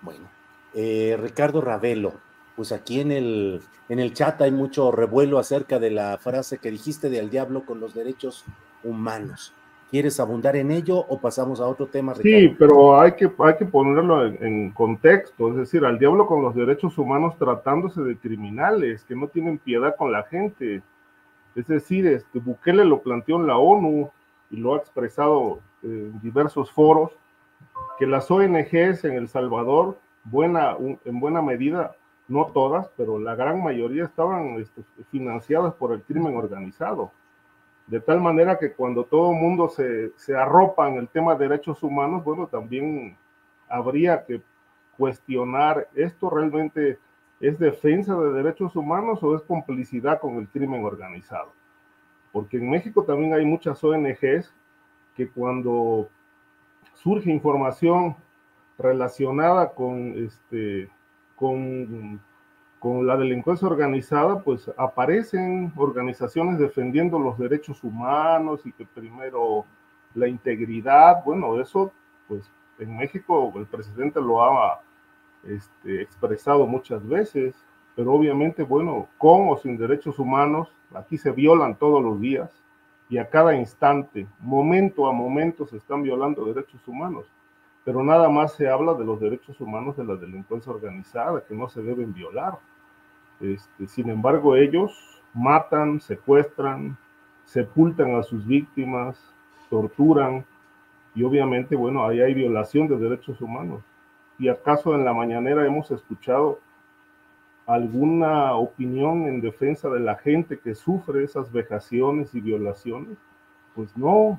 Bueno, 0.00 0.30
eh, 0.72 1.18
Ricardo 1.20 1.60
Ravelo, 1.60 2.18
pues 2.58 2.72
aquí 2.72 3.00
en 3.00 3.12
el, 3.12 3.60
en 3.88 4.00
el 4.00 4.12
chat 4.12 4.42
hay 4.42 4.50
mucho 4.50 4.90
revuelo 4.90 5.38
acerca 5.38 5.78
de 5.78 5.92
la 5.92 6.18
frase 6.18 6.58
que 6.58 6.72
dijiste 6.72 7.08
de 7.08 7.20
al 7.20 7.30
diablo 7.30 7.64
con 7.64 7.78
los 7.78 7.94
derechos 7.94 8.44
humanos. 8.82 9.54
¿Quieres 9.92 10.18
abundar 10.18 10.56
en 10.56 10.72
ello 10.72 10.96
o 10.98 11.20
pasamos 11.20 11.60
a 11.60 11.68
otro 11.68 11.86
tema? 11.86 12.16
Sí, 12.16 12.48
pero 12.58 13.00
hay 13.00 13.12
que, 13.12 13.30
hay 13.38 13.56
que 13.56 13.64
ponerlo 13.64 14.26
en, 14.26 14.72
contexto, 14.72 15.50
es 15.50 15.56
decir, 15.56 15.84
al 15.84 16.00
diablo 16.00 16.26
con 16.26 16.42
los 16.42 16.52
derechos 16.56 16.98
humanos 16.98 17.38
tratándose 17.38 18.00
de 18.02 18.16
criminales 18.16 19.04
que 19.04 19.14
no 19.14 19.28
tienen 19.28 19.58
piedad 19.58 19.94
con 19.96 20.10
la 20.10 20.24
gente. 20.24 20.82
Es 21.54 21.68
decir, 21.68 22.08
este, 22.08 22.40
Bukele 22.40 22.84
lo 22.84 23.02
planteó 23.02 23.36
en 23.36 23.46
la 23.46 23.56
ONU 23.56 24.10
y 24.50 24.56
lo 24.56 24.74
ha 24.74 24.78
expresado 24.78 25.60
en 25.84 26.20
diversos 26.22 26.72
foros, 26.72 27.12
que 28.00 28.06
las 28.08 28.28
ONGs 28.28 29.04
en 29.04 29.12
El 29.12 29.28
Salvador, 29.28 29.96
buena, 30.24 30.76
en 31.04 31.20
buena 31.20 31.40
medida, 31.40 31.94
no 32.28 32.46
todas, 32.46 32.88
pero 32.96 33.18
la 33.18 33.34
gran 33.34 33.62
mayoría 33.62 34.04
estaban 34.04 34.60
este, 34.60 34.82
financiadas 35.10 35.74
por 35.74 35.92
el 35.92 36.02
crimen 36.02 36.36
organizado. 36.36 37.10
De 37.86 38.00
tal 38.00 38.20
manera 38.20 38.58
que 38.58 38.72
cuando 38.72 39.04
todo 39.04 39.32
el 39.32 39.38
mundo 39.38 39.68
se, 39.70 40.12
se 40.16 40.36
arropa 40.36 40.88
en 40.88 40.96
el 40.96 41.08
tema 41.08 41.34
de 41.34 41.48
derechos 41.48 41.82
humanos, 41.82 42.22
bueno, 42.22 42.46
también 42.46 43.16
habría 43.68 44.24
que 44.24 44.42
cuestionar 44.96 45.88
esto 45.94 46.28
realmente 46.28 46.98
es 47.40 47.58
defensa 47.58 48.14
de 48.16 48.32
derechos 48.32 48.74
humanos 48.76 49.22
o 49.22 49.34
es 49.36 49.42
complicidad 49.42 50.20
con 50.20 50.36
el 50.36 50.48
crimen 50.48 50.84
organizado. 50.84 51.52
Porque 52.32 52.58
en 52.58 52.68
México 52.68 53.04
también 53.04 53.32
hay 53.32 53.44
muchas 53.44 53.82
ONGs 53.82 54.52
que 55.16 55.30
cuando 55.30 56.08
surge 56.94 57.30
información 57.30 58.16
relacionada 58.76 59.72
con 59.72 60.14
este 60.16 60.90
con, 61.38 62.20
con 62.78 63.06
la 63.06 63.16
delincuencia 63.16 63.68
organizada, 63.68 64.40
pues 64.40 64.70
aparecen 64.76 65.72
organizaciones 65.76 66.58
defendiendo 66.58 67.18
los 67.18 67.38
derechos 67.38 67.82
humanos 67.84 68.60
y 68.64 68.72
que 68.72 68.84
primero 68.86 69.64
la 70.14 70.28
integridad, 70.28 71.22
bueno, 71.24 71.60
eso 71.60 71.92
pues 72.26 72.50
en 72.78 72.96
México 72.96 73.52
el 73.56 73.66
presidente 73.66 74.20
lo 74.20 74.42
ha 74.42 74.80
este, 75.44 76.02
expresado 76.02 76.66
muchas 76.66 77.06
veces, 77.06 77.54
pero 77.94 78.12
obviamente, 78.12 78.62
bueno, 78.62 79.08
con 79.18 79.48
o 79.48 79.56
sin 79.56 79.76
derechos 79.76 80.18
humanos, 80.18 80.68
aquí 80.94 81.18
se 81.18 81.32
violan 81.32 81.76
todos 81.76 82.02
los 82.02 82.20
días 82.20 82.50
y 83.08 83.18
a 83.18 83.28
cada 83.28 83.54
instante, 83.54 84.26
momento 84.40 85.08
a 85.08 85.12
momento 85.12 85.66
se 85.66 85.76
están 85.76 86.02
violando 86.02 86.44
derechos 86.44 86.86
humanos 86.86 87.26
pero 87.88 88.04
nada 88.04 88.28
más 88.28 88.52
se 88.52 88.68
habla 88.68 88.92
de 88.92 89.02
los 89.02 89.18
derechos 89.18 89.58
humanos 89.62 89.96
de 89.96 90.04
la 90.04 90.14
delincuencia 90.14 90.70
organizada, 90.70 91.42
que 91.42 91.54
no 91.54 91.70
se 91.70 91.80
deben 91.80 92.12
violar. 92.12 92.58
Este, 93.40 93.86
sin 93.86 94.10
embargo, 94.10 94.56
ellos 94.56 95.22
matan, 95.32 95.98
secuestran, 95.98 96.98
sepultan 97.46 98.14
a 98.16 98.22
sus 98.22 98.46
víctimas, 98.46 99.18
torturan, 99.70 100.44
y 101.14 101.22
obviamente, 101.22 101.76
bueno, 101.76 102.06
ahí 102.06 102.20
hay 102.20 102.34
violación 102.34 102.88
de 102.88 102.98
derechos 102.98 103.40
humanos. 103.40 103.80
¿Y 104.38 104.48
acaso 104.48 104.94
en 104.94 105.06
la 105.06 105.14
mañanera 105.14 105.66
hemos 105.66 105.90
escuchado 105.90 106.60
alguna 107.66 108.52
opinión 108.52 109.22
en 109.28 109.40
defensa 109.40 109.88
de 109.88 110.00
la 110.00 110.16
gente 110.16 110.58
que 110.58 110.74
sufre 110.74 111.24
esas 111.24 111.50
vejaciones 111.50 112.34
y 112.34 112.42
violaciones? 112.42 113.16
pues 113.74 113.96
no, 113.96 114.38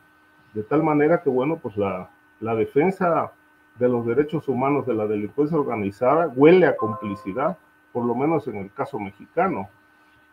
de 0.54 0.62
tal 0.62 0.84
manera 0.84 1.24
que, 1.24 1.32
bueno, 1.32 1.58
pues 1.58 1.76
la, 1.78 2.12
la 2.42 2.54
defensa 2.54 3.32
de 3.80 3.88
los 3.88 4.06
derechos 4.06 4.48
humanos 4.50 4.86
de 4.86 4.94
la 4.94 5.08
delincuencia 5.08 5.58
organizada 5.58 6.28
huele 6.36 6.68
a 6.68 6.76
complicidad, 6.76 7.58
por 7.94 8.06
lo 8.06 8.14
menos 8.14 8.48
en 8.48 8.58
el 8.58 8.74
caso 8.74 9.00
mexicano. 9.00 9.70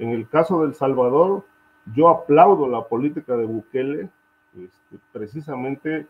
En 0.00 0.10
el 0.10 0.28
caso 0.28 0.62
del 0.62 0.74
Salvador, 0.74 1.44
yo 1.94 2.08
aplaudo 2.08 2.68
la 2.68 2.82
política 2.82 3.36
de 3.36 3.46
Bukele 3.46 4.10
este, 4.52 4.98
precisamente 5.12 6.08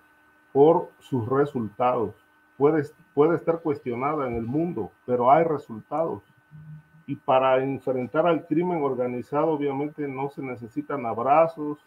por 0.52 0.90
sus 0.98 1.28
resultados. 1.28 2.14
Puede, 2.56 2.84
puede 3.12 3.36
estar 3.36 3.60
cuestionada 3.60 4.26
en 4.26 4.36
el 4.36 4.46
mundo, 4.46 4.90
pero 5.04 5.30
hay 5.30 5.44
resultados. 5.44 6.22
Y 7.06 7.16
para 7.16 7.62
enfrentar 7.62 8.26
al 8.26 8.46
crimen 8.46 8.82
organizado, 8.82 9.48
obviamente 9.48 10.08
no 10.08 10.30
se 10.30 10.42
necesitan 10.42 11.04
abrazos 11.04 11.78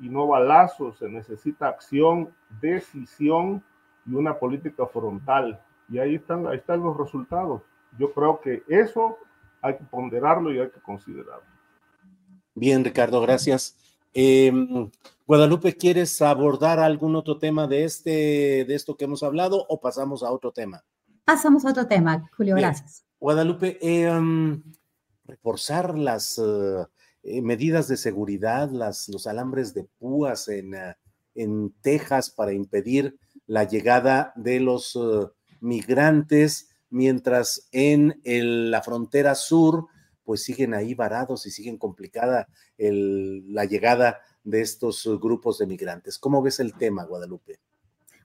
y 0.00 0.08
no 0.08 0.26
balazos, 0.26 0.96
se 0.96 1.08
necesita 1.10 1.68
acción, 1.68 2.30
decisión 2.60 3.62
y 4.06 4.14
una 4.14 4.38
política 4.38 4.86
frontal. 4.86 5.60
Y 5.88 5.98
ahí 5.98 6.16
están, 6.16 6.46
ahí 6.46 6.58
están 6.58 6.82
los 6.82 6.96
resultados. 6.96 7.62
Yo 7.98 8.12
creo 8.12 8.40
que 8.40 8.62
eso 8.68 9.16
hay 9.62 9.76
que 9.76 9.84
ponderarlo 9.84 10.52
y 10.52 10.60
hay 10.60 10.70
que 10.70 10.80
considerarlo. 10.80 11.46
Bien, 12.54 12.84
Ricardo, 12.84 13.20
gracias. 13.20 13.76
Em, 14.14 14.90
Guadalupe, 15.26 15.76
¿quieres 15.76 16.22
abordar 16.22 16.78
algún 16.78 17.16
otro 17.16 17.38
tema 17.38 17.66
de 17.66 17.84
este, 17.84 18.64
de 18.66 18.74
esto 18.74 18.96
que 18.96 19.04
hemos 19.04 19.22
hablado 19.22 19.66
o 19.68 19.80
pasamos 19.80 20.22
a 20.22 20.30
otro 20.30 20.52
tema? 20.52 20.82
Pasamos 21.24 21.64
a 21.64 21.70
otro 21.70 21.86
tema, 21.86 22.28
Julio, 22.36 22.54
gracias. 22.54 23.04
Guadalupe, 23.20 23.78
em, 23.82 24.62
reforzar 25.24 25.98
las 25.98 26.38
eh, 26.38 26.86
eh, 27.24 27.42
medidas 27.42 27.88
de 27.88 27.96
seguridad, 27.96 28.70
las, 28.70 29.08
los 29.08 29.26
alambres 29.26 29.74
de 29.74 29.84
púas 29.98 30.48
en, 30.48 30.74
eh, 30.74 30.94
en 31.34 31.74
Texas 31.82 32.30
para 32.30 32.52
impedir 32.52 33.18
la 33.46 33.64
llegada 33.64 34.32
de 34.36 34.60
los 34.60 34.98
migrantes, 35.60 36.70
mientras 36.90 37.68
en 37.72 38.20
la 38.24 38.82
frontera 38.82 39.34
sur 39.34 39.88
pues 40.26 40.42
siguen 40.42 40.74
ahí 40.74 40.94
varados 40.94 41.46
y 41.46 41.50
siguen 41.50 41.78
complicada 41.78 42.48
la 42.78 43.64
llegada 43.64 44.18
de 44.42 44.60
estos 44.60 45.08
grupos 45.20 45.58
de 45.58 45.66
migrantes. 45.66 46.18
¿Cómo 46.18 46.42
ves 46.42 46.60
el 46.60 46.74
tema, 46.74 47.04
Guadalupe? 47.04 47.60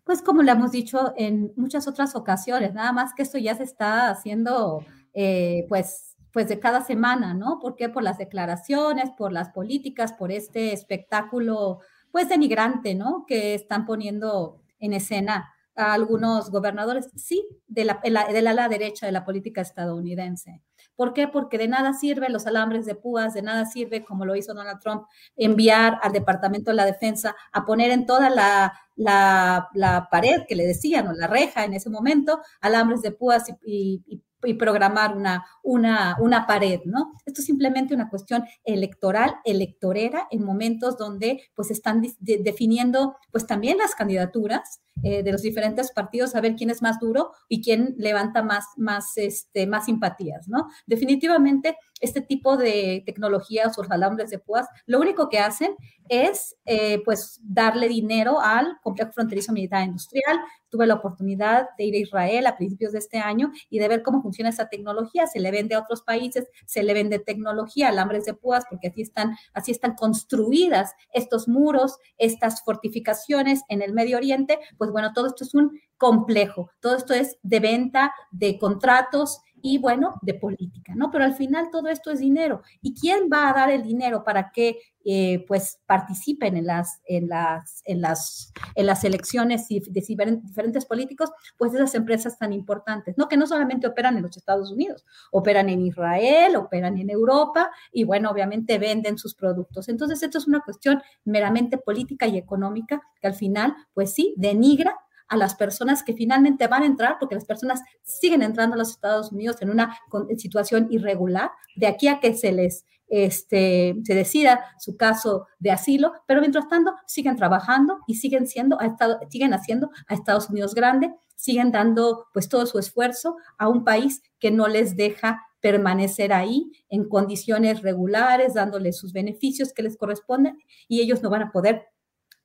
Pues 0.03 0.21
como 0.23 0.41
lo 0.41 0.51
hemos 0.51 0.71
dicho 0.71 1.13
en 1.15 1.53
muchas 1.55 1.87
otras 1.87 2.15
ocasiones, 2.15 2.73
nada 2.73 2.91
más 2.91 3.13
que 3.13 3.21
esto 3.21 3.37
ya 3.37 3.55
se 3.55 3.63
está 3.63 4.09
haciendo 4.09 4.83
eh, 5.13 5.65
pues, 5.69 6.15
pues 6.33 6.47
de 6.47 6.59
cada 6.59 6.83
semana, 6.83 7.35
¿no? 7.35 7.59
¿Por 7.59 7.75
qué? 7.75 7.87
Por 7.87 8.01
las 8.01 8.17
declaraciones, 8.17 9.11
por 9.11 9.31
las 9.31 9.49
políticas, 9.49 10.11
por 10.13 10.31
este 10.31 10.73
espectáculo 10.73 11.79
pues 12.11 12.27
denigrante, 12.27 12.95
¿no? 12.95 13.25
Que 13.27 13.53
están 13.53 13.85
poniendo 13.85 14.60
en 14.81 14.93
escena 14.93 15.53
a 15.75 15.93
algunos 15.93 16.51
gobernadores, 16.51 17.09
sí, 17.15 17.47
de 17.67 17.85
la, 17.85 18.01
de 18.03 18.41
la, 18.41 18.67
derecha 18.67 19.05
de 19.05 19.13
la 19.13 19.23
política 19.23 19.61
estadounidense. 19.61 20.61
¿Por 20.95 21.13
qué? 21.13 21.29
Porque 21.29 21.57
de 21.57 21.69
nada 21.69 21.93
sirve 21.93 22.29
los 22.29 22.45
alambres 22.45 22.85
de 22.85 22.95
púas, 22.95 23.33
de 23.33 23.41
nada 23.41 23.65
sirve, 23.65 24.03
como 24.03 24.25
lo 24.25 24.35
hizo 24.35 24.53
Donald 24.53 24.81
Trump, 24.81 25.05
enviar 25.37 25.97
al 26.01 26.11
Departamento 26.11 26.71
de 26.71 26.75
la 26.75 26.85
Defensa 26.85 27.35
a 27.53 27.65
poner 27.65 27.91
en 27.91 28.05
toda 28.05 28.29
la, 28.29 28.73
la, 28.95 30.07
pared 30.11 30.41
que 30.47 30.55
le 30.55 30.67
decían, 30.67 31.07
o 31.07 31.13
la 31.13 31.27
reja 31.27 31.63
en 31.63 31.73
ese 31.73 31.89
momento, 31.89 32.41
alambres 32.59 33.01
de 33.01 33.11
púas 33.11 33.45
y 33.65 34.03
y 34.05 34.21
programar 34.57 35.15
una, 35.15 35.45
una, 35.63 36.17
una 36.19 36.47
pared, 36.47 36.81
¿no? 36.85 37.13
Esto 37.25 37.41
es 37.41 37.45
simplemente 37.45 37.93
una 37.93 38.09
cuestión 38.09 38.43
electoral, 38.63 39.35
electorera, 39.45 40.27
en 40.31 40.43
momentos 40.43 40.97
donde 40.97 41.43
pues 41.55 41.71
están 41.71 42.01
definiendo 42.19 43.15
pues 43.31 43.45
también 43.45 43.77
las 43.77 43.95
candidaturas 43.95 44.81
eh, 45.03 45.23
de 45.23 45.31
los 45.31 45.41
diferentes 45.41 45.91
partidos, 45.91 46.35
a 46.35 46.41
ver 46.41 46.55
quién 46.55 46.69
es 46.69 46.81
más 46.81 46.99
duro 46.99 47.31
y 47.47 47.63
quién 47.63 47.95
levanta 47.97 48.43
más, 48.43 48.65
más, 48.77 49.17
este, 49.17 49.65
más 49.65 49.85
simpatías, 49.85 50.47
¿no? 50.47 50.67
Definitivamente 50.85 51.77
este 52.01 52.21
tipo 52.21 52.57
de 52.57 53.03
tecnologías 53.05 53.77
o 53.77 53.83
alambres 53.89 54.29
de 54.31 54.39
púas, 54.39 54.67
lo 54.85 54.99
único 54.99 55.29
que 55.29 55.39
hacen 55.39 55.75
es 56.09 56.57
eh, 56.65 57.01
pues 57.05 57.39
darle 57.41 57.87
dinero 57.87 58.41
al 58.41 58.77
complejo 58.83 59.13
fronterizo 59.13 59.53
militar 59.53 59.85
industrial. 59.85 60.39
Tuve 60.69 60.85
la 60.85 60.95
oportunidad 60.95 61.69
de 61.77 61.85
ir 61.85 61.95
a 61.95 61.99
Israel 61.99 62.47
a 62.47 62.57
principios 62.57 62.91
de 62.91 62.99
este 62.99 63.19
año 63.19 63.51
y 63.69 63.79
de 63.79 63.87
ver 63.87 64.03
cómo 64.03 64.21
funciona 64.21 64.49
esa 64.49 64.67
tecnología. 64.67 65.27
Se 65.27 65.39
le 65.39 65.51
vende 65.51 65.75
a 65.75 65.79
otros 65.79 66.01
países, 66.01 66.49
se 66.65 66.83
le 66.83 66.93
vende 66.93 67.19
tecnología, 67.19 67.89
alambres 67.89 68.25
de 68.25 68.33
púas, 68.33 68.65
porque 68.69 68.89
así 68.89 69.01
están, 69.01 69.37
así 69.53 69.71
están 69.71 69.95
construidas 69.95 70.91
estos 71.13 71.47
muros, 71.47 71.97
estas 72.17 72.61
fortificaciones 72.63 73.61
en 73.69 73.81
el 73.81 73.93
Medio 73.93 74.17
Oriente. 74.17 74.59
Pues 74.81 74.89
bueno, 74.89 75.13
todo 75.13 75.27
esto 75.27 75.43
es 75.43 75.53
un 75.53 75.79
complejo, 75.95 76.71
todo 76.79 76.95
esto 76.95 77.13
es 77.13 77.37
de 77.43 77.59
venta 77.59 78.11
de 78.31 78.57
contratos 78.57 79.39
y 79.61 79.77
bueno, 79.77 80.15
de 80.21 80.33
política, 80.33 80.93
¿no? 80.95 81.11
Pero 81.11 81.23
al 81.23 81.35
final 81.35 81.69
todo 81.71 81.87
esto 81.87 82.11
es 82.11 82.19
dinero. 82.19 82.61
¿Y 82.81 82.93
quién 82.93 83.29
va 83.31 83.49
a 83.49 83.53
dar 83.53 83.69
el 83.69 83.83
dinero 83.83 84.23
para 84.23 84.51
que 84.51 84.79
eh, 85.03 85.43
pues 85.47 85.79
participen 85.85 86.57
en 86.57 86.65
las, 86.65 87.01
en 87.05 87.27
las, 87.27 87.81
en 87.85 88.01
las, 88.01 88.53
en 88.75 88.85
las 88.85 89.03
elecciones 89.03 89.67
de 89.67 90.39
diferentes 90.43 90.85
políticos? 90.85 91.31
Pues 91.57 91.73
esas 91.73 91.93
empresas 91.95 92.37
tan 92.37 92.53
importantes, 92.53 93.17
¿no? 93.17 93.27
Que 93.27 93.37
no 93.37 93.47
solamente 93.47 93.87
operan 93.87 94.17
en 94.17 94.23
los 94.23 94.37
Estados 94.37 94.71
Unidos, 94.71 95.05
operan 95.31 95.69
en 95.69 95.81
Israel, 95.81 96.55
operan 96.55 96.97
en 96.97 97.09
Europa 97.09 97.71
y 97.91 98.03
bueno, 98.03 98.29
obviamente 98.29 98.77
venden 98.79 99.17
sus 99.17 99.35
productos. 99.35 99.89
Entonces, 99.89 100.21
esto 100.23 100.37
es 100.37 100.47
una 100.47 100.61
cuestión 100.61 101.01
meramente 101.23 101.77
política 101.77 102.27
y 102.27 102.37
económica 102.37 103.01
que 103.21 103.27
al 103.27 103.35
final, 103.35 103.75
pues 103.93 104.13
sí, 104.13 104.33
denigra 104.37 104.95
a 105.31 105.37
las 105.37 105.55
personas 105.55 106.03
que 106.03 106.13
finalmente 106.13 106.67
van 106.67 106.83
a 106.83 106.85
entrar, 106.85 107.15
porque 107.17 107.35
las 107.35 107.45
personas 107.45 107.81
siguen 108.03 108.43
entrando 108.43 108.75
a 108.75 108.77
los 108.77 108.91
Estados 108.91 109.31
Unidos 109.31 109.61
en 109.61 109.69
una 109.69 109.97
situación 110.37 110.87
irregular, 110.91 111.51
de 111.77 111.87
aquí 111.87 112.09
a 112.09 112.19
que 112.19 112.33
se 112.35 112.51
les 112.51 112.85
este, 113.07 113.95
se 114.03 114.15
decida 114.15 114.63
su 114.79 114.95
caso 114.95 115.47
de 115.59 115.71
asilo, 115.71 116.13
pero 116.27 116.39
mientras 116.39 116.67
tanto 116.67 116.93
siguen 117.07 117.35
trabajando 117.35 117.99
y 118.07 118.15
siguen 118.15 118.45
siendo, 118.47 118.79
a 118.79 118.85
Estado, 118.85 119.19
siguen 119.29 119.53
haciendo 119.53 119.89
a 120.07 120.13
Estados 120.13 120.49
Unidos 120.49 120.75
grande, 120.75 121.13
siguen 121.35 121.71
dando 121.71 122.27
pues 122.33 122.49
todo 122.49 122.65
su 122.65 122.77
esfuerzo 122.77 123.35
a 123.57 123.67
un 123.67 123.83
país 123.83 124.21
que 124.39 124.51
no 124.51 124.67
les 124.67 124.95
deja 124.95 125.45
permanecer 125.61 126.33
ahí 126.33 126.71
en 126.89 127.07
condiciones 127.07 127.81
regulares, 127.81 128.53
dándoles 128.53 128.97
sus 128.97 129.13
beneficios 129.13 129.73
que 129.73 129.83
les 129.83 129.97
corresponden 129.97 130.57
y 130.87 131.01
ellos 131.01 131.21
no 131.21 131.29
van 131.29 131.43
a 131.43 131.51
poder 131.51 131.87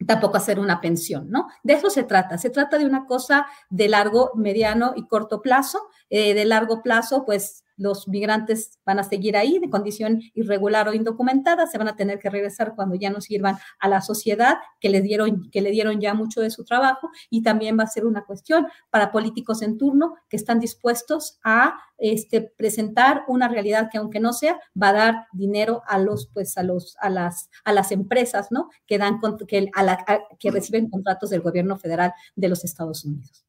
tampoco 0.05 0.37
hacer 0.37 0.59
una 0.59 0.81
pensión, 0.81 1.31
¿no? 1.31 1.49
De 1.63 1.75
eso 1.75 1.89
se 1.89 2.05
trata. 2.05 2.37
Se 2.39 2.51
trata 2.51 2.79
de 2.79 2.87
una 2.87 3.07
cosa 3.07 3.47
de 3.71 3.89
largo, 3.89 4.33
mediano 4.35 4.93
y 4.95 5.07
corto 5.07 5.41
plazo. 5.41 5.89
Eh, 6.11 6.35
de 6.35 6.45
largo 6.45 6.83
plazo, 6.83 7.25
pues 7.25 7.65
los 7.77 8.09
migrantes 8.09 8.79
van 8.85 8.99
a 8.99 9.05
seguir 9.05 9.37
ahí 9.37 9.59
de 9.59 9.69
condición 9.69 10.23
irregular 10.35 10.89
o 10.89 10.95
indocumentada, 10.95 11.67
se 11.67 11.79
van 11.79 11.89
a 11.89 11.97
tener 11.97 12.19
que 12.19 12.31
regresar 12.31 12.75
cuando 12.75 12.95
ya 12.95 13.11
no 13.11 13.21
sirvan 13.21 13.59
a 13.79 13.89
la 13.89 14.01
sociedad 14.01 14.57
que 14.81 14.89
le 14.89 15.03
dieron, 15.03 15.51
que 15.51 15.61
le 15.61 15.71
dieron 15.71 16.01
ya 16.01 16.15
mucho 16.15 16.41
de 16.41 16.51
su 16.51 16.65
trabajo 16.65 17.11
y 17.29 17.43
también 17.43 17.79
va 17.79 17.85
a 17.85 17.89
ser 17.89 18.07
una 18.07 18.25
cuestión 18.25 18.67
para 18.91 19.13
políticos 19.13 19.63
en 19.63 19.77
turno 19.79 20.15
que 20.29 20.37
están 20.37 20.59
dispuestos 20.59 21.39
a 21.45 21.79
este, 21.99 22.41
presentar 22.41 23.25
una 23.29 23.49
realidad 23.49 23.89
que 23.91 23.99
aunque 23.99 24.21
no 24.21 24.33
sea, 24.33 24.59
va 24.81 24.91
a 24.91 24.95
dar 24.95 25.27
dinero 25.33 25.83
a 25.87 25.99
los, 25.99 26.29
pues 26.33 26.57
a 26.57 26.63
los, 26.63 26.97
a 27.01 27.11
las, 27.11 27.51
a 27.65 27.73
las 27.73 27.93
empresas, 27.93 28.49
¿no? 28.51 28.71
Que 28.87 28.97
dan, 28.99 29.21
que, 29.47 29.71
a 29.75 29.83
la, 29.83 30.05
que 30.39 30.51
reciben 30.51 30.89
contratos 30.89 31.31
del 31.31 31.43
gobierno 31.43 31.77
federal 31.77 32.13
de 32.35 32.49
los 32.49 32.65
Estados 32.65 33.05
Unidos. 33.05 33.45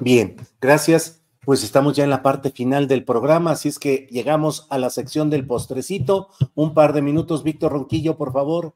Bien, 0.00 0.36
gracias 0.60 1.17
pues 1.48 1.64
estamos 1.64 1.96
ya 1.96 2.04
en 2.04 2.10
la 2.10 2.22
parte 2.22 2.50
final 2.50 2.88
del 2.88 3.04
programa, 3.04 3.52
así 3.52 3.70
es 3.70 3.78
que 3.78 4.06
llegamos 4.10 4.66
a 4.68 4.76
la 4.76 4.90
sección 4.90 5.30
del 5.30 5.46
postrecito. 5.46 6.28
Un 6.54 6.74
par 6.74 6.92
de 6.92 7.00
minutos, 7.00 7.42
Víctor 7.42 7.72
Ronquillo, 7.72 8.18
por 8.18 8.34
favor. 8.34 8.74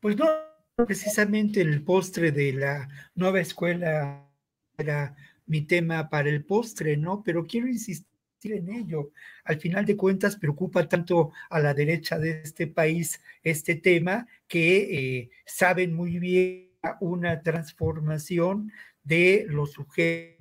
Pues 0.00 0.16
no, 0.16 0.26
precisamente 0.74 1.60
el 1.60 1.84
postre 1.84 2.32
de 2.32 2.52
la 2.52 2.88
nueva 3.14 3.38
escuela 3.38 4.28
era 4.76 5.14
mi 5.46 5.60
tema 5.60 6.10
para 6.10 6.28
el 6.28 6.44
postre, 6.44 6.96
¿no? 6.96 7.22
Pero 7.22 7.46
quiero 7.46 7.68
insistir 7.68 8.08
en 8.42 8.70
ello. 8.70 9.12
Al 9.44 9.60
final 9.60 9.86
de 9.86 9.96
cuentas, 9.96 10.34
preocupa 10.34 10.88
tanto 10.88 11.30
a 11.48 11.60
la 11.60 11.74
derecha 11.74 12.18
de 12.18 12.42
este 12.42 12.66
país 12.66 13.20
este 13.44 13.76
tema 13.76 14.26
que 14.48 14.78
eh, 15.20 15.30
saben 15.46 15.94
muy 15.94 16.18
bien 16.18 16.70
una 16.98 17.40
transformación 17.40 18.72
de 19.04 19.46
los 19.48 19.70
sujetos 19.74 20.39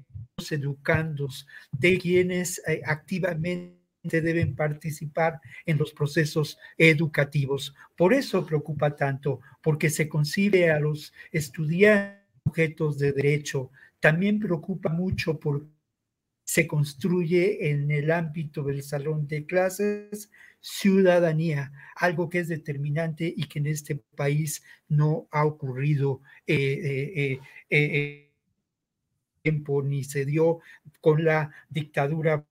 educandos, 0.52 1.48
de 1.72 1.98
quienes 1.98 2.62
eh, 2.68 2.82
activamente 2.86 3.78
deben 4.04 4.56
participar 4.56 5.40
en 5.66 5.78
los 5.78 5.94
procesos 5.94 6.58
educativos. 6.78 7.76
Por 7.96 8.14
eso 8.14 8.46
preocupa 8.46 8.96
tanto, 8.96 9.42
porque 9.62 9.90
se 9.90 10.08
concibe 10.08 10.72
a 10.72 10.80
los 10.80 11.14
estudiantes 11.32 12.20
sujetos 12.46 12.98
de 12.98 13.12
derecho. 13.12 13.72
También 14.00 14.40
preocupa 14.40 14.90
mucho 14.90 15.40
por 15.40 15.68
se 16.46 16.66
construye 16.66 17.70
en 17.70 17.92
el 17.92 18.10
ámbito 18.10 18.64
del 18.64 18.82
salón 18.82 19.28
de 19.28 19.46
clases 19.46 20.32
ciudadanía, 20.62 21.72
algo 21.96 22.30
que 22.30 22.40
es 22.40 22.48
determinante 22.48 23.32
y 23.36 23.44
que 23.44 23.60
en 23.60 23.68
este 23.68 23.96
país 24.16 24.64
no 24.88 25.28
ha 25.32 25.46
ocurrido 25.46 26.22
eh, 26.48 27.40
eh, 27.70 28.29
tiempo 29.42 29.82
ni 29.84 30.04
se 30.04 30.26
dio 30.26 30.60
con 31.02 31.24
la 31.24 31.52
dictadura 31.70 32.46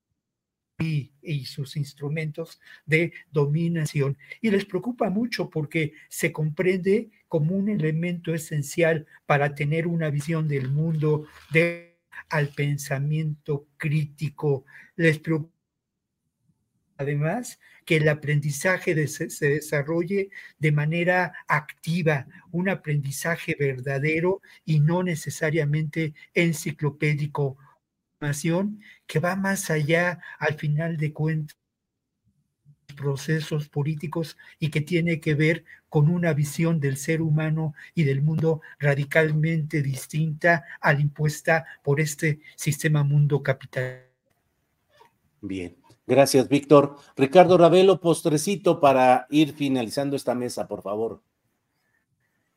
y, 0.78 1.44
sus 1.46 1.76
instrumentos 1.76 2.60
de 2.86 3.12
dominación. 3.32 4.16
Y 4.40 4.50
les 4.50 4.64
preocupa 4.64 5.10
mucho 5.10 5.50
porque 5.50 5.92
se 6.08 6.32
comprende 6.32 7.10
como 7.26 7.56
un 7.56 7.68
elemento 7.68 8.32
esencial 8.32 9.06
para 9.26 9.54
tener 9.54 9.86
una 9.86 10.10
visión 10.10 10.48
del 10.48 10.70
mundo, 10.70 11.26
de, 11.50 11.98
al 12.28 12.48
pensamiento 12.48 13.66
crítico. 13.76 14.64
Les 14.96 15.18
preocupa 15.18 15.57
además 16.98 17.58
que 17.84 17.96
el 17.96 18.08
aprendizaje 18.08 19.06
se 19.06 19.48
desarrolle 19.48 20.30
de 20.58 20.72
manera 20.72 21.32
activa, 21.46 22.26
un 22.50 22.68
aprendizaje 22.68 23.56
verdadero 23.58 24.42
y 24.64 24.80
no 24.80 25.02
necesariamente 25.02 26.12
enciclopédico, 26.34 27.56
que 29.06 29.20
va 29.20 29.36
más 29.36 29.70
allá 29.70 30.20
al 30.38 30.54
final 30.54 30.96
de 30.96 31.12
cuentas 31.12 31.56
procesos 32.96 33.68
políticos 33.68 34.36
y 34.58 34.70
que 34.70 34.80
tiene 34.80 35.20
que 35.20 35.34
ver 35.34 35.64
con 35.88 36.08
una 36.08 36.32
visión 36.32 36.80
del 36.80 36.96
ser 36.96 37.22
humano 37.22 37.74
y 37.94 38.02
del 38.02 38.22
mundo 38.22 38.60
radicalmente 38.80 39.82
distinta 39.82 40.64
a 40.80 40.92
la 40.92 41.00
impuesta 41.00 41.64
por 41.84 42.00
este 42.00 42.40
sistema 42.56 43.04
mundo 43.04 43.40
capital. 43.42 44.04
Bien, 45.40 45.76
Gracias, 46.08 46.48
Víctor. 46.48 46.96
Ricardo 47.18 47.58
Ravelo, 47.58 48.00
postrecito 48.00 48.80
para 48.80 49.26
ir 49.28 49.52
finalizando 49.52 50.16
esta 50.16 50.34
mesa, 50.34 50.66
por 50.66 50.80
favor. 50.80 51.20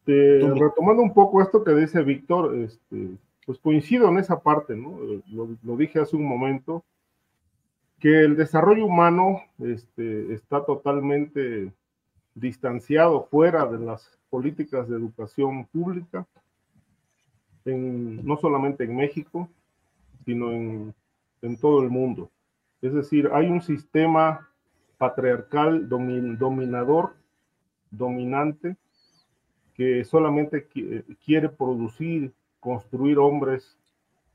retomando 0.05 1.03
un 1.03 1.13
poco 1.13 1.41
esto 1.41 1.61
que 1.61 1.73
dice 1.73 2.01
Víctor, 2.01 2.55
este, 2.55 3.17
pues 3.45 3.59
coincido 3.59 4.07
en 4.07 4.19
esa 4.19 4.39
parte, 4.39 4.73
¿no? 4.73 4.97
Lo, 5.63 5.75
dije 5.75 5.99
hace 5.99 6.15
un 6.15 6.23
momento, 6.23 6.85
que 7.99 8.21
el 8.21 8.37
desarrollo 8.37 8.85
humano 8.85 9.41
este, 9.59 10.33
está 10.33 10.63
totalmente 10.63 11.73
distanciado 12.33 13.27
fuera 13.29 13.65
de 13.65 13.79
las 13.79 14.17
políticas 14.29 14.87
de 14.87 14.95
educación 14.95 15.65
pública, 15.65 16.25
no 17.65 18.37
solamente 18.37 18.85
en 18.85 18.95
México, 18.95 19.49
sino 20.23 20.51
en, 20.53 20.93
en 21.41 21.57
todo 21.57 21.83
el 21.83 21.89
mundo. 21.89 22.31
Es 22.81 22.93
decir, 22.93 23.29
hay 23.33 23.47
un 23.47 23.61
sistema 23.61 24.49
patriarcal 24.97 25.87
dominador, 25.89 27.13
dominante, 27.89 28.75
que 29.75 30.03
solamente 30.03 30.67
quiere 31.25 31.49
producir, 31.49 32.31
construir 32.59 33.17
hombres 33.17 33.77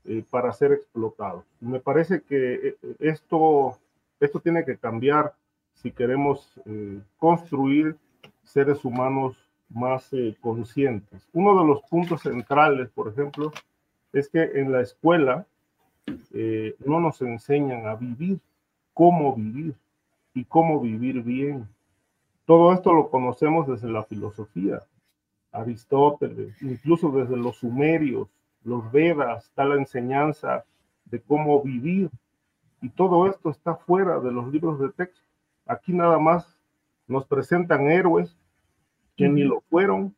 eh, 0.05 0.23
para 0.29 0.51
ser 0.51 0.71
explotados. 0.73 1.45
Me 1.59 1.79
parece 1.79 2.21
que 2.21 2.53
eh, 2.69 2.75
esto, 2.99 3.77
esto 4.19 4.39
tiene 4.39 4.65
que 4.65 4.77
cambiar 4.77 5.33
si 5.73 5.91
queremos 5.91 6.49
eh, 6.65 6.99
construir 7.17 7.95
seres 8.43 8.83
humanos 8.83 9.37
más 9.69 10.09
conscientes. 10.39 11.27
Uno 11.33 11.59
de 11.59 11.67
los 11.67 11.81
puntos 11.89 12.21
centrales, 12.21 12.89
por 12.89 13.09
ejemplo, 13.09 13.51
es 14.13 14.29
que 14.29 14.41
en 14.55 14.71
la 14.71 14.81
escuela 14.81 15.45
eh, 16.33 16.75
no 16.85 16.99
nos 16.99 17.21
enseñan 17.21 17.87
a 17.87 17.95
vivir, 17.95 18.39
cómo 18.93 19.35
vivir 19.35 19.75
y 20.33 20.45
cómo 20.45 20.79
vivir 20.79 21.21
bien. 21.23 21.67
Todo 22.45 22.73
esto 22.73 22.93
lo 22.93 23.09
conocemos 23.09 23.67
desde 23.67 23.89
la 23.89 24.03
filosofía, 24.03 24.83
Aristóteles, 25.51 26.61
incluso 26.61 27.09
desde 27.11 27.35
los 27.35 27.57
sumerios, 27.57 28.27
los 28.63 28.91
Vedas, 28.91 29.45
está 29.45 29.65
la 29.65 29.75
enseñanza 29.75 30.65
de 31.05 31.21
cómo 31.21 31.61
vivir. 31.61 32.09
Y 32.81 32.89
todo 32.89 33.27
esto 33.27 33.49
está 33.49 33.75
fuera 33.75 34.19
de 34.19 34.31
los 34.31 34.51
libros 34.51 34.79
de 34.79 34.89
texto. 34.89 35.19
Aquí 35.65 35.93
nada 35.93 36.19
más 36.19 36.57
nos 37.07 37.25
presentan 37.25 37.89
héroes 37.89 38.37
que 39.15 39.27
ni 39.27 39.43
lo 39.43 39.61
fueron. 39.61 40.15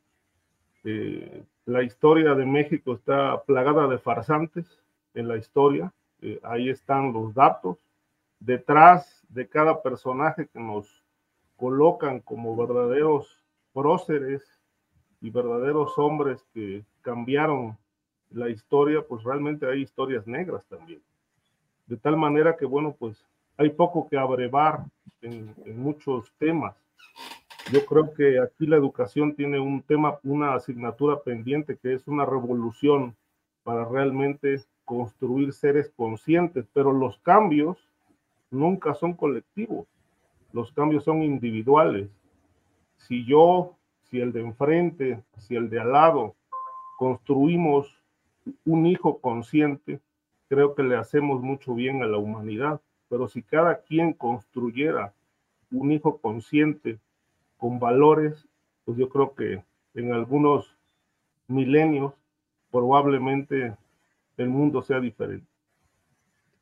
Eh, 0.83 1.43
la 1.65 1.83
historia 1.83 2.35
de 2.35 2.45
México 2.45 2.93
está 2.93 3.41
plagada 3.43 3.87
de 3.87 3.97
farsantes, 3.97 4.65
en 5.13 5.27
la 5.27 5.37
historia. 5.37 5.91
Eh, 6.21 6.39
ahí 6.43 6.69
están 6.69 7.13
los 7.13 7.33
datos. 7.33 7.77
Detrás 8.39 9.25
de 9.29 9.47
cada 9.47 9.81
personaje 9.81 10.47
que 10.47 10.59
nos 10.59 11.03
colocan 11.57 12.19
como 12.19 12.55
verdaderos 12.55 13.43
próceres 13.73 14.43
y 15.21 15.29
verdaderos 15.29 15.97
hombres 15.97 16.45
que 16.53 16.83
cambiaron 17.01 17.77
la 18.31 18.49
historia, 18.49 19.01
pues 19.07 19.23
realmente 19.23 19.65
hay 19.65 19.81
historias 19.81 20.25
negras 20.25 20.63
también. 20.67 21.01
De 21.87 21.97
tal 21.97 22.15
manera 22.15 22.55
que, 22.55 22.65
bueno, 22.65 22.95
pues 22.97 23.25
hay 23.57 23.69
poco 23.71 24.07
que 24.07 24.17
abrevar 24.17 24.85
en, 25.21 25.53
en 25.65 25.79
muchos 25.81 26.31
temas. 26.37 26.75
Yo 27.71 27.85
creo 27.85 28.13
que 28.13 28.39
aquí 28.39 28.65
la 28.65 28.77
educación 28.77 29.35
tiene 29.35 29.59
un 29.59 29.81
tema, 29.81 30.17
una 30.23 30.53
asignatura 30.53 31.19
pendiente 31.19 31.77
que 31.77 31.93
es 31.93 32.07
una 32.07 32.25
revolución 32.25 33.15
para 33.63 33.85
realmente 33.85 34.55
construir 34.89 35.53
seres 35.53 35.93
conscientes, 35.95 36.65
pero 36.73 36.91
los 36.91 37.19
cambios 37.19 37.77
nunca 38.49 38.95
son 38.95 39.13
colectivos, 39.13 39.85
los 40.51 40.71
cambios 40.71 41.03
son 41.03 41.21
individuales. 41.21 42.09
Si 42.97 43.23
yo, 43.23 43.75
si 44.01 44.19
el 44.19 44.33
de 44.33 44.41
enfrente, 44.41 45.23
si 45.37 45.55
el 45.55 45.69
de 45.69 45.79
al 45.79 45.91
lado, 45.91 46.33
construimos 46.97 48.01
un 48.65 48.87
hijo 48.87 49.19
consciente, 49.19 49.99
creo 50.47 50.73
que 50.73 50.81
le 50.81 50.95
hacemos 50.95 51.39
mucho 51.39 51.75
bien 51.75 52.01
a 52.01 52.07
la 52.07 52.17
humanidad, 52.17 52.81
pero 53.09 53.27
si 53.27 53.43
cada 53.43 53.81
quien 53.83 54.11
construyera 54.13 55.13
un 55.71 55.91
hijo 55.91 56.17
consciente 56.17 56.97
con 57.59 57.77
valores, 57.77 58.47
pues 58.85 58.97
yo 58.97 59.07
creo 59.07 59.35
que 59.35 59.61
en 59.93 60.13
algunos 60.13 60.75
milenios 61.47 62.15
probablemente 62.71 63.75
el 64.43 64.49
mundo 64.49 64.81
sea 64.81 64.99
diferente. 64.99 65.47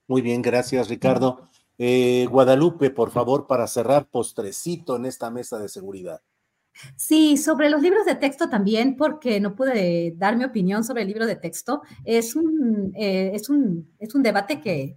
Muy 0.08 0.22
bien, 0.22 0.42
gracias 0.42 0.88
Ricardo. 0.90 1.50
Eh, 1.78 2.28
Guadalupe, 2.30 2.90
por 2.90 3.12
favor, 3.12 3.46
para 3.46 3.68
cerrar 3.68 4.08
postrecito 4.08 4.96
en 4.96 5.06
esta 5.06 5.30
mesa 5.30 5.60
de 5.60 5.70
seguridad. 5.70 6.22
Sí, 6.96 7.38
sobre 7.38 7.70
los 7.70 7.82
libros 7.82 8.06
de 8.06 8.16
texto 8.16 8.50
también, 8.50 8.96
porque 8.98 9.40
no 9.40 9.56
pude 9.56 10.14
dar 10.16 10.38
mi 10.38 10.44
opinión 10.44 10.84
sobre 10.84 11.02
el 11.02 11.08
libro 11.08 11.26
de 11.26 11.36
texto. 11.36 11.82
Es 12.06 12.36
un, 12.36 12.94
eh, 12.96 13.32
es 13.34 13.50
un, 13.50 13.92
es 14.00 14.14
un 14.16 14.24
debate 14.24 14.62
que 14.62 14.96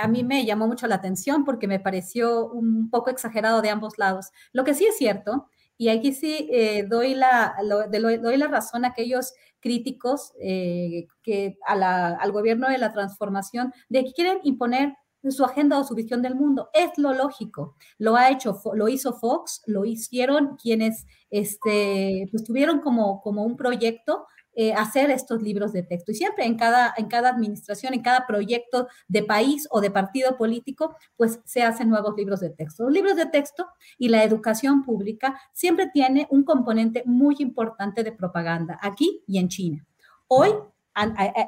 a 0.00 0.08
mí 0.08 0.24
me 0.24 0.44
llamó 0.44 0.66
mucho 0.66 0.86
la 0.86 0.96
atención 0.96 1.44
porque 1.44 1.68
me 1.68 1.80
pareció 1.80 2.48
un 2.48 2.90
poco 2.90 3.10
exagerado 3.10 3.60
de 3.60 3.70
ambos 3.70 3.98
lados. 3.98 4.30
Lo 4.52 4.64
que 4.64 4.74
sí 4.74 4.86
es 4.86 4.96
cierto, 4.96 5.48
y 5.78 5.88
aquí 5.88 6.12
sí 6.12 6.48
eh, 6.50 6.84
doy, 6.88 7.14
la, 7.14 7.54
doy 8.00 8.36
la 8.36 8.48
razón 8.48 8.84
a 8.84 8.88
aquellos 8.88 9.32
críticos 9.60 10.32
eh, 10.40 11.06
que 11.22 11.58
al 11.66 12.32
gobierno 12.32 12.68
de 12.68 12.78
la 12.78 12.92
transformación, 12.92 13.72
de 13.88 14.04
que 14.04 14.12
quieren 14.12 14.38
imponer 14.44 14.94
su 15.30 15.44
agenda 15.44 15.78
o 15.78 15.84
su 15.84 15.94
visión 15.94 16.22
del 16.22 16.34
mundo. 16.34 16.70
Es 16.72 16.96
lo 16.98 17.12
lógico. 17.12 17.74
Lo 17.98 18.16
ha 18.16 18.30
hecho, 18.30 18.60
lo 18.74 18.88
hizo 18.88 19.14
Fox, 19.14 19.62
lo 19.66 19.84
hicieron 19.84 20.56
quienes 20.56 21.04
este, 21.30 22.28
pues, 22.30 22.44
tuvieron 22.44 22.80
como, 22.80 23.20
como 23.22 23.44
un 23.44 23.56
proyecto 23.56 24.26
eh, 24.58 24.72
hacer 24.72 25.10
estos 25.10 25.42
libros 25.42 25.72
de 25.72 25.82
texto. 25.82 26.12
Y 26.12 26.14
siempre 26.14 26.46
en 26.46 26.56
cada, 26.56 26.94
en 26.96 27.06
cada 27.06 27.28
administración, 27.28 27.94
en 27.94 28.02
cada 28.02 28.26
proyecto 28.26 28.88
de 29.06 29.22
país 29.22 29.68
o 29.70 29.80
de 29.80 29.90
partido 29.90 30.36
político, 30.36 30.96
pues 31.16 31.40
se 31.44 31.62
hacen 31.62 31.90
nuevos 31.90 32.14
libros 32.16 32.40
de 32.40 32.50
texto. 32.50 32.84
Los 32.84 32.92
libros 32.92 33.16
de 33.16 33.26
texto 33.26 33.66
y 33.98 34.08
la 34.08 34.24
educación 34.24 34.82
pública 34.82 35.38
siempre 35.52 35.90
tiene 35.92 36.26
un 36.30 36.42
componente 36.42 37.02
muy 37.04 37.36
importante 37.38 38.02
de 38.02 38.12
propaganda, 38.12 38.78
aquí 38.82 39.22
y 39.26 39.38
en 39.38 39.48
China. 39.48 39.86
Hoy 40.26 40.50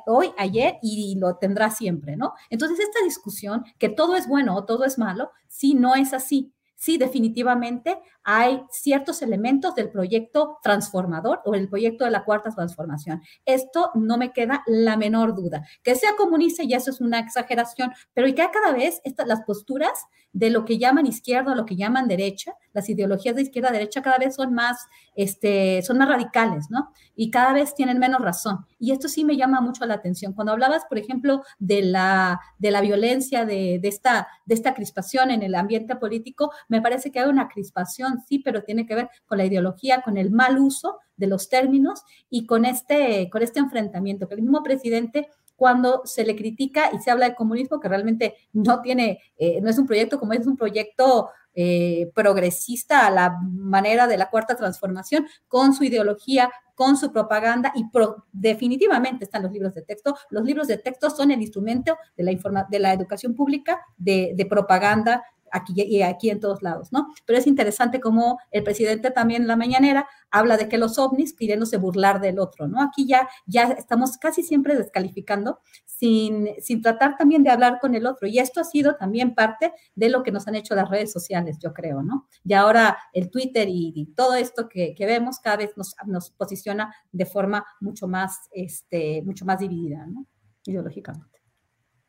hoy, 0.07 0.31
ayer 0.37 0.77
y 0.83 1.17
lo 1.19 1.37
tendrá 1.37 1.71
siempre, 1.71 2.17
¿no? 2.17 2.35
Entonces, 2.51 2.81
esta 2.81 3.03
discusión, 3.05 3.65
que 3.79 3.89
todo 3.89 4.15
es 4.15 4.29
bueno 4.29 4.55
o 4.55 4.65
todo 4.65 4.85
es 4.85 4.99
malo, 4.99 5.31
sí 5.47 5.75
no 5.75 5.95
es 5.95 6.13
así 6.13 6.53
sí, 6.79 6.97
definitivamente 6.97 7.99
hay 8.23 8.63
ciertos 8.71 9.21
elementos 9.21 9.75
del 9.75 9.91
proyecto 9.91 10.59
transformador 10.63 11.41
o 11.45 11.55
el 11.55 11.69
proyecto 11.69 12.05
de 12.05 12.11
la 12.11 12.25
cuarta 12.25 12.51
transformación. 12.51 13.21
Esto 13.45 13.91
no 13.95 14.17
me 14.17 14.33
queda 14.33 14.63
la 14.67 14.97
menor 14.97 15.35
duda. 15.35 15.67
Que 15.83 15.97
sea 15.97 16.15
comunista, 16.17 16.63
y 16.63 16.73
eso 16.73 16.91
es 16.91 17.01
una 17.01 17.19
exageración, 17.19 17.91
pero 18.15 18.29
y 18.29 18.35
que 18.35 18.49
cada 18.51 18.73
vez 18.73 19.01
las 19.27 19.43
posturas 19.43 19.93
de 20.33 20.51
lo 20.51 20.65
que 20.65 20.79
llaman 20.79 21.07
izquierda 21.07 21.55
lo 21.55 21.67
que 21.67 21.77
llaman 21.77 22.07
derecha, 22.07 22.55
las 22.73 22.89
ideologías 22.89 23.35
de 23.35 23.43
izquierda 23.43 23.71
derecha 23.71 24.03
cada 24.03 24.19
vez 24.19 24.37
son 24.37 24.55
más, 24.55 24.87
este, 25.17 25.83
son 25.83 25.99
más 25.99 26.09
radicales, 26.09 26.67
¿no? 26.71 26.93
Y 27.17 27.31
cada 27.31 27.53
vez 27.53 27.75
tienen 27.75 27.99
menos 27.99 28.21
razón. 28.21 28.67
Y 28.79 28.93
esto 28.93 29.09
sí 29.09 29.25
me 29.25 29.37
llama 29.37 29.61
mucho 29.61 29.85
la 29.87 29.95
atención. 29.95 30.33
Cuando 30.33 30.53
hablabas, 30.53 30.85
por 30.89 30.99
ejemplo, 30.99 31.43
de 31.59 31.83
la, 31.83 32.41
de 32.59 32.71
la 32.71 32.81
violencia, 32.81 33.45
de, 33.45 33.79
de, 33.81 33.89
esta, 33.89 34.29
de 34.47 34.55
esta 34.55 34.75
crispación 34.75 35.31
en 35.31 35.43
el 35.43 35.55
ambiente 35.55 35.97
político, 35.97 36.53
me 36.69 36.81
parece 36.81 37.11
que 37.11 37.21
hay 37.21 37.29
una 37.29 37.49
crispación, 37.49 38.21
sí, 38.29 38.39
pero 38.39 38.63
tiene 38.63 38.87
que 38.87 38.95
ver 38.95 39.11
con 39.27 39.39
la 39.39 39.45
ideología, 39.45 40.03
con 40.03 40.17
el 40.17 40.31
mal 40.31 40.59
uso 40.59 40.99
de 41.17 41.27
los 41.27 41.49
términos 41.49 42.05
y 42.31 42.47
con 42.47 42.65
este, 42.65 43.29
con 43.31 43.43
este 43.43 43.59
enfrentamiento 43.59 44.29
que 44.29 44.35
el 44.35 44.43
mismo 44.43 44.63
presidente 44.63 45.29
cuando 45.59 46.03
se 46.05 46.25
le 46.25 46.37
critica 46.37 46.91
y 46.95 47.01
se 47.01 47.11
habla 47.11 47.29
de 47.29 47.35
comunismo 47.35 47.81
que 47.81 47.89
realmente 47.89 48.37
no 48.53 48.81
tiene, 48.81 49.21
eh, 49.37 49.61
no 49.61 49.69
es 49.69 49.77
un 49.77 49.89
proyecto 49.89 50.21
como 50.21 50.33
es 50.33 50.47
un 50.47 50.57
proyecto 50.57 51.31
eh, 51.53 52.13
progresista 52.15 53.09
a 53.09 53.11
la 53.11 53.37
manera 53.43 54.07
de 54.07 54.17
la 54.17 54.31
cuarta 54.31 54.55
transformación, 54.55 55.27
con 55.49 55.75
su 55.75 55.83
ideología, 55.83 56.49
con 56.77 56.97
su 56.97 57.11
propaganda 57.11 57.73
y 57.75 57.87
definitivamente 58.31 59.25
están 59.25 59.43
los 59.43 59.51
libros 59.51 59.75
de 59.75 59.83
texto. 59.83 60.17
Los 60.31 60.45
libros 60.45 60.69
de 60.69 60.79
texto 60.79 61.11
son 61.11 61.33
el 61.33 61.43
instrumento 61.43 61.99
de 62.17 62.23
la, 62.23 62.67
de 62.71 62.79
la 62.79 62.93
educación 62.93 63.35
pública, 63.35 63.81
de 63.97 64.47
propaganda, 64.49 65.25
aquí 65.53 65.75
y 65.77 66.03
aquí 66.03 66.31
en 66.31 66.41
todos 66.41 66.63
lados, 66.63 66.93
¿no? 66.93 67.09
Pero 67.27 67.39
es 67.39 67.47
interesante 67.47 68.01
como 68.01 68.39
el 68.51 68.63
presidente 68.63 69.11
también 69.11 69.43
en 69.43 69.49
la 69.49 69.57
mañanera 69.57 70.09
habla 70.31 70.57
de 70.57 70.69
que 70.69 70.79
los 70.79 70.99
ovnis 70.99 71.33
queriéndose 71.33 71.77
burlar 71.77 72.21
del 72.21 72.39
otro, 72.39 72.69
¿no? 72.69 72.83
Aquí 72.83 73.07
ya, 73.07 73.29
ya 73.47 73.65
estamos 73.65 74.19
casi 74.19 74.43
siempre 74.43 74.77
descalificando 74.77 75.61
sin, 75.85 76.49
sin 76.61 76.83
tratar 76.83 77.17
también 77.17 77.43
de 77.43 77.51
hablar 77.51 77.79
con 77.81 77.95
el 77.95 78.07
otro. 78.07 78.29
Y 78.29 78.39
esto 78.39 78.61
ha 78.61 78.65
sido 78.65 78.97
también 78.97 79.35
parte 79.35 79.73
de 79.95 80.09
lo 80.09 80.23
que 80.23 80.33
nos 80.33 80.47
han 80.47 80.55
hecho 80.55 80.75
las 80.75 80.91
redes 80.91 81.13
sociales, 81.13 81.59
yo 81.59 81.73
creo, 81.73 82.03
¿no? 82.03 82.27
Y 82.45 82.55
ahora 82.55 82.99
el 83.13 83.31
Twitter 83.31 83.69
y, 83.69 84.13
todo 84.15 84.35
esto 84.35 84.69
que, 84.69 84.95
que, 84.95 85.07
vemos 85.07 85.39
cada 85.39 85.57
vez 85.57 85.77
nos, 85.77 85.95
nos 86.07 86.31
posiciona 86.31 86.95
de 87.13 87.27
forma 87.27 87.65
mucho 87.81 88.09
más, 88.09 88.49
este, 88.53 89.23
mucho 89.23 89.45
más 89.45 89.59
dividida, 89.59 90.07
¿no? 90.07 90.27
Ideológicamente. 90.65 91.38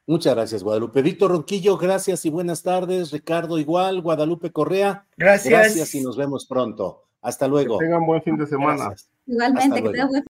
Muchas 0.09 0.33
gracias, 0.33 0.63
Guadalupe. 0.63 1.03
Víctor 1.03 1.29
Ronquillo, 1.29 1.77
gracias 1.77 2.25
y 2.25 2.31
buenas 2.31 2.63
tardes. 2.63 3.11
Ricardo, 3.11 3.59
igual. 3.59 4.01
Guadalupe 4.01 4.51
Correa. 4.51 5.05
Gracias. 5.15 5.51
Gracias 5.51 5.93
y 5.93 6.01
nos 6.01 6.17
vemos 6.17 6.47
pronto. 6.47 7.03
Hasta 7.21 7.47
luego. 7.47 7.77
Que 7.77 7.85
tengan 7.85 8.07
buen 8.07 8.23
fin 8.23 8.35
de 8.35 8.47
semana. 8.47 8.85
Gracias. 8.85 9.07
Igualmente, 9.27 9.83
que 9.83 9.89
tengan 9.91 10.07
buen 10.07 10.25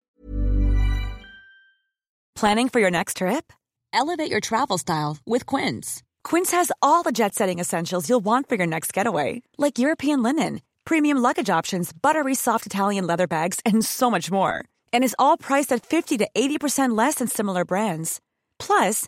Planning 2.33 2.69
for 2.69 2.79
your 2.79 2.89
next 2.89 3.17
trip? 3.17 3.53
Elevate 3.93 4.31
your 4.31 4.41
travel 4.41 4.79
style 4.79 5.17
with 5.27 5.45
Quince. 5.45 6.01
Quince 6.23 6.49
has 6.53 6.71
all 6.81 7.03
the 7.03 7.11
jet 7.11 7.35
setting 7.35 7.59
essentials 7.59 8.09
you'll 8.09 8.25
want 8.25 8.49
for 8.49 8.55
your 8.55 8.65
next 8.65 8.91
getaway, 8.93 9.43
like 9.59 9.77
European 9.77 10.23
linen, 10.23 10.61
premium 10.85 11.19
luggage 11.19 11.51
options, 11.51 11.91
buttery 11.93 12.33
soft 12.33 12.65
Italian 12.65 13.05
leather 13.05 13.27
bags, 13.27 13.59
and 13.63 13.85
so 13.85 14.09
much 14.09 14.31
more. 14.31 14.65
And 14.91 15.03
is 15.03 15.15
all 15.19 15.37
priced 15.37 15.71
at 15.71 15.85
50 15.85 16.17
to 16.17 16.27
80% 16.35 16.97
less 16.97 17.15
than 17.15 17.27
similar 17.27 17.63
brands. 17.63 18.19
Plus, 18.57 19.07